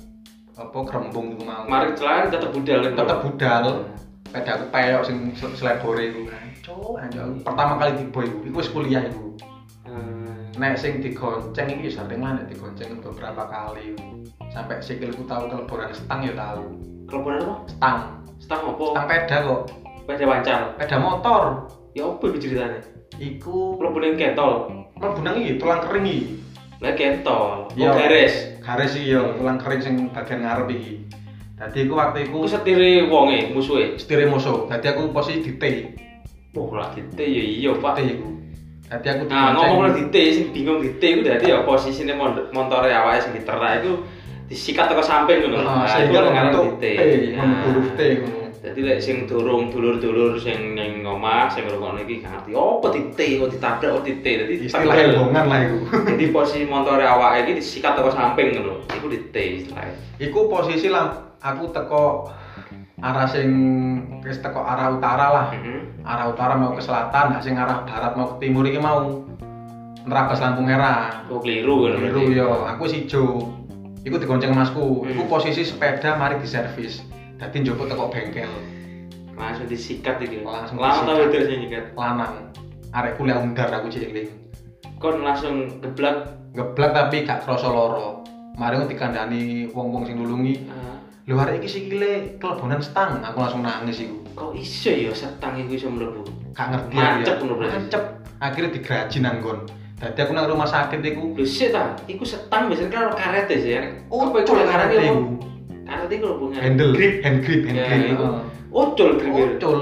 apa 0.53 0.77
kerembung 0.85 1.33
iku 1.33 1.43
mau. 1.47 1.63
Mari 1.65 1.95
celana 1.95 2.27
tetep 2.27 2.51
budal 2.51 2.79
tetep 2.83 3.17
budal. 3.23 3.63
Sepeda 4.31 4.51
aku 4.55 4.65
peyok 4.71 5.01
sing 5.03 5.17
sel- 5.35 5.55
selebore 5.55 6.03
iku. 6.07 6.21
Anjir, 6.95 7.19
aku 7.19 7.33
pertama 7.43 7.73
kali 7.79 7.91
tiba 7.99 8.19
iku 8.23 8.37
iku 8.47 8.57
wis 8.59 8.69
kuliah 8.71 9.03
iku. 9.07 9.35
Hmm. 9.87 10.47
nek 10.55 10.75
sing 10.77 10.99
digonceng 10.99 11.67
iki 11.67 11.91
ya 11.91 12.03
sering 12.03 12.21
lah 12.21 12.37
nek 12.37 12.47
digonceng 12.51 12.99
beberapa 12.99 13.43
kali. 13.47 13.95
Sampai 14.51 14.83
sikilku 14.83 15.23
tahu 15.23 15.47
keleboran 15.47 15.95
stang 15.95 16.27
ya 16.27 16.35
tahu 16.35 16.75
Kelompokan 17.07 17.39
apa? 17.43 17.55
stang 17.71 17.97
Stang 18.39 18.61
apa? 18.67 18.83
stang 18.91 19.05
peda 19.07 19.37
kok. 19.47 19.61
Peda 20.07 20.23
pancal. 20.27 20.61
peda 20.75 20.97
motor. 20.99 21.43
Ya 21.91 22.03
apa 22.07 22.23
iku 22.23 22.37
ceritane? 22.39 22.79
iku 23.19 23.75
Kelompokan 23.79 24.15
kentol. 24.15 24.53
mlebu 25.01 25.19
nang 25.25 25.35
iki 25.41 25.57
tulang 25.57 25.81
kering 25.81 26.05
iki 26.05 26.21
Lah 26.81 26.91
kentol. 26.91 27.49
Oh, 27.63 27.71
Iya. 27.71 27.93
garis. 27.93 28.33
garis 28.59 28.93
iki 28.93 29.09
ya 29.11 29.21
tulang 29.33 29.57
kering 29.57 29.81
sing 29.81 29.95
bagian 30.09 30.41
ngarep 30.41 30.69
iki 30.69 30.93
dadi 31.55 31.77
iku 31.83 31.93
waktu 31.95 32.25
iku 32.25 32.37
Iku 32.39 32.49
setire 32.51 33.05
wonge 33.05 33.49
musuhe. 33.49 33.93
setire 33.95 34.25
musuh 34.25 34.65
dadi 34.65 34.85
aku 34.87 35.09
posisi 35.09 35.41
di 35.43 35.53
T 35.55 35.63
Wah, 36.51 36.69
lah 36.75 36.87
dite 36.91 37.21
ya 37.21 37.41
iya, 37.41 37.71
Pak. 37.73 37.91
T 37.95 37.99
iku 38.07 38.27
dadi 38.83 39.07
aku 39.07 39.23
Nah, 39.25 39.53
ngomong 39.55 39.79
lah 39.81 39.91
dite 39.91 40.21
sing 40.31 40.45
bingung 40.49 40.77
dite 40.77 41.05
iku 41.07 41.21
dadi 41.23 41.45
ya 41.47 41.61
posisine 41.61 42.13
mon- 42.13 42.49
montore 42.49 42.89
awake 42.91 43.17
sing 43.19 43.33
diterak 43.33 43.81
iku 43.81 44.05
disikat 44.45 44.85
teko 44.85 45.01
samping 45.01 45.41
ngono. 45.41 45.57
Ah, 45.59 45.65
Nah, 45.79 45.87
sehingga 45.87 46.19
membentuk 46.23 46.63
dite. 46.77 46.91
T 46.97 47.01
huruf 47.63 47.87
T 47.93 47.99
ngono 48.15 48.40
Jadi 48.61 48.79
lek 48.85 49.01
sing 49.01 49.25
durung 49.25 49.73
dulur-dulur 49.73 50.37
sing 50.37 50.77
ning 50.77 51.01
omah 51.01 51.49
sing 51.49 51.65
ngrungokno 51.65 52.05
iki 52.05 52.21
gak 52.21 52.45
ngerti 52.45 52.51
apa 52.53 52.87
dite 52.93 53.25
kok 53.41 53.49
ditabrak 53.57 53.89
kok 53.97 54.05
dite. 54.05 54.31
Dadi 54.37 54.53
istilah 54.61 54.95
ilmongan 55.01 55.45
lah 55.49 55.59
iku 55.65 55.77
Jadi 56.13 56.25
posisi 56.29 56.69
montore 56.69 57.01
awake 57.01 57.49
iki 57.49 57.53
disikat 57.57 57.97
teko 57.97 58.13
samping 58.13 58.53
ngono. 58.53 58.85
Iku 58.93 59.09
dite 59.09 59.65
istilahnya. 59.65 59.97
Iku 60.21 60.45
posisi 60.45 60.93
lah 60.93 61.33
aku 61.41 61.73
teko 61.73 62.29
arah 63.01 63.25
sing 63.25 63.49
wis 64.21 64.37
teko 64.45 64.61
arah 64.61 64.93
utara 64.93 65.27
lah. 65.33 65.47
Heeh. 65.57 66.05
Arah 66.05 66.29
utara 66.29 66.53
mau 66.53 66.77
ke 66.77 66.85
selatan, 66.85 67.33
nah 67.33 67.41
sing 67.41 67.57
arah 67.57 67.81
barat 67.81 68.13
mau 68.13 68.37
ke 68.37 68.45
timur 68.45 68.61
iki 68.69 68.77
mau 68.77 69.25
nerabas 70.05 70.37
lampu 70.37 70.61
merah. 70.61 71.25
Kok 71.25 71.41
keliru 71.41 71.89
ngono 71.89 71.97
Biru 71.97 72.29
yo, 72.29 72.69
aku 72.69 72.85
si 72.85 73.09
Jo. 73.09 73.41
Iku 74.05 74.21
digonceng 74.21 74.53
masku. 74.53 75.05
Iku 75.09 75.25
Hmm. 75.25 75.29
posisi 75.29 75.65
sepeda 75.65 76.13
mari 76.17 76.37
diservis. 76.37 77.01
Dadi 77.41 77.65
njupuk 77.65 77.89
teko 77.89 78.05
bengkel 78.13 78.53
Langsung 79.33 79.65
disikat 79.65 80.21
iki. 80.21 80.45
Langsung 80.45 80.77
Langsung 80.77 81.09
tau 81.09 81.17
disikat. 81.17 81.33
wedok 81.33 81.41
sing 81.49 81.57
nyikat. 81.65 81.85
lanang. 81.97 82.33
Arek 82.93 83.17
kuliah 83.17 83.41
undar 83.41 83.73
aku 83.73 83.89
cilik. 83.89 84.29
Kon 85.01 85.25
langsung 85.25 85.81
geblak. 85.81 86.37
Geblak 86.53 86.93
tapi 86.93 87.25
gak 87.25 87.41
krasa 87.41 87.65
loro. 87.65 88.21
Mari 88.61 88.77
ngono 88.77 88.91
dikandani 88.93 89.65
wong-wong 89.73 90.05
sing 90.05 90.21
nulungi. 90.21 90.69
Ah, 90.69 91.01
Lho 91.25 91.33
arek 91.41 91.65
iki 91.65 91.69
sikile 91.71 92.37
kelebonan 92.37 92.77
stang, 92.85 93.25
aku 93.25 93.37
langsung 93.41 93.65
nangis 93.65 94.05
iku. 94.05 94.21
kok 94.31 94.53
iso 94.55 94.93
ya 94.93 95.11
setang 95.11 95.57
iku 95.57 95.75
iso 95.75 95.87
mlebu? 95.89 96.21
gak 96.53 96.67
ngerti 96.71 96.95
Mancep 96.95 97.37
ya. 97.41 97.45
berarti. 97.49 97.73
Mancep. 97.81 98.03
Akhirnya 98.37 98.69
digraji 98.69 99.17
nanggon. 99.17 99.57
Dadi 99.97 100.19
aku 100.21 100.31
nang 100.33 100.45
rumah 100.45 100.69
sakit 100.69 101.01
iku 101.01 101.33
Lho 101.33 101.45
sik 101.45 101.73
ta, 101.73 101.97
iku 102.05 102.21
setang 102.21 102.69
biasanya 102.69 103.09
kan 103.17 103.49
sih 103.49 103.73
ya. 103.73 103.81
Oh, 104.13 104.29
Apa 104.29 104.45
iku 104.45 104.53
karate 104.53 104.93
apa? 104.93 105.09
iku. 105.09 105.21
Karate 105.91 106.13
iku 106.15 106.27
hubungan 106.39 106.55
Handle, 106.63 106.91
grip. 106.95 107.13
hand 107.19 107.37
grip, 107.43 107.61
hand 107.67 107.75
Ya, 107.75 107.85
grip. 107.91 108.03
iku. 108.15 108.23
Heeh. 108.23 108.43
Ocol 108.71 109.09
grip. 109.19 109.33
Ocol. 109.59 109.79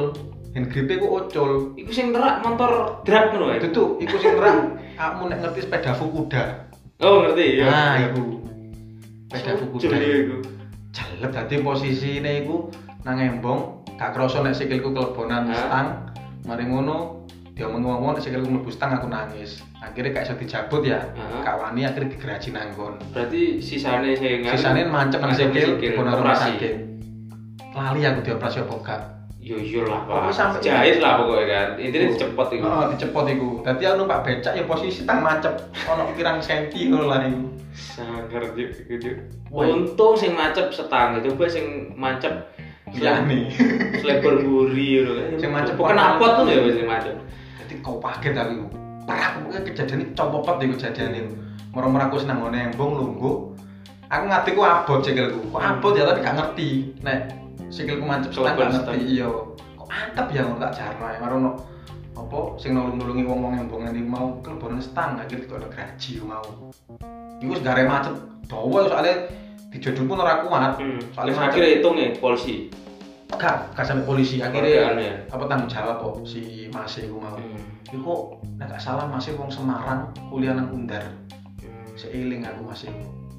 Hand 0.57 0.67
grip 0.73 0.87
iku 0.89 1.05
ocol. 1.21 1.51
Iku 1.77 1.91
sing 1.93 2.09
terak 2.09 2.41
motor 2.41 2.71
drag 3.05 3.25
ngono. 3.29 3.53
Itu 3.53 3.67
tuh, 3.69 3.87
iku 4.01 4.15
sing 4.17 4.33
terang. 4.33 4.81
Aku 4.97 5.29
nek 5.29 5.37
ngerti 5.45 5.69
sepeda 5.69 5.93
Fukuda. 5.93 6.43
Oh, 6.99 7.23
ngerti 7.23 7.61
ya. 7.61 7.65
Nah, 7.69 7.93
iku. 8.09 8.23
Sepeda 9.77 10.01
ya 10.01 10.17
iku. 10.25 10.37
Jalep 10.89 11.29
dadi 11.29 11.55
posisine 11.61 12.41
iku 12.41 12.73
nang 13.05 13.21
embong, 13.21 13.85
gak 13.95 14.17
krasa 14.17 14.41
nek 14.41 14.57
sikilku 14.57 14.89
kelebonan 14.89 15.53
stang. 15.53 16.09
Mari 16.49 16.65
ngono 16.65 17.29
dia 17.53 17.69
ngomong-ngomong 17.69 18.17
sikilku 18.17 18.49
mlebu 18.49 18.73
stang 18.73 18.97
aku 18.97 19.05
nangis. 19.05 19.61
Akhirnya 19.89 20.13
gak 20.13 20.23
iso 20.23 20.33
dijabut 20.37 20.81
ya. 20.85 21.01
Hah? 21.17 21.41
Gak 21.41 21.55
wani 21.57 21.81
akhirnya 21.81 22.13
digraji 22.13 22.49
nanggon. 22.53 22.93
Berarti 23.09 23.57
sisane 23.57 24.13
sing 24.13 24.45
Sisane 24.45 24.85
mancep 24.85 25.17
nang 25.17 25.33
sikil, 25.33 25.75
sikil, 25.75 25.97
dibono 25.97 26.13
rumah 26.13 26.37
sakit. 26.37 26.73
Lali 27.73 28.01
aku 28.01 28.19
dioperasi 28.21 28.61
apa 28.61 28.75
gak? 28.81 29.01
Yo 29.39 29.55
yo 29.55 29.87
lah, 29.87 30.03
Pak. 30.03 30.29
sampai- 30.29 30.61
Jahit 30.61 30.99
lah 30.99 31.15
pokoknya 31.17 31.45
kan. 31.47 31.67
Intinya 31.79 32.11
dicepot 32.11 32.47
iku. 32.51 32.65
Oh, 32.65 32.85
dicepot 32.91 33.25
iku. 33.25 33.49
Dadi 33.63 33.83
aku 33.83 33.95
numpak 33.97 34.19
becak 34.21 34.53
ya 34.53 34.63
posisi 34.63 35.07
tang 35.07 35.23
mancep 35.23 35.55
ono 35.87 36.11
pirang 36.13 36.37
senti 36.37 36.85
ngono 36.85 37.07
lah 37.07 37.23
iku. 37.23 37.47
Sangar. 37.71 38.43
Woi. 39.49 39.65
Untung 39.65 40.13
sing 40.13 40.35
macep 40.35 40.69
setang, 40.69 41.17
coba 41.17 41.47
sing 41.47 41.95
mancep 41.95 42.29
Liyane. 42.91 43.47
selebar 43.97 44.43
buri 44.43 45.01
ngono. 45.01 45.39
Sing 45.39 45.49
mancep 45.49 45.73
bukan 45.73 45.95
warna- 45.95 46.19
apot 46.19 46.31
tuh 46.35 46.43
ya 46.45 46.59
sing 46.69 46.85
macep. 46.85 47.13
Dadi 47.57 47.73
kau 47.79 47.97
paket 47.97 48.35
aku. 48.35 48.67
Parah 49.09 49.41
pokoknya 49.41 49.61
kejadian 49.65 49.99
ini 50.05 50.05
copot 50.13 50.61
iku 50.61 50.73
kejadian 50.77 51.11
itu. 51.17 51.33
Moro-moro 51.73 52.05
aku 52.05 52.21
senang 52.21 52.45
ngene 52.45 52.69
embong 52.69 52.91
lungguh. 52.93 53.35
Aku 54.09 54.23
ngati 54.29 54.53
ku 54.53 54.61
abot 54.61 55.01
sikilku. 55.01 55.49
Kok 55.49 55.61
abot 55.61 55.97
ya 55.97 56.05
tapi 56.05 56.21
gak 56.21 56.37
ngerti. 56.37 56.69
Nek 57.01 57.33
sikilku 57.73 58.05
mancep 58.05 58.29
Keleban 58.37 58.69
gak 58.69 58.85
ngerti 58.85 59.17
iya. 59.17 59.29
Kok 59.73 59.89
antep 59.89 60.27
ya 60.29 60.45
ngono 60.45 60.61
tak 60.61 60.73
jarno 60.77 61.05
ya 61.09 61.17
marono 61.17 61.51
apa 62.19 62.39
sing 62.59 62.75
nulung-nulungi 62.75 63.23
wong-wong 63.23 63.53
yang 63.55 63.67
bongen 63.71 63.95
iki 63.95 64.03
mau 64.03 64.35
kelebonan 64.43 64.83
stang 64.83 65.15
akhirnya 65.15 65.47
kok 65.47 65.59
ada 65.63 65.69
gaji 65.71 66.11
mau 66.19 66.43
iku 67.39 67.51
wis 67.55 67.63
gare 67.63 67.87
macet 67.87 68.11
dawa 68.51 68.91
soalnya 68.91 69.15
dijodoh 69.71 70.03
pun 70.03 70.19
ora 70.19 70.43
kuat 70.43 70.75
Hmm. 70.75 70.99
Soalnya 71.15 71.33
macet. 71.39 71.47
akhirnya 71.47 71.69
hitung 71.79 71.95
nih 71.95 72.09
polisi. 72.19 72.67
Gak 73.37 73.77
gak 73.77 73.85
sampai 73.85 74.05
polisi 74.09 74.41
akhirnya 74.41 74.97
ya. 74.97 75.15
apa 75.29 75.43
tanggung 75.45 75.69
jawab 75.69 76.01
kok 76.01 76.15
si 76.25 76.65
Mas 76.73 76.97
iku 76.97 77.21
mau? 77.21 77.37
Hmm. 77.37 77.61
iku 77.93 78.01
kok 78.01 78.23
gak 78.57 78.81
salah 78.81 79.05
masih 79.05 79.37
wong 79.37 79.53
Semarang 79.53 80.09
kuliah 80.33 80.57
nang 80.57 80.73
Undar. 80.73 81.05
Hmm. 81.61 81.93
seiling 81.93 82.41
aku 82.41 82.65
masih 82.65 82.89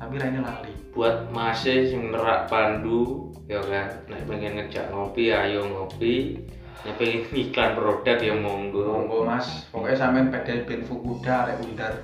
tapi 0.01 0.17
lainnya 0.17 0.47
lali 0.47 0.73
buat 0.95 1.29
masih 1.35 1.91
sing 1.91 2.15
nerak 2.15 2.47
pandu 2.47 3.31
ya 3.51 3.59
kan? 3.67 3.91
Nek 4.07 4.31
pengen 4.31 4.63
ngejak 4.63 4.95
ngopi 4.95 5.35
ayo 5.35 5.67
ngopi. 5.67 6.39
Nek 6.87 6.95
pengen 6.97 7.27
iklan 7.43 7.75
produk 7.75 8.19
ya 8.23 8.35
monggo. 8.39 8.87
Monggo 8.87 9.19
mas. 9.27 9.67
Pokoknya 9.75 9.99
sampean 9.99 10.31
PD 10.31 10.65
Ben 10.65 10.83
Fukuda 10.87 11.51
rek 11.51 11.59
Undar. 11.67 11.95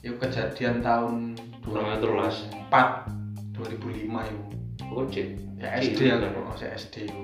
Itu 0.00 0.16
kejadian 0.16 0.80
tahun 0.80 1.36
2013. 1.68 2.66
2004 2.72 3.16
2005 3.56 4.04
itu 4.10 4.65
Ojek 4.92 5.28
ya 5.56 5.68
SD 5.80 6.00
kan. 6.08 6.30
kok 6.30 6.60
SD 6.60 6.94
itu. 7.08 7.22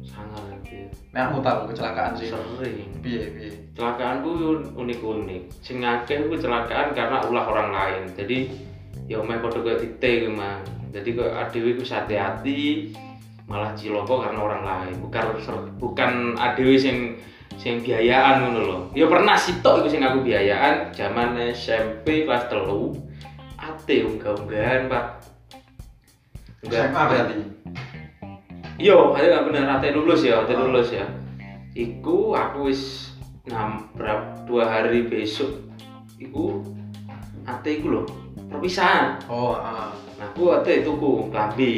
Sangat 0.00 0.60
nah 1.10 1.26
aku 1.28 1.42
tahu 1.42 1.70
kecelakaan 1.70 2.14
sih. 2.14 2.30
Sering. 2.30 2.88
Piye 3.02 3.34
piye? 3.34 3.50
Kecelakaan 3.74 4.22
ku 4.22 4.62
unik-unik. 4.78 5.42
Sing 5.60 5.82
akeh 5.82 6.22
ku 6.24 6.38
kecelakaan 6.38 6.94
karena 6.94 7.18
ulah 7.26 7.44
orang 7.50 7.70
lain. 7.74 8.02
Jadi 8.14 8.38
ya 9.10 9.18
meh 9.20 9.42
padha 9.42 9.58
koyo 9.58 9.76
tite 9.76 10.26
ku 10.26 10.28
mah 10.30 10.62
jadi 10.90 11.08
kok 11.14 11.30
adewe 11.34 11.70
ku 11.78 11.82
hati-hati 11.86 12.94
malah 13.50 13.74
ciloko 13.74 14.22
karena 14.22 14.40
orang 14.40 14.62
lain. 14.62 14.94
Bukan 15.02 15.24
bukan 15.82 16.10
adewe 16.38 16.78
sing 16.78 17.18
sing 17.58 17.82
biayaan 17.82 18.46
ngono 18.46 18.60
lho. 18.64 18.78
Ya 18.94 19.10
pernah 19.10 19.34
sitok 19.34 19.84
iku 19.84 19.88
sing 19.90 20.02
aku 20.06 20.22
biayaan. 20.24 20.94
Zaman 20.94 21.36
SMP 21.52 22.24
kelas 22.24 22.48
telu. 22.48 22.94
Ate 23.60 24.08
unggah-unggahan 24.08 24.88
pak 24.88 25.19
SMA 26.64 27.02
berarti 27.08 27.36
Iya, 28.80 28.96
ada 29.12 29.26
nggak 29.28 29.44
bener 29.52 29.64
ate 29.68 29.92
lulus 29.92 30.24
ya, 30.24 30.40
ate 30.40 30.56
lulus 30.56 30.88
ya. 30.88 31.04
Iku 31.76 32.32
aku 32.32 32.72
wis 32.72 33.12
nam 33.44 33.92
berapa 33.92 34.48
dua 34.48 34.72
hari 34.72 35.04
besok, 35.04 35.68
iku 36.16 36.64
ate 37.44 37.76
iku 37.76 37.86
loh 37.92 38.04
perpisahan. 38.48 39.20
oh 39.28 39.52
ah. 39.52 39.92
Nah, 40.16 40.32
aku 40.32 40.56
ate 40.56 40.80
tuku 40.80 41.28
klambi, 41.28 41.72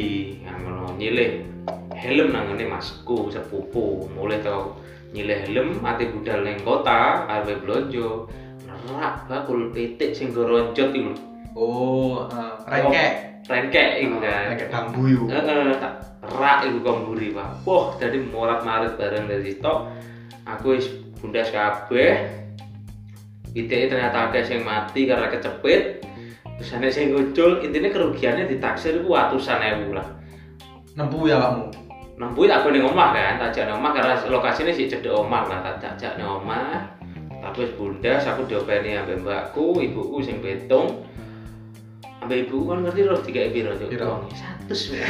yang 0.47 0.63
ngono 0.63 0.95
nyilih 0.95 1.43
helm 1.91 2.31
nang 2.31 2.55
ngene 2.55 2.71
masku 2.71 3.27
sepupu, 3.27 4.07
mulai 4.15 4.39
tau 4.39 4.79
nyilih 5.11 5.43
helm 5.43 5.83
ate 5.83 6.07
budal 6.07 6.39
ning 6.47 6.55
kota 6.63 7.27
arep 7.27 7.67
blonjo. 7.67 8.31
Nerak 8.63 9.27
bakul 9.27 9.75
pitik 9.75 10.15
sing 10.15 10.31
go 10.31 10.47
ronjot 10.47 10.91
iku 10.95 11.11
oh 11.55 12.27
rengkek 12.67 13.32
Rengkek 13.43 13.89
iku 14.07 14.17
kan. 14.23 14.55
rengkek 14.55 14.69
bambu 14.71 15.27
Heeh, 15.27 15.75
tak 15.79 15.93
rak 16.23 16.59
iku 16.71 16.79
komburi, 16.79 17.35
Pak. 17.35 17.67
Wah, 17.67 17.95
jadi 17.99 18.17
morat-marit 18.23 18.95
bareng 18.95 19.27
dari 19.27 19.51
situ. 19.51 19.73
Aku 20.47 20.79
wis 20.79 20.87
bundas 21.19 21.51
kabeh. 21.51 22.43
Pitike 23.53 23.91
ternyata 23.91 24.31
ada 24.31 24.39
yang 24.41 24.63
mati 24.65 25.05
karena 25.05 25.27
kecepit. 25.29 26.01
Terus 26.57 26.69
ada 26.73 26.87
yang 26.89 27.09
ngucul, 27.13 27.51
intinya 27.61 27.89
kerugiannya 27.91 28.49
ditaksir 28.49 29.01
itu 29.01 29.09
ratusan 29.09 29.59
ewu 29.61 29.93
lah. 29.93 30.07
nempuh 30.93 31.25
ya 31.25 31.41
kamu 31.41 31.73
Nempuh 32.13 32.45
tak 32.45 32.69
ning 32.69 32.85
omah 32.85 33.09
kan, 33.09 33.41
tak 33.41 33.49
jak 33.57 33.65
ning 33.65 33.81
omah 33.81 33.91
karena 33.97 34.13
lokasinya 34.29 34.69
sih 34.69 34.85
cedek 34.85 35.09
omah 35.09 35.49
lah, 35.49 35.59
tak 35.81 35.97
jak 35.97 36.13
ning 36.13 36.29
omah. 36.29 36.85
Tapi 37.41 37.65
wis 37.65 37.73
bundas, 37.73 38.23
aku 38.29 38.45
diopeni 38.45 38.95
ambek 38.95 39.25
mbakku, 39.25 39.81
ibuku 39.81 40.21
sing 40.21 40.37
betung. 40.39 41.03
Ambek 42.23 42.47
ibuku 42.47 42.63
kan 42.71 42.79
ngerti 42.87 43.01
roh 43.03 43.19
tiga 43.19 43.51
piro, 43.51 43.71
Cuk. 43.75 43.89
Piro? 43.91 44.05
Wong, 44.07 44.23
100. 44.31 44.91
men. 44.95 45.03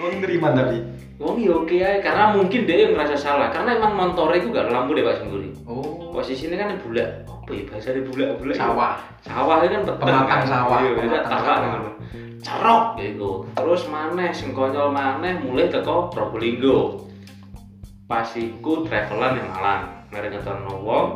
oh 0.00 0.08
nerima 0.08 0.48
tapi 0.56 0.76
Wong 1.16 1.36
ya 1.40 1.52
oke 1.52 1.76
aja 1.76 2.00
karena 2.00 2.32
mungkin 2.32 2.64
dia 2.64 2.88
yang 2.88 2.92
ngerasa 2.96 3.16
salah 3.16 3.48
karena 3.48 3.76
emang 3.76 3.92
motornya 3.92 4.36
itu 4.36 4.52
gak 4.52 4.68
lampu 4.68 4.92
deh 4.92 5.04
Pak 5.04 5.20
Singguri. 5.20 5.48
oh 5.68 6.12
Posisinya 6.12 6.56
kan 6.56 6.80
bulat. 6.80 7.28
Apa 7.28 7.52
ya 7.52 7.62
bahasa 7.68 7.92
dia 7.92 8.04
bulat 8.04 8.28
bulat? 8.40 8.56
sawah 8.56 8.96
Sawah 9.20 9.56
itu 9.60 9.72
kan 9.76 9.82
peteng. 9.84 10.08
Pematang 10.08 10.28
kan? 10.28 10.40
sawah, 10.48 10.78
Iya, 10.80 11.20
sawah. 11.28 11.56
ngono. 11.60 11.90
Cerok 12.40 12.84
gitu. 13.00 13.30
Terus 13.52 13.82
maneh 13.88 14.30
sing 14.32 14.56
konyol 14.56 14.88
maneh 14.92 15.40
mulai 15.40 15.68
teko 15.68 16.08
Probolinggo. 16.08 17.04
Pas 18.08 18.28
iku 18.32 18.84
travelan 18.84 19.36
yang 19.40 19.48
Malang. 19.52 19.82
Mari 20.08 20.28
ngetono 20.32 20.72
wong. 20.80 21.08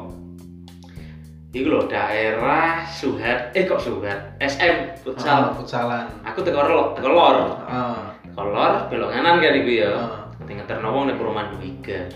Iku 1.50 1.66
lho 1.66 1.90
daerah 1.90 2.86
Suhat, 2.86 3.50
eh 3.58 3.66
kok 3.66 3.82
Suhat? 3.82 4.38
SM 4.38 5.02
futsal. 5.02 5.50
futsalan. 5.58 6.06
Aku 6.22 6.46
teko 6.46 6.62
lor, 6.62 6.94
teko 6.94 7.10
lor. 7.10 7.58
ah. 7.66 8.14
Kolor 8.30 8.86
belok 8.86 9.10
kanan 9.10 9.42
kan 9.42 9.58
iku 9.58 9.70
ya. 9.82 9.90
Ah. 9.90 10.30
ngeter 10.46 10.78
wong 10.78 11.10
ning 11.10 11.18
perumahan 11.18 11.58
Wiga. 11.58 12.06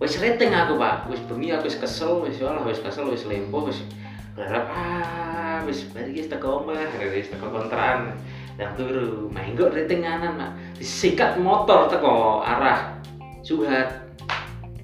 Wis 0.00 0.16
rating 0.24 0.56
aku 0.56 0.80
pak. 0.80 1.04
Wis 1.12 1.20
bengi 1.28 1.52
aku 1.52 1.68
wis 1.68 1.76
kesel 1.76 2.24
wis 2.24 2.40
olah 2.40 2.64
wis 2.64 2.80
kesel 2.80 3.12
wis 3.12 3.28
lempo 3.28 3.68
wis 3.68 3.84
berharap 4.32 4.64
ah 4.72 5.60
wis 5.68 5.84
bari 5.92 6.16
wis 6.16 6.32
teko 6.32 6.64
omah 6.64 6.88
wis 7.12 7.28
teko 7.28 7.52
kontrakan. 7.52 8.16
Dan 8.56 8.72
turu. 8.72 9.28
Menggo 9.28 9.68
rating 9.68 10.00
kanan 10.00 10.40
mak 10.40 10.56
disikat 10.80 11.36
motor 11.36 11.92
teko 11.92 12.40
arah 12.40 12.96
Suhat 13.44 14.00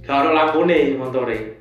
kalau 0.04 0.36
lampune 0.36 0.96
motore 1.00 1.56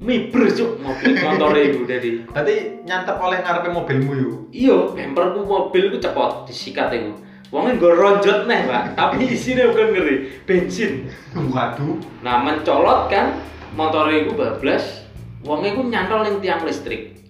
miber 0.00 0.48
cuk. 0.50 0.80
Mobil 0.80 1.12
motore 1.20 1.60
iku 1.70 1.80
dadi 1.84 2.10
berarti 2.24 2.54
nyantep 2.88 3.16
oleh 3.20 3.38
ngarepe 3.44 3.68
mobilmu 3.70 4.12
yuk 4.16 4.34
iya. 4.50 4.76
Bemperku 4.96 5.44
mobil 5.44 5.92
ku 5.92 5.98
cepot 6.00 6.48
disikat 6.48 6.90
iku. 6.96 7.12
Wongnya 7.50 7.82
gue 7.82 7.92
ronjot 7.92 8.46
nih 8.46 8.66
pak. 8.66 8.84
Tapi 8.94 9.26
isinya 9.26 9.68
bukan 9.70 9.88
ngeri 9.92 10.16
bensin. 10.46 11.10
Waduh. 11.34 11.98
Nah 12.24 12.46
mencolot 12.46 13.10
kan 13.12 13.36
motornya 13.76 14.26
itu 14.26 14.32
bablas. 14.32 15.04
Wongnya 15.44 15.76
ku 15.76 15.82
nyantol 15.84 16.24
ning 16.24 16.40
tiang 16.40 16.64
listrik. 16.64 17.20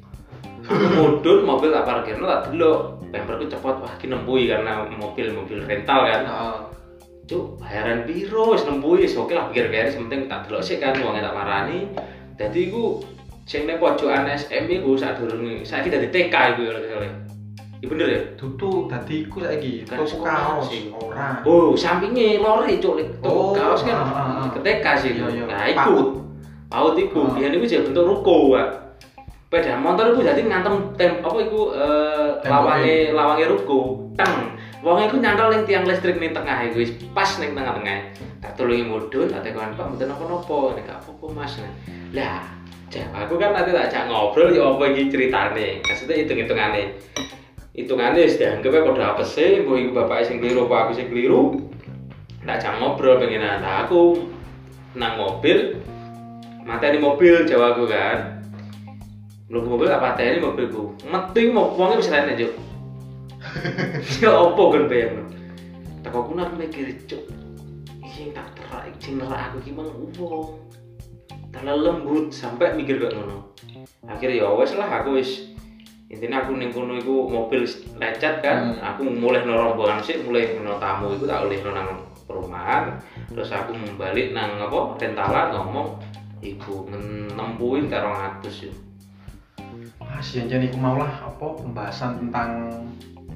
Aku 0.71 0.87
mudun 0.95 1.43
mobil 1.43 1.75
tak 1.75 1.85
parkir 1.89 2.21
tak 2.21 2.53
delok. 2.53 3.03
Bemperku 3.11 3.51
cepot 3.51 3.83
wah 3.83 3.93
ki 3.99 4.07
nembui 4.07 4.47
karena 4.47 4.87
mobil 4.87 5.35
mobil 5.35 5.67
rental 5.67 6.07
kan. 6.07 6.23
Heeh. 6.23 6.59
cuk 7.31 7.63
bayaran 7.63 8.03
biro 8.11 8.59
wis 8.59 8.67
nembui 8.67 9.07
wis 9.07 9.15
oke 9.15 9.31
lah 9.31 9.47
pikir 9.55 9.71
beres 9.71 9.95
penting 9.95 10.27
tak 10.27 10.51
delok 10.51 10.67
sih 10.67 10.83
kan 10.83 10.99
wongnya 10.99 11.31
tak 11.31 11.39
marani 11.39 11.87
jadi 12.41 12.73
ku 12.73 13.05
sing 13.45 13.69
ning 13.69 13.77
pojokan 13.77 14.25
SM 14.25 14.65
iku 14.65 14.97
sadurunge 14.97 15.61
saiki 15.61 15.93
dadi 15.93 16.09
TK 16.09 16.35
iku 16.57 16.61
ya 16.65 16.73
soalnya 16.81 17.13
Iya 17.81 17.89
bener 17.89 18.07
ya? 18.13 18.21
tutu 18.37 18.85
tadi 18.93 19.25
ku 19.25 19.41
saiki 19.41 19.89
sekolah 19.89 20.61
kaos 20.61 20.69
sih. 20.69 20.93
ora 20.93 21.41
Oh, 21.49 21.73
sampingnya 21.73 22.37
lori 22.37 22.77
cuk 22.77 23.01
lek 23.01 23.09
Oh, 23.25 23.57
kaos 23.57 23.81
kan 23.89 23.97
ah, 23.97 24.05
ah, 24.05 24.25
ah. 24.45 24.49
ketika 24.53 25.01
sih. 25.01 25.17
Nah, 25.17 25.65
iku. 25.65 26.21
Paut 26.69 26.93
iku, 27.01 27.33
biyen 27.33 27.57
iku 27.57 27.65
jadi 27.65 27.83
bentuk 27.89 28.05
ruko, 28.05 28.53
Pak. 28.53 28.69
Sepeda 29.49 29.81
motor 29.81 30.13
iku 30.13 30.21
jadi 30.23 30.45
ngantem 30.45 30.93
tem 30.95 31.25
apa 31.25 31.39
iku 31.41 31.73
eh 31.73 32.45
lawange 32.45 33.17
lawange 33.17 33.45
ruko. 33.49 34.13
Teng. 34.13 34.60
Wong 34.81 34.97
iku 35.05 35.21
nyantol 35.21 35.53
ning 35.53 35.69
tiang 35.69 35.85
listrik 35.85 36.17
ning 36.17 36.33
tengah 36.33 36.65
iku 36.65 36.81
wis 36.81 36.97
pas 37.13 37.29
ning 37.37 37.53
tengah-tengah. 37.53 38.17
Tak 38.41 38.57
tulungi 38.57 38.89
mudhun, 38.89 39.29
tak 39.29 39.45
tekan 39.45 39.77
Pak 39.77 39.85
mboten 39.93 40.09
napa-napa, 40.09 40.73
nek 40.73 40.89
gak 40.89 40.99
apa-apa 41.05 41.27
Mas. 41.37 41.53
Lah, 42.17 42.41
Jam, 42.89 43.13
aku 43.13 43.37
kan 43.37 43.53
nanti 43.53 43.71
tak 43.77 43.93
ajak 43.93 44.09
ngobrol 44.09 44.51
ya 44.51 44.65
apa 44.73 44.83
iki 44.91 45.13
ceritane. 45.13 45.85
Maksudnya 45.85 46.17
hitung-hitungane. 46.25 46.97
Hitungannya 47.77 48.25
wis 48.25 48.41
dianggap 48.41 48.73
padha 48.83 49.15
apese, 49.15 49.63
mbok 49.63 49.77
iku 49.79 49.91
bapake 49.95 50.25
sing 50.27 50.37
keliru 50.41 50.67
apa 50.67 50.77
aku 50.89 50.93
sing 50.97 51.07
keliru. 51.13 51.61
Tak 52.41 52.57
ajak 52.59 52.73
ngobrol 52.81 53.21
pengen 53.21 53.45
nah 53.45 53.85
aku 53.85 54.27
nang 54.97 55.15
mobil 55.15 55.79
mateni 56.65 56.99
mobil 56.99 57.45
Jawa 57.45 57.77
aku 57.77 57.85
kan. 57.85 58.43
Lu 59.53 59.61
mobil 59.63 59.87
tak 59.87 60.03
pateni 60.03 60.41
mobilku. 60.41 60.97
Metu 61.05 61.53
mau 61.53 61.71
wonge 61.77 62.01
wis 62.01 62.11
rene, 62.11 62.33
Cuk. 62.35 62.70
Ya 64.23 64.31
opo 64.37 64.75
kan 64.75 64.87
bayang. 64.87 65.27
Tak 66.01 66.17
aku 66.17 66.33
nak 66.33 66.57
mikir, 66.57 66.97
Cuk. 67.05 67.29
Iki 68.01 68.33
tak 68.33 68.57
terak 68.57 68.89
iki 68.97 69.17
nerak 69.17 69.53
aku 69.53 69.57
ki 69.65 69.73
mang 69.77 69.91
wong. 70.17 70.59
Terlalu 71.51 71.81
lembut 71.83 72.27
sampai 72.31 72.79
mikir 72.79 73.03
kayak 73.03 73.19
ngono. 73.19 73.53
Akhirnya 74.07 74.47
ya 74.47 74.49
wes 74.55 74.73
lah 74.79 74.87
aku 74.87 75.19
wis 75.19 75.51
intinya 76.11 76.43
aku 76.43 76.59
ning 76.59 76.75
kono 76.75 76.99
iku 76.99 77.31
mobil 77.31 77.63
lecet 78.03 78.43
kan, 78.43 78.75
Hmm. 78.75 78.83
aku 78.83 79.07
mulai 79.07 79.47
rombongan 79.47 80.03
sih, 80.03 80.19
mulai 80.27 80.59
no 80.59 80.75
tamu 80.83 81.15
iku 81.15 81.23
tak 81.27 81.47
oleh 81.47 81.63
nang 81.63 82.03
perumahan. 82.27 82.99
Terus 83.31 83.51
aku 83.55 83.79
membalik 83.79 84.35
nang 84.35 84.59
apa 84.59 84.99
rentalan 84.99 85.55
ngomong 85.55 86.03
iku 86.43 86.91
nempuin 87.35 87.87
terong 87.87 88.17
atus 88.17 88.67
yo. 88.67 88.73
nih 90.21 90.69
aku 90.69 90.77
mau 90.77 90.99
lah 90.99 91.31
apa 91.31 91.47
pembahasan 91.63 92.27
tentang 92.27 92.51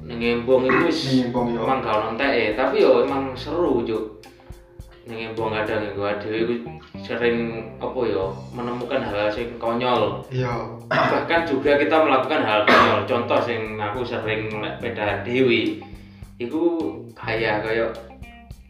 Ning 0.05 0.21
embong 0.21 0.69
iku 0.69 0.85
wis 0.85 1.09
Ning 1.09 1.33
Embong, 1.33 1.57
yo. 1.57 1.65
emang 1.65 1.81
gak 1.81 1.97
ono 1.97 2.07
enteke, 2.13 2.53
tapi 2.53 2.75
yo 2.85 3.03
emang 3.03 3.33
seru, 3.33 3.81
Juk. 3.81 4.21
ning 5.05 5.33
embong 5.33 5.53
kadang 5.53 5.85
dhewe 5.85 6.17
iku 6.41 6.65
sering 7.05 7.69
apa 7.77 7.99
ya 8.09 8.25
menemukan 8.57 9.05
hal 9.05 9.29
sing 9.29 9.53
konyol. 9.61 10.25
Iya. 10.33 10.65
Bahkan 10.89 11.45
juga 11.45 11.77
kita 11.77 12.01
melakukan 12.01 12.41
hal 12.41 12.65
konyol. 12.65 13.05
Contoh 13.05 13.37
sing 13.45 13.77
aku 13.77 14.01
sering 14.01 14.49
sepeda 14.49 15.21
dewi 15.21 15.85
iku 16.35 16.61
kayak 17.15 17.63
kayak 17.63 17.95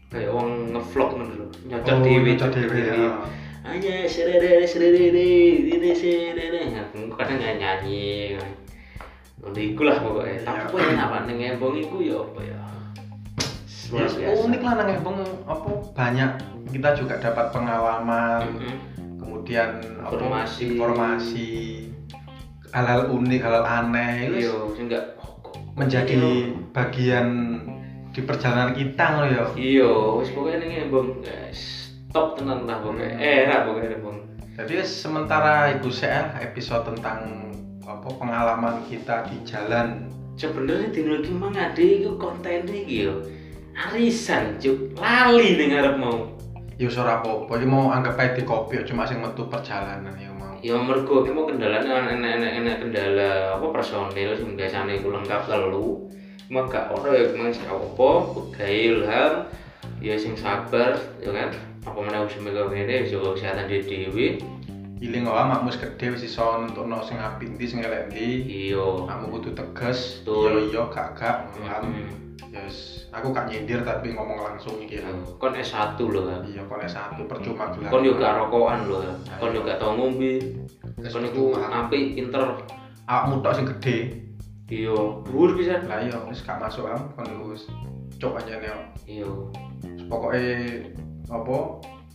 kayak 0.06 0.30
wong 0.30 0.70
ngevlog 0.70 1.18
ngono 1.18 1.32
lho 1.34 1.46
nyocok 1.66 1.96
dewi 2.06 2.30
nyocok 2.38 2.50
dhewe 2.54 2.78
ya 2.78 3.10
hanya 3.66 3.94
serere 4.06 4.62
serere 4.62 5.06
ini 5.66 5.90
serere 5.90 6.62
kadang 7.18 7.42
nyanyi 7.42 8.38
Udah 9.38 9.62
iku 9.62 9.82
lah 9.82 9.96
pokoknya 9.98 10.42
tapi 10.42 10.58
Iya. 10.58 10.68
kok 10.68 10.80
enak 10.80 11.06
pak 11.06 11.20
ning 11.24 11.38
embong 11.46 11.74
iku 11.76 11.96
ya 12.00 12.16
apa 12.18 12.40
ya? 12.40 12.58
Ya, 13.86 14.02
biasa. 14.02 14.42
unik 14.42 14.60
lah 14.60 14.72
nang 14.74 14.88
Embong 14.90 15.18
apa? 15.44 15.68
Banyak. 15.92 16.30
Kita 16.66 16.88
juga 16.92 17.14
dapat 17.16 17.46
pengalaman 17.50 18.42
Mm-mm. 18.50 18.74
kemudian 19.16 19.78
apa, 19.96 20.10
Informasi. 20.12 20.62
informasi. 20.68 21.50
Hal-hal 22.68 23.08
unik 23.08 23.40
hal-hal 23.40 23.62
aneh 23.64 24.12
itu 24.26 24.34
iya 24.42 24.54
enggak 24.76 25.04
menjadi 25.72 26.18
bagian 26.72 27.28
di 28.10 28.20
perjalanan 28.20 28.74
kita 28.74 29.04
ngono 29.06 29.26
ya. 29.28 29.44
Iya 29.54 29.92
wis 30.18 30.34
pokoknya 30.34 30.58
ning 30.58 30.72
embong 30.82 31.22
guys. 31.22 31.94
Top 32.10 32.34
tenan 32.34 32.66
lah 32.66 32.82
pokoknya. 32.82 33.14
Hmm. 33.14 33.22
enak 33.46 33.60
pokoknya 33.62 33.88
embong. 33.94 34.18
Jadi 34.56 34.74
sementara 34.82 35.70
ibu 35.70 35.88
saya 35.88 36.34
episode 36.40 36.90
tentang 36.90 37.45
apa 37.86 38.10
pengalaman 38.18 38.82
kita 38.90 39.30
di 39.30 39.38
jalan? 39.46 40.10
Sebenarnya 40.34 40.90
dino 40.90 41.22
iki 41.22 41.30
mang 41.30 41.54
ade 41.54 42.02
iku 42.02 42.18
konten 42.18 42.66
iki 42.66 43.06
yo. 43.06 43.22
Arisan 43.78 44.58
cuk. 44.58 44.98
Lali 44.98 45.54
ning 45.54 45.70
arep 45.70 45.94
mau. 45.94 46.34
Ya 46.76 46.90
ora 46.90 47.22
apa-apa. 47.22 47.56
Iki 47.56 47.66
mau 47.70 47.94
anggap 47.94 48.18
ae 48.18 48.34
di 48.34 48.42
kopi 48.42 48.82
cuma 48.82 49.06
sing 49.06 49.22
metu 49.22 49.46
perjalanan 49.46 50.12
ya 50.18 50.34
mau. 50.34 50.58
Ya 50.60 50.74
mergo 50.76 51.22
iki 51.22 51.30
mau 51.30 51.46
kendalanya 51.46 52.10
enak-enak 52.10 52.52
enak 52.58 52.76
kendala 52.82 53.30
apa 53.54 53.66
personil 53.70 54.34
sing 54.34 54.58
biasane 54.58 54.98
iku 54.98 55.14
lengkap 55.14 55.46
telu 55.46 56.10
cuma 56.46 56.62
gak 56.70 56.94
ono 56.94 57.10
ya 57.10 57.26
memang 57.34 57.50
sing 57.50 57.66
apa 57.66 58.10
gawe 58.54 58.70
ilham 58.70 59.32
ya 60.02 60.14
sing 60.18 60.34
sabar 60.34 60.98
ya 61.22 61.30
kan. 61.30 61.54
Apa 61.86 62.02
meneh 62.02 62.18
wis 62.26 62.34
mega 62.42 62.66
ngene 62.66 63.06
wis 63.06 63.14
kesehatan 63.14 63.70
dhewe 63.70 64.42
dhewe 64.96 65.04
iling 65.04 65.28
wae 65.28 65.44
makmu 65.44 65.68
wis 65.68 65.76
gedhe 65.76 66.16
wis 66.16 66.24
iso 66.24 66.64
nentukno 66.64 67.04
sing 67.04 67.20
apik 67.20 67.52
ndi 67.52 67.68
sing 67.68 67.84
elek 67.84 68.08
ndi 68.08 68.26
iya. 68.72 69.04
Kamu 69.04 69.28
kudu 69.28 69.52
tegas. 69.52 70.24
Iya 70.24 70.72
iya 70.72 70.82
gak 70.88 71.08
gak 71.16 71.52
paham 71.52 71.92
Hmm. 71.92 72.08
yes 72.52 73.04
aku 73.12 73.32
gak 73.36 73.52
nyindir 73.52 73.84
tapi 73.84 74.16
ngomong 74.16 74.40
langsung 74.40 74.80
iki 74.80 75.04
ya. 75.04 75.08
Kon 75.36 75.52
S1 75.52 76.00
lho 76.00 76.24
kan 76.24 76.40
iya 76.48 76.64
kon 76.64 76.80
satu 76.88 77.28
percuma 77.28 77.68
gelar 77.76 77.92
kon 77.92 78.04
yo 78.04 78.16
gak 78.16 78.40
rokokan 78.40 78.88
lho 78.88 78.96
kan 79.04 79.16
kon 79.40 79.52
yo 79.52 79.60
gak 79.60 79.76
tau 79.76 79.92
ngombe. 79.92 80.40
Kon 81.12 81.28
iku 81.28 81.52
apik 81.60 82.16
pinter. 82.16 82.64
Awakmu 83.06 83.44
tok 83.44 83.52
sing 83.52 83.66
gedhe 83.68 83.98
iya. 84.72 84.96
Dhuwur 85.28 85.52
pisan. 85.60 85.84
Lah 85.84 86.00
iya 86.00 86.16
wis 86.24 86.40
gak 86.40 86.56
masuk 86.56 86.88
am 86.88 87.12
kon 87.12 87.28
iku 87.28 87.52
wis 87.52 87.68
cok 88.16 88.40
aja 88.40 88.56
nih 88.64 88.72
iya. 89.04 89.28
Pokoknya 90.08 90.88
apa 91.28 91.56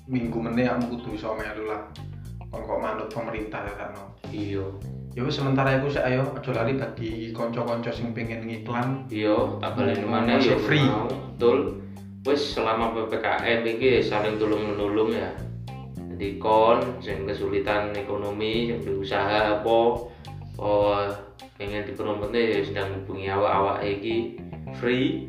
minggu 0.10 0.40
meneh 0.42 0.66
kamu 0.66 0.98
kudu 0.98 1.20
iso 1.20 1.36
melu 1.38 1.68
lah 1.68 1.84
kon 2.52 2.68
kok 2.68 2.80
manut 2.84 3.08
pemerintah 3.08 3.64
ya 3.64 3.74
kan 3.80 3.96
iya. 4.28 4.66
Ya 5.12 5.28
wis 5.28 5.36
sementara 5.40 5.76
iku 5.76 5.92
sik 5.92 6.08
ayo 6.08 6.24
aja 6.24 6.52
lali 6.56 6.80
bagi 6.80 7.36
kanca-kanca 7.36 7.92
sing 7.92 8.16
pengen 8.16 8.48
ngiklan. 8.48 9.08
Iya 9.12 9.60
tak 9.60 9.76
ya 9.84 10.56
free. 10.56 10.88
betul. 10.88 11.84
Wis 12.24 12.56
selama 12.56 12.96
PPKM 12.96 13.60
iki 13.68 14.00
saling 14.00 14.40
tulung 14.40 14.72
menulung 14.72 15.12
ya. 15.12 15.36
Jadi 16.16 16.40
kon 16.40 16.80
sing 17.04 17.28
kesulitan 17.28 17.92
ekonomi 17.92 18.72
yang 18.72 18.80
berusaha 18.80 19.60
apa 19.60 19.80
oh 20.56 21.04
pengen 21.60 21.84
dipromote 21.84 22.40
ya 22.40 22.64
sedang 22.64 23.04
hubungi 23.04 23.28
awak-awak 23.28 23.84
iki. 23.84 24.40
Free 24.80 25.28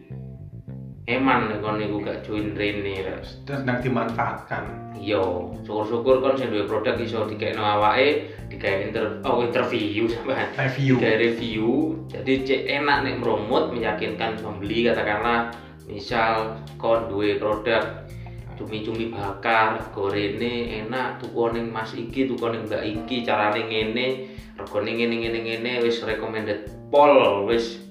eman 1.10 1.50
nek 1.50 1.58
kon 1.58 1.82
niku 1.82 1.98
gak 1.98 2.22
join 2.22 2.54
rene 2.54 3.02
Res. 3.02 3.42
sedang 3.42 3.82
dimanfaatkan. 3.82 4.94
Iya 4.94 5.18
syukur-syukur 5.66 6.22
kon 6.22 6.38
sing 6.38 6.54
duwe 6.54 6.70
produk 6.70 6.94
iso 7.02 7.26
dikekno 7.26 7.58
awake 7.58 8.30
digawe 8.46 8.78
inter 8.86 9.18
oh 9.26 9.42
interview 9.42 10.06
sampean. 10.06 10.46
Review. 10.54 10.94
Tiga 11.02 11.10
review 11.18 11.68
jadi 12.06 12.32
cek 12.46 12.62
enak 12.70 12.98
nih 13.02 13.14
meromot 13.18 13.74
meyakinkan 13.74 14.38
pembeli 14.38 14.86
katakanlah 14.86 15.50
misal 15.90 16.62
kon 16.78 17.10
duwe 17.10 17.34
produk 17.42 18.06
cumi-cumi 18.54 19.10
bakar 19.10 19.82
gorene 19.90 20.86
enak 20.86 21.18
tuku 21.18 21.50
ning 21.50 21.74
mas 21.74 21.90
iki 21.98 22.30
tuku 22.30 22.46
ning 22.46 22.70
mbak 22.70 22.86
iki 22.86 23.26
carane 23.26 23.66
ngene 23.66 24.30
regane 24.54 24.90
ngene 24.94 25.14
ngene 25.18 25.38
ngene 25.42 25.72
wis 25.82 25.98
recommended 26.06 26.70
pol 26.94 27.42
wis 27.50 27.81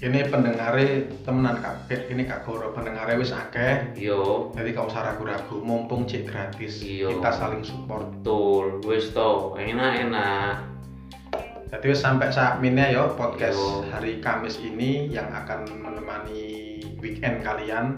ini 0.00 0.24
pendengare 0.32 1.12
temenan 1.22 1.60
kabeh 1.60 2.08
ini 2.08 2.24
kak 2.24 2.48
goro. 2.48 2.72
Pendengare 2.72 3.20
wis 3.20 3.36
akeh. 3.36 3.92
Yo 3.96 4.48
jadi 4.56 4.72
gak 4.72 4.88
usah 4.88 5.12
ragu-ragu 5.12 5.60
mumpung 5.60 6.08
cek 6.08 6.24
gratis. 6.24 6.80
Iya. 6.80 7.12
kita 7.20 7.30
saling 7.36 7.62
support. 7.62 8.08
Betul. 8.20 8.80
Wis 8.84 9.12
to 9.12 9.60
enak 9.60 10.08
enak 10.08 10.70
jadi 11.70 11.86
wis 11.94 12.02
sampai 12.02 12.34
saat 12.34 12.58
ini 12.66 12.82
ya 12.82 13.06
podcast 13.14 13.54
Yo. 13.54 13.86
hari 13.94 14.18
Kamis 14.18 14.58
ini 14.58 15.06
yang 15.06 15.30
akan 15.30 15.70
menemani 15.78 16.82
weekend 16.98 17.46
kalian 17.46 17.94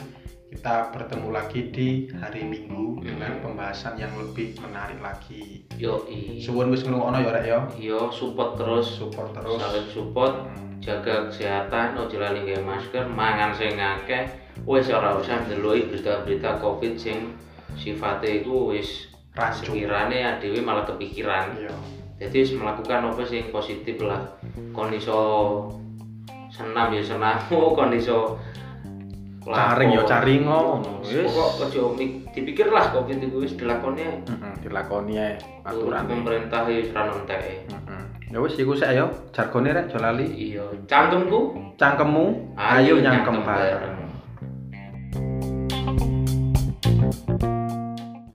kita 0.53 0.92
bertemu 0.92 1.28
lagi 1.32 1.61
di 1.72 1.88
hari 2.12 2.44
Minggu 2.44 3.00
dengan 3.00 3.40
Mhm. 3.40 3.42
pembahasan 3.42 3.96
yang 3.96 4.12
lebih 4.20 4.53
menarik 4.61 5.00
lagi. 5.00 5.64
Yo 5.80 6.05
suwun 6.44 6.68
wis 6.68 6.84
ngrungokno 6.84 7.24
ya 7.24 7.30
rek 7.32 7.44
ya? 7.48 7.59
Yo 7.80 8.12
support 8.12 8.61
terus. 8.61 9.00
Support 9.00 9.32
terus. 9.32 9.57
Saling 9.57 9.88
support 9.88 10.34
Hmm. 10.44 10.76
jaga 10.84 11.32
kesehatan 11.32 11.96
ojo 11.96 12.20
lali 12.20 12.44
nggawe 12.44 12.68
masker 12.68 13.09
mangan 13.09 13.57
sing 13.57 13.80
akeh. 13.80 14.28
Wis 14.68 14.92
ora 14.92 15.16
usah 15.16 15.40
ndeloki 15.48 15.88
berita-berita 15.88 16.61
covid 16.61 17.00
sing 17.00 17.32
sifate 17.80 18.44
iku 18.44 18.76
wis 18.76 19.09
sekirane 19.32 20.36
dhewe 20.36 20.61
malah 20.61 20.84
kepikiran. 20.84 21.57
Iya. 21.57 21.72
Jadi 22.20 22.36
wis 22.44 22.53
melakukan 22.53 23.09
apa 23.09 23.24
sing 23.24 23.48
positif 23.48 23.96
lah. 24.05 24.36
Kon 24.76 24.92
iso 24.92 25.18
senam 26.53 26.92
ya 26.92 27.00
senam. 27.00 27.40
Kon 27.76 27.96
iso 27.96 28.36
caring 29.45 29.90
ya 29.90 29.99
lakon. 29.99 30.09
caring 30.09 30.43
ngono 30.43 30.74
Wis, 31.01 31.26
pokok 31.26 31.51
ojo 31.64 31.82
mik- 31.95 32.30
dipikir 32.30 32.66
lah 32.68 32.88
covid 32.88 33.18
itu 33.18 33.36
wis 33.38 33.53
dilakoni 33.53 34.03
Heeh, 34.05 34.53
dilakoni 34.61 35.14
ae 35.16 35.34
aturan 35.62 36.05
pemerintah 36.05 36.62
ya 36.64 36.76
wis 36.76 36.90
ra 36.90 37.03
nontek 37.05 37.40
Heeh. 37.66 38.03
Ya 38.28 38.38
wis 38.38 38.55
iku 38.55 38.72
sik 38.72 38.88
ya, 38.88 39.05
jargone 39.28 39.70
rek 39.70 39.86
aja 39.86 39.99
lali. 40.01 40.24
iya 40.24 40.64
cangkemku 40.86 41.40
Cangkemmu 41.76 42.55
ayo 42.55 42.97
nyangkem 42.97 43.43
bareng. 43.43 44.01